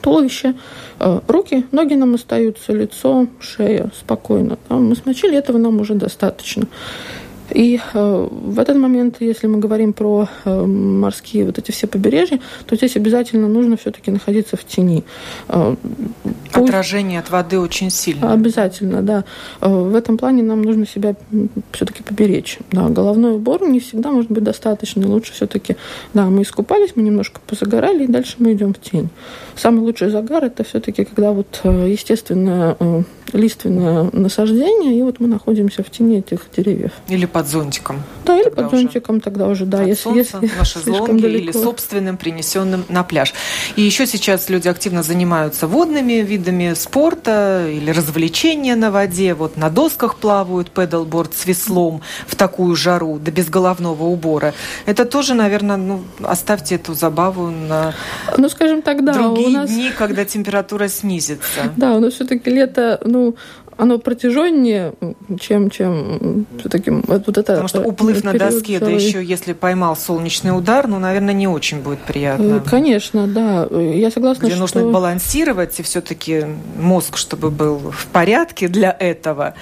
туловища, 0.01 0.55
руки, 1.27 1.65
ноги 1.71 1.93
нам 1.93 2.15
остаются, 2.15 2.73
лицо, 2.73 3.27
шея 3.39 3.91
спокойно. 3.95 4.57
Мы 4.69 4.95
смочили, 4.95 5.37
этого 5.37 5.59
нам 5.59 5.79
уже 5.81 5.93
достаточно. 5.93 6.65
И 7.53 7.79
э, 7.93 8.27
в 8.31 8.59
этот 8.59 8.77
момент, 8.77 9.17
если 9.19 9.47
мы 9.47 9.59
говорим 9.59 9.93
про 9.93 10.27
э, 10.45 10.65
морские 10.65 11.45
вот 11.45 11.57
эти 11.57 11.71
все 11.71 11.87
побережья, 11.87 12.39
то 12.65 12.75
здесь 12.75 12.95
обязательно 12.95 13.47
нужно 13.47 13.77
все-таки 13.77 14.11
находиться 14.11 14.57
в 14.57 14.63
тени. 14.63 15.03
Э. 15.47 15.75
Отражение 16.53 17.19
от 17.19 17.29
воды 17.29 17.59
очень 17.59 17.89
сильно. 17.89 18.33
Обязательно, 18.33 19.01
да. 19.01 19.23
В 19.61 19.95
этом 19.95 20.17
плане 20.17 20.43
нам 20.43 20.61
нужно 20.61 20.85
себя 20.85 21.15
все-таки 21.71 22.03
поберечь. 22.03 22.59
Да, 22.71 22.89
головной 22.89 23.35
убор 23.35 23.67
не 23.67 23.79
всегда 23.79 24.11
может 24.11 24.29
быть 24.29 24.43
достаточно. 24.43 25.07
Лучше 25.07 25.33
все-таки, 25.33 25.77
да, 26.13 26.25
мы 26.25 26.43
искупались, 26.43 26.91
мы 26.95 27.03
немножко 27.03 27.39
позагорали, 27.47 28.03
и 28.03 28.07
дальше 28.07 28.35
мы 28.39 28.53
идем 28.53 28.73
в 28.73 28.81
тень. 28.81 29.09
Самый 29.55 29.79
лучший 29.79 30.09
загар 30.09 30.43
это 30.43 30.63
все-таки, 30.63 31.05
когда 31.05 31.31
вот 31.31 31.61
естественное 31.63 32.75
лиственное 33.33 34.09
насаждение, 34.11 34.97
и 34.97 35.01
вот 35.01 35.19
мы 35.19 35.27
находимся 35.27 35.83
в 35.83 35.89
тени 35.89 36.19
этих 36.19 36.47
деревьев. 36.55 36.91
Или 37.07 37.25
под 37.25 37.40
зонтиком. 37.47 38.03
Да, 38.25 38.39
или 38.39 38.49
под 38.49 38.71
зонтиком 38.71 39.17
уже. 39.17 39.23
тогда 39.23 39.47
уже, 39.47 39.65
да. 39.65 39.81
От 39.81 39.87
если, 39.87 40.03
солнца, 40.03 40.39
если 40.41 40.57
на 40.57 40.65
шезлонге 40.65 41.31
или 41.31 41.51
собственным 41.51 42.17
принесенным 42.17 42.85
на 42.89 43.03
пляж. 43.03 43.33
И 43.75 43.81
еще 43.81 44.05
сейчас 44.05 44.49
люди 44.49 44.67
активно 44.67 45.03
занимаются 45.03 45.67
водными 45.67 46.13
видами 46.13 46.73
спорта 46.73 47.67
или 47.67 47.91
развлечения 47.91 48.75
на 48.75 48.91
воде. 48.91 49.33
Вот 49.33 49.57
на 49.57 49.69
досках 49.69 50.15
плавают, 50.15 50.71
педалборд 50.71 51.33
с 51.33 51.45
веслом 51.45 52.01
в 52.27 52.35
такую 52.35 52.75
жару, 52.75 53.19
да 53.19 53.31
без 53.31 53.49
головного 53.49 54.03
убора. 54.03 54.53
Это 54.85 55.05
тоже, 55.05 55.33
наверное, 55.33 55.77
ну, 55.77 56.03
оставьте 56.23 56.75
эту 56.75 56.93
забаву 56.93 57.49
на 57.49 57.93
ну, 58.37 58.49
скажем 58.49 58.81
так, 58.81 59.03
да, 59.03 59.13
другие 59.13 59.57
нас... 59.57 59.69
дни, 59.69 59.91
когда 59.97 60.25
температура 60.25 60.87
снизится. 60.87 61.73
Да, 61.77 61.95
у 61.95 61.99
нас 61.99 62.13
все-таки 62.13 62.49
лето, 62.49 62.99
ну, 63.03 63.35
оно 63.81 63.97
протяженнее, 63.97 64.93
чем, 65.39 65.71
чем 65.71 66.45
все-таки 66.59 66.91
вот 66.91 67.27
это. 67.27 67.41
Потому 67.41 67.67
что 67.67 67.81
уплыв 67.81 68.23
на 68.23 68.33
доске, 68.33 68.77
целый... 68.77 68.93
да 68.93 69.01
еще 69.01 69.23
если 69.23 69.53
поймал 69.53 69.95
солнечный 69.95 70.55
удар, 70.55 70.87
ну, 70.87 70.99
наверное, 70.99 71.33
не 71.33 71.47
очень 71.47 71.81
будет 71.81 71.97
приятно. 72.01 72.59
Конечно, 72.59 73.27
да. 73.27 73.67
Я 73.71 74.11
согласна, 74.11 74.45
Где 74.45 74.51
что... 74.51 74.61
нужно 74.61 74.91
балансировать, 74.91 75.79
и 75.79 75.83
все-таки 75.83 76.45
мозг, 76.79 77.17
чтобы 77.17 77.49
был 77.49 77.79
в 77.79 78.05
порядке 78.13 78.67
для 78.67 78.95
этого. 78.99 79.55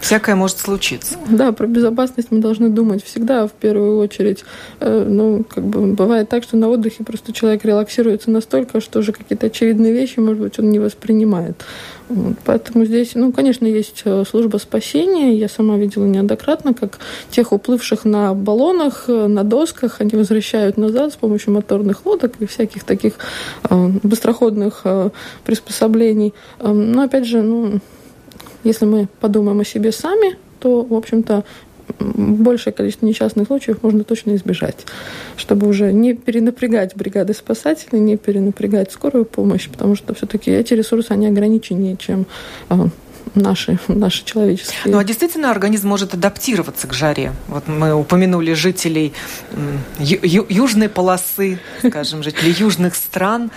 Всякое 0.00 0.36
может 0.36 0.58
случиться. 0.58 1.16
Да, 1.28 1.52
про 1.52 1.66
безопасность 1.66 2.28
мы 2.30 2.38
должны 2.38 2.68
думать 2.68 3.04
всегда 3.04 3.46
в 3.46 3.52
первую 3.52 3.98
очередь. 3.98 4.44
Э, 4.80 5.04
ну, 5.08 5.44
как 5.44 5.64
бы 5.64 5.92
бывает 5.92 6.28
так, 6.28 6.44
что 6.44 6.56
на 6.56 6.68
отдыхе 6.68 7.02
просто 7.02 7.32
человек 7.32 7.64
релаксируется 7.64 8.30
настолько, 8.30 8.80
что 8.80 9.00
уже 9.00 9.12
какие-то 9.12 9.46
очевидные 9.46 9.92
вещи, 9.92 10.20
может 10.20 10.40
быть, 10.40 10.58
он 10.58 10.70
не 10.70 10.78
воспринимает. 10.78 11.64
Вот. 12.08 12.36
Поэтому 12.44 12.84
здесь, 12.84 13.14
ну, 13.14 13.32
конечно, 13.32 13.66
есть 13.66 14.02
э, 14.04 14.24
служба 14.28 14.58
спасения. 14.58 15.34
Я 15.34 15.48
сама 15.48 15.76
видела 15.76 16.06
неоднократно, 16.06 16.74
как 16.74 16.98
тех 17.30 17.52
уплывших 17.52 18.04
на 18.04 18.34
баллонах, 18.34 19.04
э, 19.08 19.26
на 19.26 19.42
досках, 19.44 20.00
они 20.00 20.12
возвращают 20.12 20.76
назад 20.76 21.12
с 21.12 21.16
помощью 21.16 21.52
моторных 21.52 22.06
лодок 22.06 22.34
и 22.38 22.46
всяких 22.46 22.84
таких 22.84 23.14
э, 23.68 23.88
быстроходных 24.02 24.82
э, 24.84 25.10
приспособлений. 25.44 26.34
Э, 26.60 26.72
но, 26.72 27.02
опять 27.02 27.26
же, 27.26 27.42
ну, 27.42 27.80
если 28.64 28.84
мы 28.84 29.08
подумаем 29.20 29.60
о 29.60 29.64
себе 29.64 29.92
сами, 29.92 30.36
то, 30.60 30.82
в 30.82 30.94
общем-то, 30.94 31.44
большее 31.98 32.72
количество 32.72 33.06
несчастных 33.06 33.46
случаев 33.46 33.82
можно 33.82 34.04
точно 34.04 34.34
избежать, 34.36 34.86
чтобы 35.36 35.66
уже 35.68 35.92
не 35.92 36.14
перенапрягать 36.14 36.94
бригады 36.94 37.32
спасателей, 37.34 38.00
не 38.00 38.16
перенапрягать 38.16 38.92
скорую 38.92 39.24
помощь, 39.24 39.68
потому 39.68 39.96
что 39.96 40.14
все-таки 40.14 40.50
эти 40.50 40.74
ресурсы, 40.74 41.12
они 41.12 41.26
ограниченнее, 41.26 41.96
чем 41.96 42.26
а, 42.68 42.88
наши, 43.34 43.78
наши 43.88 44.24
человеческие. 44.24 44.80
Ну 44.92 44.98
а 44.98 45.04
действительно 45.04 45.50
организм 45.50 45.88
может 45.88 46.14
адаптироваться 46.14 46.86
к 46.86 46.92
жаре. 46.92 47.32
Вот 47.48 47.68
мы 47.68 47.94
упомянули 47.94 48.52
жителей 48.52 49.12
ю- 49.98 50.46
южной 50.48 50.88
полосы, 50.88 51.58
скажем, 51.86 52.22
жителей 52.22 52.52
южных 52.52 52.94
стран. 52.94 53.50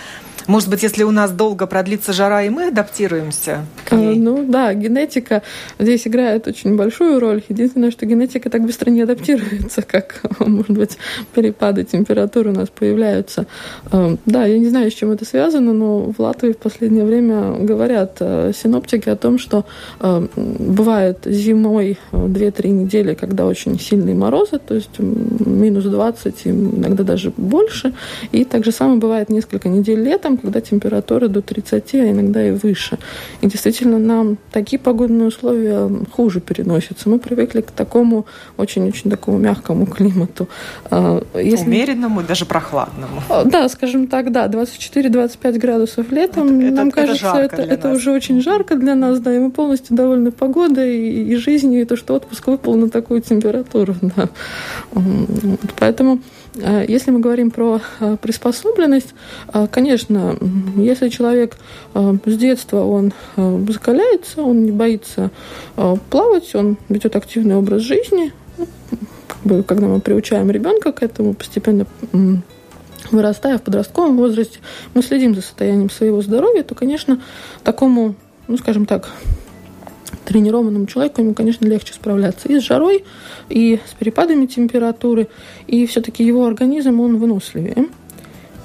Может 0.46 0.68
быть, 0.68 0.82
если 0.82 1.02
у 1.04 1.10
нас 1.10 1.30
долго 1.30 1.66
продлится 1.66 2.12
жара, 2.12 2.42
и 2.42 2.48
мы 2.48 2.68
адаптируемся 2.68 3.64
к 3.84 3.92
ней? 3.92 4.16
Ну 4.16 4.44
да, 4.48 4.74
генетика 4.74 5.42
здесь 5.78 6.06
играет 6.06 6.46
очень 6.46 6.76
большую 6.76 7.20
роль. 7.20 7.42
Единственное, 7.48 7.90
что 7.90 8.06
генетика 8.06 8.50
так 8.50 8.62
быстро 8.62 8.90
не 8.90 9.02
адаптируется, 9.02 9.82
как, 9.86 10.22
может 10.38 10.70
быть, 10.70 10.98
перепады 11.34 11.84
температуры 11.84 12.50
у 12.50 12.54
нас 12.54 12.68
появляются. 12.68 13.46
Э, 13.90 14.16
да, 14.26 14.46
я 14.46 14.58
не 14.58 14.68
знаю, 14.68 14.90
с 14.90 14.94
чем 14.94 15.10
это 15.10 15.24
связано, 15.24 15.72
но 15.72 16.12
в 16.12 16.18
Латвии 16.20 16.52
в 16.52 16.58
последнее 16.58 17.04
время 17.04 17.52
говорят 17.58 18.16
э, 18.20 18.52
синоптики 18.54 19.08
о 19.08 19.16
том, 19.16 19.38
что 19.38 19.64
э, 20.00 20.26
бывает 20.36 21.18
зимой 21.24 21.98
2-3 22.12 22.68
недели, 22.68 23.14
когда 23.14 23.46
очень 23.46 23.78
сильные 23.78 24.14
морозы, 24.14 24.58
то 24.58 24.74
есть 24.74 24.98
минус 24.98 25.84
20, 25.84 26.46
иногда 26.46 27.04
даже 27.04 27.32
больше. 27.36 27.92
И 28.32 28.44
так 28.44 28.64
же 28.64 28.72
самое 28.72 28.98
бывает 28.98 29.28
несколько 29.28 29.68
недель 29.68 30.00
летом, 30.00 30.31
летом, 30.32 30.36
когда 30.38 30.60
температура 30.60 31.28
до 31.28 31.40
30, 31.40 31.94
а 31.94 32.10
иногда 32.10 32.46
и 32.46 32.50
выше. 32.50 32.98
И 33.42 33.46
действительно 33.46 33.98
нам 33.98 34.38
такие 34.52 34.78
погодные 34.78 35.28
условия 35.28 35.88
хуже 36.10 36.40
переносятся. 36.40 37.08
Мы 37.08 37.18
привыкли 37.18 37.60
к 37.60 37.70
такому 37.70 38.26
очень-очень 38.56 39.10
такому 39.10 39.38
мягкому 39.38 39.86
климату. 39.96 40.48
А, 40.90 41.22
если... 41.34 41.66
Умеренному, 41.66 42.22
даже 42.22 42.44
прохладному. 42.44 43.22
А, 43.28 43.44
да, 43.44 43.68
скажем 43.68 44.06
так, 44.06 44.32
да, 44.32 44.46
24-25 44.46 45.58
градусов 45.58 46.12
летом. 46.12 46.60
Это, 46.60 46.74
нам 46.74 46.88
это, 46.88 46.96
кажется, 46.96 47.36
это, 47.36 47.62
это, 47.62 47.74
это 47.74 47.90
уже 47.90 48.12
очень 48.12 48.40
жарко 48.40 48.76
для 48.76 48.94
нас, 48.94 49.20
да, 49.20 49.34
и 49.34 49.38
мы 49.38 49.50
полностью 49.50 49.96
довольны 49.96 50.30
погодой 50.30 50.96
и, 50.96 51.32
и 51.32 51.36
жизнью, 51.36 51.82
и 51.82 51.84
то, 51.84 51.96
что 51.96 52.14
отпуск 52.14 52.46
выпал 52.46 52.74
на 52.76 52.88
такую 52.88 53.20
температуру. 53.20 53.94
Да. 54.16 54.28
Поэтому 55.78 56.18
если 56.54 57.10
мы 57.10 57.20
говорим 57.20 57.50
про 57.50 57.80
э, 58.00 58.16
приспособленность, 58.20 59.14
э, 59.52 59.66
конечно, 59.70 60.36
если 60.76 61.08
человек 61.08 61.56
с 61.94 62.36
детства 62.36 62.84
он 62.84 63.12
закаляется, 63.36 64.42
он 64.42 64.64
не 64.64 64.70
боится 64.70 65.30
плавать, 66.10 66.54
он 66.54 66.76
ведет 66.88 67.16
активный 67.16 67.56
образ 67.56 67.82
жизни, 67.82 68.32
ну, 68.58 68.66
как 69.26 69.38
бы, 69.44 69.62
когда 69.62 69.86
мы 69.86 70.00
приучаем 70.00 70.50
ребенка 70.50 70.92
к 70.92 71.02
этому, 71.02 71.34
постепенно 71.34 71.86
вырастая 73.10 73.58
в 73.58 73.62
подростковом 73.62 74.16
возрасте, 74.16 74.58
мы 74.94 75.02
следим 75.02 75.34
за 75.34 75.42
состоянием 75.42 75.90
своего 75.90 76.22
здоровья, 76.22 76.62
то, 76.62 76.74
конечно, 76.74 77.20
такому, 77.62 78.14
ну, 78.48 78.56
скажем 78.56 78.86
так, 78.86 79.08
тренированному 80.24 80.86
человеку 80.86 81.20
ему, 81.22 81.34
конечно, 81.34 81.66
легче 81.66 81.94
справляться 81.94 82.48
и 82.48 82.58
с 82.58 82.62
жарой, 82.62 83.04
и 83.48 83.80
с 83.84 83.94
перепадами 83.94 84.46
температуры, 84.46 85.28
и 85.66 85.86
все-таки 85.86 86.24
его 86.24 86.46
организм, 86.46 87.00
он 87.00 87.18
выносливее. 87.18 87.88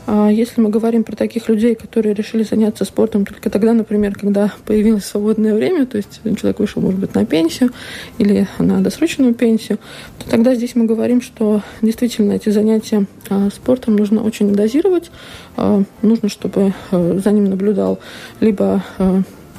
А 0.09 0.29
если 0.29 0.61
мы 0.61 0.69
говорим 0.69 1.03
про 1.03 1.17
таких 1.17 1.49
людей, 1.49 1.75
которые 1.75 2.15
решили 2.15 2.43
заняться 2.43 2.85
спортом 2.85 3.25
только 3.25 3.49
тогда, 3.49 3.73
например, 3.73 4.15
когда 4.15 4.53
появилось 4.65 5.03
свободное 5.03 5.53
время, 5.53 5.85
то 5.85 5.97
есть 5.97 6.21
человек 6.23 6.59
вышел, 6.59 6.81
может 6.81 6.97
быть, 6.97 7.13
на 7.13 7.25
пенсию 7.25 7.71
или 8.17 8.47
на 8.57 8.79
досрочную 8.79 9.33
пенсию, 9.33 9.79
то 10.17 10.29
тогда 10.29 10.55
здесь 10.55 10.75
мы 10.75 10.85
говорим, 10.85 11.21
что 11.21 11.61
действительно 11.81 12.31
эти 12.31 12.47
занятия 12.49 13.05
а, 13.29 13.49
спортом 13.49 13.97
нужно 13.97 14.23
очень 14.23 14.53
дозировать. 14.53 15.11
А, 15.57 15.83
нужно, 16.01 16.29
чтобы 16.29 16.73
за 16.89 17.31
ним 17.31 17.49
наблюдал 17.49 17.99
либо 18.39 18.81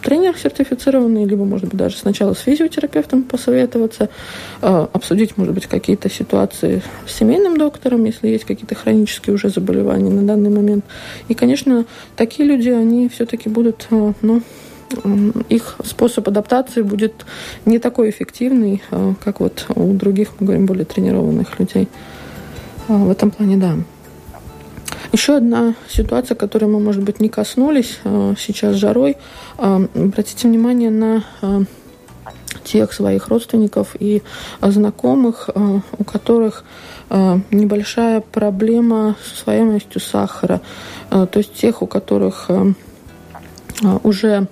тренер 0.02 0.36
сертифицированный, 0.36 1.24
либо, 1.24 1.44
может 1.44 1.68
быть, 1.68 1.76
даже 1.76 1.96
сначала 1.96 2.34
с 2.34 2.40
физиотерапевтом 2.40 3.22
посоветоваться, 3.22 4.08
э, 4.62 4.86
обсудить, 4.92 5.36
может 5.36 5.54
быть, 5.54 5.66
какие-то 5.66 6.10
ситуации 6.10 6.82
с 7.06 7.14
семейным 7.14 7.56
доктором, 7.56 8.04
если 8.04 8.28
есть 8.28 8.44
какие-то 8.44 8.74
хронические 8.74 9.34
уже 9.34 9.48
заболевания 9.48 10.10
на 10.10 10.22
данный 10.22 10.50
момент. 10.50 10.84
И, 11.28 11.34
конечно, 11.34 11.84
такие 12.16 12.48
люди, 12.48 12.70
они 12.70 13.08
все-таки 13.08 13.48
будут, 13.48 13.86
э, 13.90 14.12
ну, 14.22 14.42
их 15.50 15.76
способ 15.84 16.28
адаптации 16.28 16.80
будет 16.80 17.26
не 17.66 17.78
такой 17.78 18.10
эффективный, 18.10 18.82
э, 18.90 19.14
как 19.22 19.40
вот 19.40 19.66
у 19.74 19.92
других, 19.92 20.32
мы 20.38 20.46
говорим, 20.46 20.66
более 20.66 20.86
тренированных 20.86 21.58
людей. 21.58 21.88
В 22.88 23.10
этом 23.10 23.30
плане, 23.30 23.58
да. 23.58 23.76
Еще 25.18 25.38
одна 25.38 25.74
ситуация, 25.88 26.36
которой 26.36 26.66
мы, 26.66 26.78
может 26.78 27.02
быть, 27.02 27.18
не 27.18 27.28
коснулись 27.28 27.98
э, 28.04 28.34
сейчас 28.38 28.76
жарой. 28.76 29.16
Э, 29.58 29.88
обратите 29.96 30.46
внимание 30.46 30.90
на 30.90 31.24
э, 31.42 31.62
тех 32.62 32.92
своих 32.92 33.26
родственников 33.26 33.96
и 33.98 34.22
знакомых, 34.60 35.50
у 35.98 36.04
которых 36.04 36.64
небольшая 37.10 38.20
проблема 38.20 39.16
с 39.24 39.32
усвояемостью 39.40 40.00
сахара. 40.00 40.60
То 41.10 41.30
есть 41.34 41.54
тех, 41.54 41.82
у 41.82 41.86
которых 41.86 42.50
уже 44.02 44.46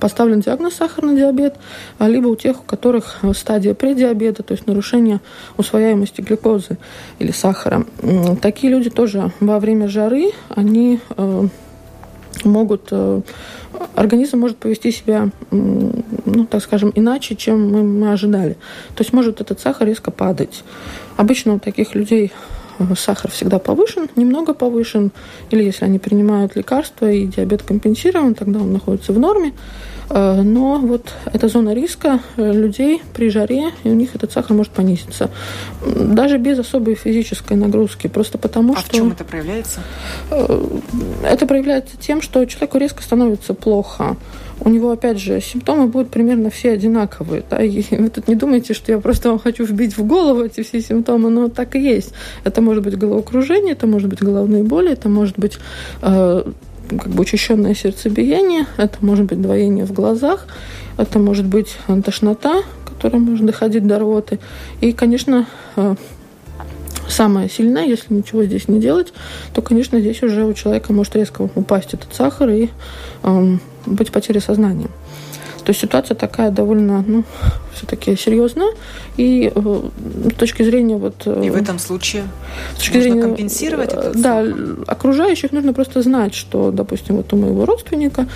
поставлен 0.00 0.40
диагноз 0.40 0.74
сахарный 0.74 1.16
диабет, 1.16 1.56
а 1.98 2.08
либо 2.08 2.28
у 2.28 2.36
тех, 2.36 2.60
у 2.60 2.64
которых 2.64 3.20
стадия 3.34 3.74
предиабета, 3.74 4.42
то 4.42 4.52
есть 4.52 4.66
нарушение 4.66 5.20
усвояемости 5.56 6.20
глюкозы 6.20 6.78
или 7.18 7.32
сахара. 7.32 7.84
Такие 8.40 8.72
люди 8.72 8.90
тоже 8.90 9.30
во 9.40 9.58
время 9.58 9.88
жары, 9.88 10.32
они 10.48 11.00
могут 12.44 12.92
организм 13.94 14.38
может 14.38 14.56
повести 14.58 14.90
себя, 14.90 15.28
ну, 15.50 16.46
так 16.50 16.62
скажем, 16.62 16.92
иначе, 16.94 17.36
чем 17.36 17.70
мы, 17.70 17.82
мы 17.82 18.12
ожидали. 18.12 18.54
То 18.94 19.02
есть 19.02 19.12
может 19.12 19.40
этот 19.40 19.60
сахар 19.60 19.86
резко 19.86 20.10
падать. 20.10 20.64
Обычно 21.16 21.54
у 21.54 21.58
таких 21.58 21.94
людей 21.94 22.32
сахар 22.96 23.30
всегда 23.30 23.58
повышен, 23.58 24.08
немного 24.16 24.54
повышен, 24.54 25.12
или 25.50 25.64
если 25.64 25.84
они 25.84 25.98
принимают 25.98 26.56
лекарства 26.56 27.10
и 27.10 27.26
диабет 27.26 27.62
компенсирован, 27.62 28.34
тогда 28.34 28.60
он 28.60 28.72
находится 28.72 29.12
в 29.12 29.18
норме. 29.18 29.52
Э, 30.10 30.42
но 30.42 30.78
вот 30.78 31.12
эта 31.32 31.48
зона 31.48 31.74
риска 31.74 32.20
э, 32.36 32.52
людей 32.52 33.02
при 33.14 33.30
жаре, 33.30 33.70
и 33.84 33.88
у 33.88 33.94
них 33.94 34.14
этот 34.14 34.32
сахар 34.32 34.56
может 34.56 34.72
понизиться. 34.72 35.30
Даже 35.84 36.38
без 36.38 36.58
особой 36.58 36.94
физической 36.94 37.54
нагрузки. 37.56 38.08
Просто 38.08 38.38
потому 38.38 38.74
а 38.74 38.76
что... 38.76 38.88
в 38.88 38.94
чем 38.94 39.12
это 39.12 39.24
проявляется? 39.24 39.80
Э, 40.30 40.78
это 41.24 41.46
проявляется 41.46 41.96
тем, 41.96 42.20
что 42.20 42.44
человеку 42.44 42.78
резко 42.78 43.02
становится 43.02 43.54
плохо 43.54 44.16
у 44.64 44.68
него, 44.68 44.90
опять 44.92 45.18
же, 45.18 45.40
симптомы 45.40 45.88
будут 45.88 46.10
примерно 46.10 46.50
все 46.50 46.72
одинаковые. 46.72 47.42
Да? 47.48 47.62
И 47.62 47.82
вы 47.96 48.08
тут 48.08 48.28
не 48.28 48.34
думайте, 48.34 48.74
что 48.74 48.92
я 48.92 48.98
просто 48.98 49.30
вам 49.30 49.38
хочу 49.38 49.64
вбить 49.64 49.96
в 49.96 50.04
голову 50.04 50.42
эти 50.44 50.62
все 50.62 50.80
симптомы, 50.80 51.30
но 51.30 51.48
так 51.48 51.74
и 51.76 51.80
есть. 51.80 52.12
Это 52.44 52.60
может 52.60 52.82
быть 52.82 52.96
головокружение, 52.96 53.72
это 53.72 53.86
может 53.86 54.08
быть 54.08 54.22
головные 54.22 54.62
боли, 54.62 54.92
это 54.92 55.08
может 55.08 55.38
быть 55.38 55.58
э, 56.02 56.44
как 56.88 57.08
бы 57.08 57.20
учащенное 57.22 57.74
сердцебиение, 57.74 58.66
это 58.76 58.98
может 59.00 59.26
быть 59.26 59.40
двоение 59.40 59.84
в 59.84 59.92
глазах, 59.92 60.46
это 60.96 61.18
может 61.18 61.46
быть 61.46 61.76
тошнота, 62.04 62.62
которая 62.84 63.20
может 63.20 63.46
доходить 63.46 63.86
до 63.86 63.98
рвоты. 63.98 64.38
И, 64.80 64.92
конечно, 64.92 65.46
э, 65.76 65.96
самое 67.08 67.48
сильное, 67.48 67.84
если 67.84 68.14
ничего 68.14 68.44
здесь 68.44 68.68
не 68.68 68.78
делать, 68.78 69.12
то, 69.54 69.62
конечно, 69.62 69.98
здесь 70.00 70.22
уже 70.22 70.44
у 70.44 70.52
человека 70.52 70.92
может 70.92 71.16
резко 71.16 71.50
упасть 71.54 71.94
этот 71.94 72.14
сахар 72.14 72.50
и 72.50 72.70
э, 73.22 73.56
быть 73.86 74.12
потерей 74.12 74.40
сознания. 74.40 74.88
То 75.64 75.70
есть 75.70 75.80
ситуация 75.80 76.16
такая 76.16 76.50
довольно, 76.50 77.04
ну, 77.06 77.24
все-таки 77.72 78.16
серьезная. 78.16 78.72
И 79.16 79.52
э, 79.54 79.80
с 80.32 80.34
точки 80.34 80.62
зрения 80.62 80.96
вот... 80.96 81.26
И 81.26 81.50
в 81.50 81.56
этом 81.56 81.78
случае 81.78 82.24
с 82.74 82.78
точки 82.78 82.96
нужно 82.96 83.10
зрения, 83.10 83.22
компенсировать 83.22 83.92
это? 83.92 84.12
Да, 84.14 84.44
окружающих 84.86 85.52
нужно 85.52 85.72
просто 85.72 86.02
знать, 86.02 86.34
что, 86.34 86.70
допустим, 86.70 87.16
вот 87.16 87.32
у 87.32 87.36
моего 87.36 87.64
родственника 87.64 88.26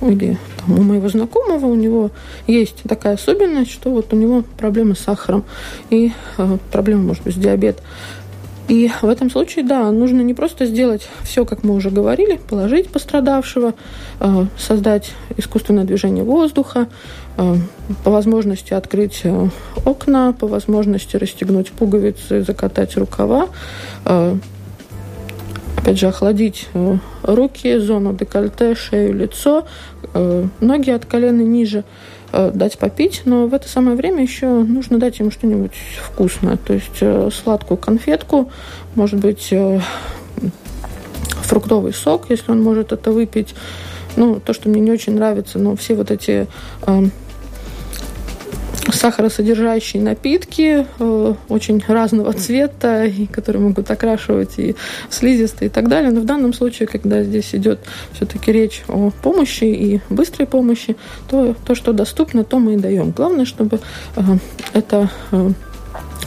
или 0.00 0.38
там, 0.58 0.78
у 0.78 0.82
моего 0.82 1.08
знакомого 1.08 1.66
у 1.66 1.74
него 1.74 2.10
есть 2.46 2.82
такая 2.88 3.14
особенность, 3.14 3.72
что 3.72 3.90
вот 3.90 4.12
у 4.12 4.16
него 4.16 4.44
проблемы 4.56 4.94
с 4.94 5.00
сахаром 5.00 5.44
и 5.90 6.12
э, 6.38 6.58
проблемы, 6.70 7.02
может 7.02 7.24
быть, 7.24 7.34
с 7.34 7.38
диабетом. 7.38 7.84
И 8.68 8.90
в 9.00 9.08
этом 9.08 9.30
случае, 9.30 9.64
да, 9.64 9.90
нужно 9.92 10.22
не 10.22 10.34
просто 10.34 10.66
сделать 10.66 11.08
все, 11.22 11.44
как 11.44 11.62
мы 11.62 11.74
уже 11.74 11.90
говорили, 11.90 12.40
положить 12.48 12.88
пострадавшего, 12.90 13.74
э, 14.18 14.46
создать 14.58 15.12
искусственное 15.36 15.84
движение 15.84 16.24
воздуха, 16.24 16.88
э, 17.36 17.54
по 18.02 18.10
возможности 18.10 18.74
открыть 18.74 19.20
э, 19.22 19.48
окна, 19.84 20.32
по 20.32 20.48
возможности 20.48 21.16
расстегнуть 21.16 21.70
пуговицы, 21.70 22.42
закатать 22.42 22.96
рукава, 22.96 23.48
опять 25.76 25.98
же, 25.98 26.08
охладить 26.08 26.68
руки, 27.22 27.78
зону 27.78 28.14
декольте, 28.14 28.74
шею, 28.74 29.14
лицо, 29.14 29.66
ноги 30.60 30.90
от 30.90 31.04
колена 31.04 31.42
ниже– 31.42 31.84
дать 32.32 32.78
попить, 32.78 33.22
но 33.24 33.46
в 33.46 33.54
это 33.54 33.68
самое 33.68 33.96
время 33.96 34.22
еще 34.22 34.46
нужно 34.48 34.98
дать 34.98 35.18
ему 35.18 35.30
что-нибудь 35.30 35.72
вкусное, 36.02 36.56
то 36.56 36.74
есть 36.74 36.98
э, 37.00 37.30
сладкую 37.32 37.78
конфетку, 37.78 38.50
может 38.94 39.20
быть, 39.20 39.48
э, 39.52 39.80
фруктовый 41.42 41.92
сок, 41.92 42.26
если 42.28 42.50
он 42.52 42.62
может 42.62 42.92
это 42.92 43.12
выпить. 43.12 43.54
Ну, 44.16 44.40
то, 44.40 44.52
что 44.54 44.68
мне 44.68 44.80
не 44.80 44.90
очень 44.90 45.14
нравится, 45.14 45.58
но 45.58 45.76
все 45.76 45.94
вот 45.94 46.10
эти 46.10 46.46
сахаросодержащие 48.92 50.02
напитки 50.02 50.86
э, 50.98 51.34
очень 51.48 51.82
разного 51.86 52.32
цвета, 52.32 53.10
которые 53.32 53.62
могут 53.62 53.90
окрашивать 53.90 54.58
и 54.58 54.76
слизистые 55.10 55.68
и 55.68 55.70
так 55.70 55.88
далее. 55.88 56.10
Но 56.10 56.20
в 56.20 56.24
данном 56.24 56.52
случае, 56.52 56.86
когда 56.86 57.22
здесь 57.22 57.54
идет 57.54 57.80
все-таки 58.12 58.52
речь 58.52 58.84
о 58.88 59.10
помощи 59.22 59.64
и 59.64 60.00
быстрой 60.08 60.46
помощи, 60.46 60.96
то 61.28 61.54
то, 61.64 61.74
что 61.74 61.92
доступно, 61.92 62.44
то 62.44 62.58
мы 62.58 62.74
и 62.74 62.76
даем. 62.76 63.10
Главное, 63.10 63.44
чтобы 63.44 63.80
э, 64.16 64.20
это 64.72 65.10
э, 65.32 65.50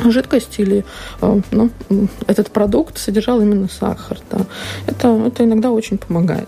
жидкость 0.05 0.59
или 0.59 0.85
ну, 1.21 1.69
этот 2.27 2.51
продукт 2.51 2.97
содержал 2.97 3.41
именно 3.41 3.67
сахар. 3.67 4.17
Да. 4.31 4.45
Это, 4.87 5.09
это 5.27 5.43
иногда 5.43 5.71
очень 5.71 5.97
помогает. 5.97 6.47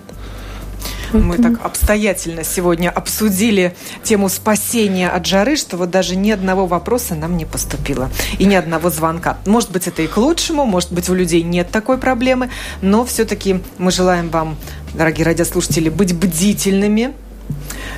Мы 1.13 1.37
так 1.37 1.63
обстоятельно 1.63 2.43
сегодня 2.43 2.89
обсудили 2.89 3.75
тему 4.03 4.29
спасения 4.29 5.09
от 5.09 5.25
жары, 5.25 5.55
что 5.55 5.77
вот 5.77 5.89
даже 5.89 6.15
ни 6.15 6.31
одного 6.31 6.65
вопроса 6.65 7.15
нам 7.15 7.37
не 7.37 7.45
поступило. 7.45 8.09
И 8.39 8.45
ни 8.45 8.55
одного 8.55 8.89
звонка. 8.89 9.37
Может 9.45 9.71
быть, 9.71 9.87
это 9.87 10.01
и 10.01 10.07
к 10.07 10.17
лучшему, 10.17 10.65
может 10.65 10.91
быть, 10.91 11.09
у 11.09 11.13
людей 11.13 11.43
нет 11.43 11.69
такой 11.69 11.97
проблемы, 11.97 12.49
но 12.81 13.05
все-таки 13.05 13.61
мы 13.77 13.91
желаем 13.91 14.29
вам, 14.29 14.57
дорогие 14.93 15.25
радиослушатели, 15.25 15.89
быть 15.89 16.15
бдительными, 16.15 17.13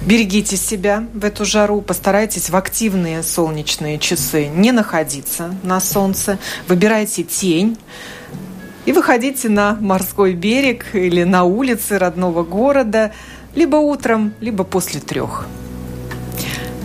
Берегите 0.02 0.58
себя 0.58 1.06
в 1.14 1.24
эту 1.24 1.46
жару, 1.46 1.82
постарайтесь 1.82 2.50
в 2.50 2.56
активные 2.56 3.24
солнечные 3.24 4.00
часы 4.00 4.48
не 4.48 4.72
находиться 4.72 5.56
на 5.64 5.80
солнце, 5.80 6.40
выбирайте 6.68 7.24
тень, 7.24 7.78
и 8.86 8.92
выходите 8.92 9.50
на 9.50 9.78
морской 9.80 10.34
берег 10.34 10.86
или 10.94 11.24
на 11.24 11.44
улицы 11.44 11.98
родного 11.98 12.44
города 12.44 13.12
либо 13.56 13.78
утром, 13.78 14.34
либо 14.42 14.64
после 14.64 15.00
трех. 15.00 15.48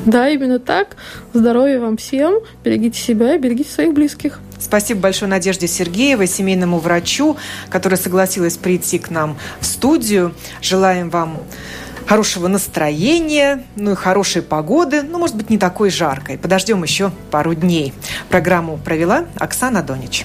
Да, 0.05 0.29
именно 0.29 0.59
так. 0.59 0.97
Здоровья 1.35 1.81
вам 1.81 1.97
всем. 1.97 2.35
Берегите 2.65 2.99
себя 2.99 3.35
и 3.35 3.39
берегите 3.39 3.71
своих 3.71 3.93
близких. 3.93 4.41
Спасибо 4.59 5.01
большое 5.01 5.31
Надежде 5.31 5.69
Сергеевой, 5.69 6.27
семейному 6.27 6.79
врачу, 6.79 7.37
которая 7.69 7.99
согласилась 7.99 8.57
прийти 8.57 8.99
к 8.99 9.11
нам 9.11 9.37
в 9.61 9.67
студию. 9.67 10.35
Желаем 10.63 11.11
вам 11.11 11.39
хорошего 12.07 12.49
настроения, 12.49 13.65
ну 13.77 13.93
и 13.93 13.95
хорошей 13.95 14.41
погоды, 14.41 15.03
ну, 15.03 15.19
может 15.19 15.37
быть, 15.37 15.51
не 15.51 15.59
такой 15.59 15.91
жаркой. 15.91 16.39
Подождем 16.39 16.83
еще 16.83 17.13
пару 17.31 17.55
дней. 17.55 17.93
Программу 18.31 18.79
провела 18.79 19.27
Оксана 19.37 19.83
Донич. 19.83 20.25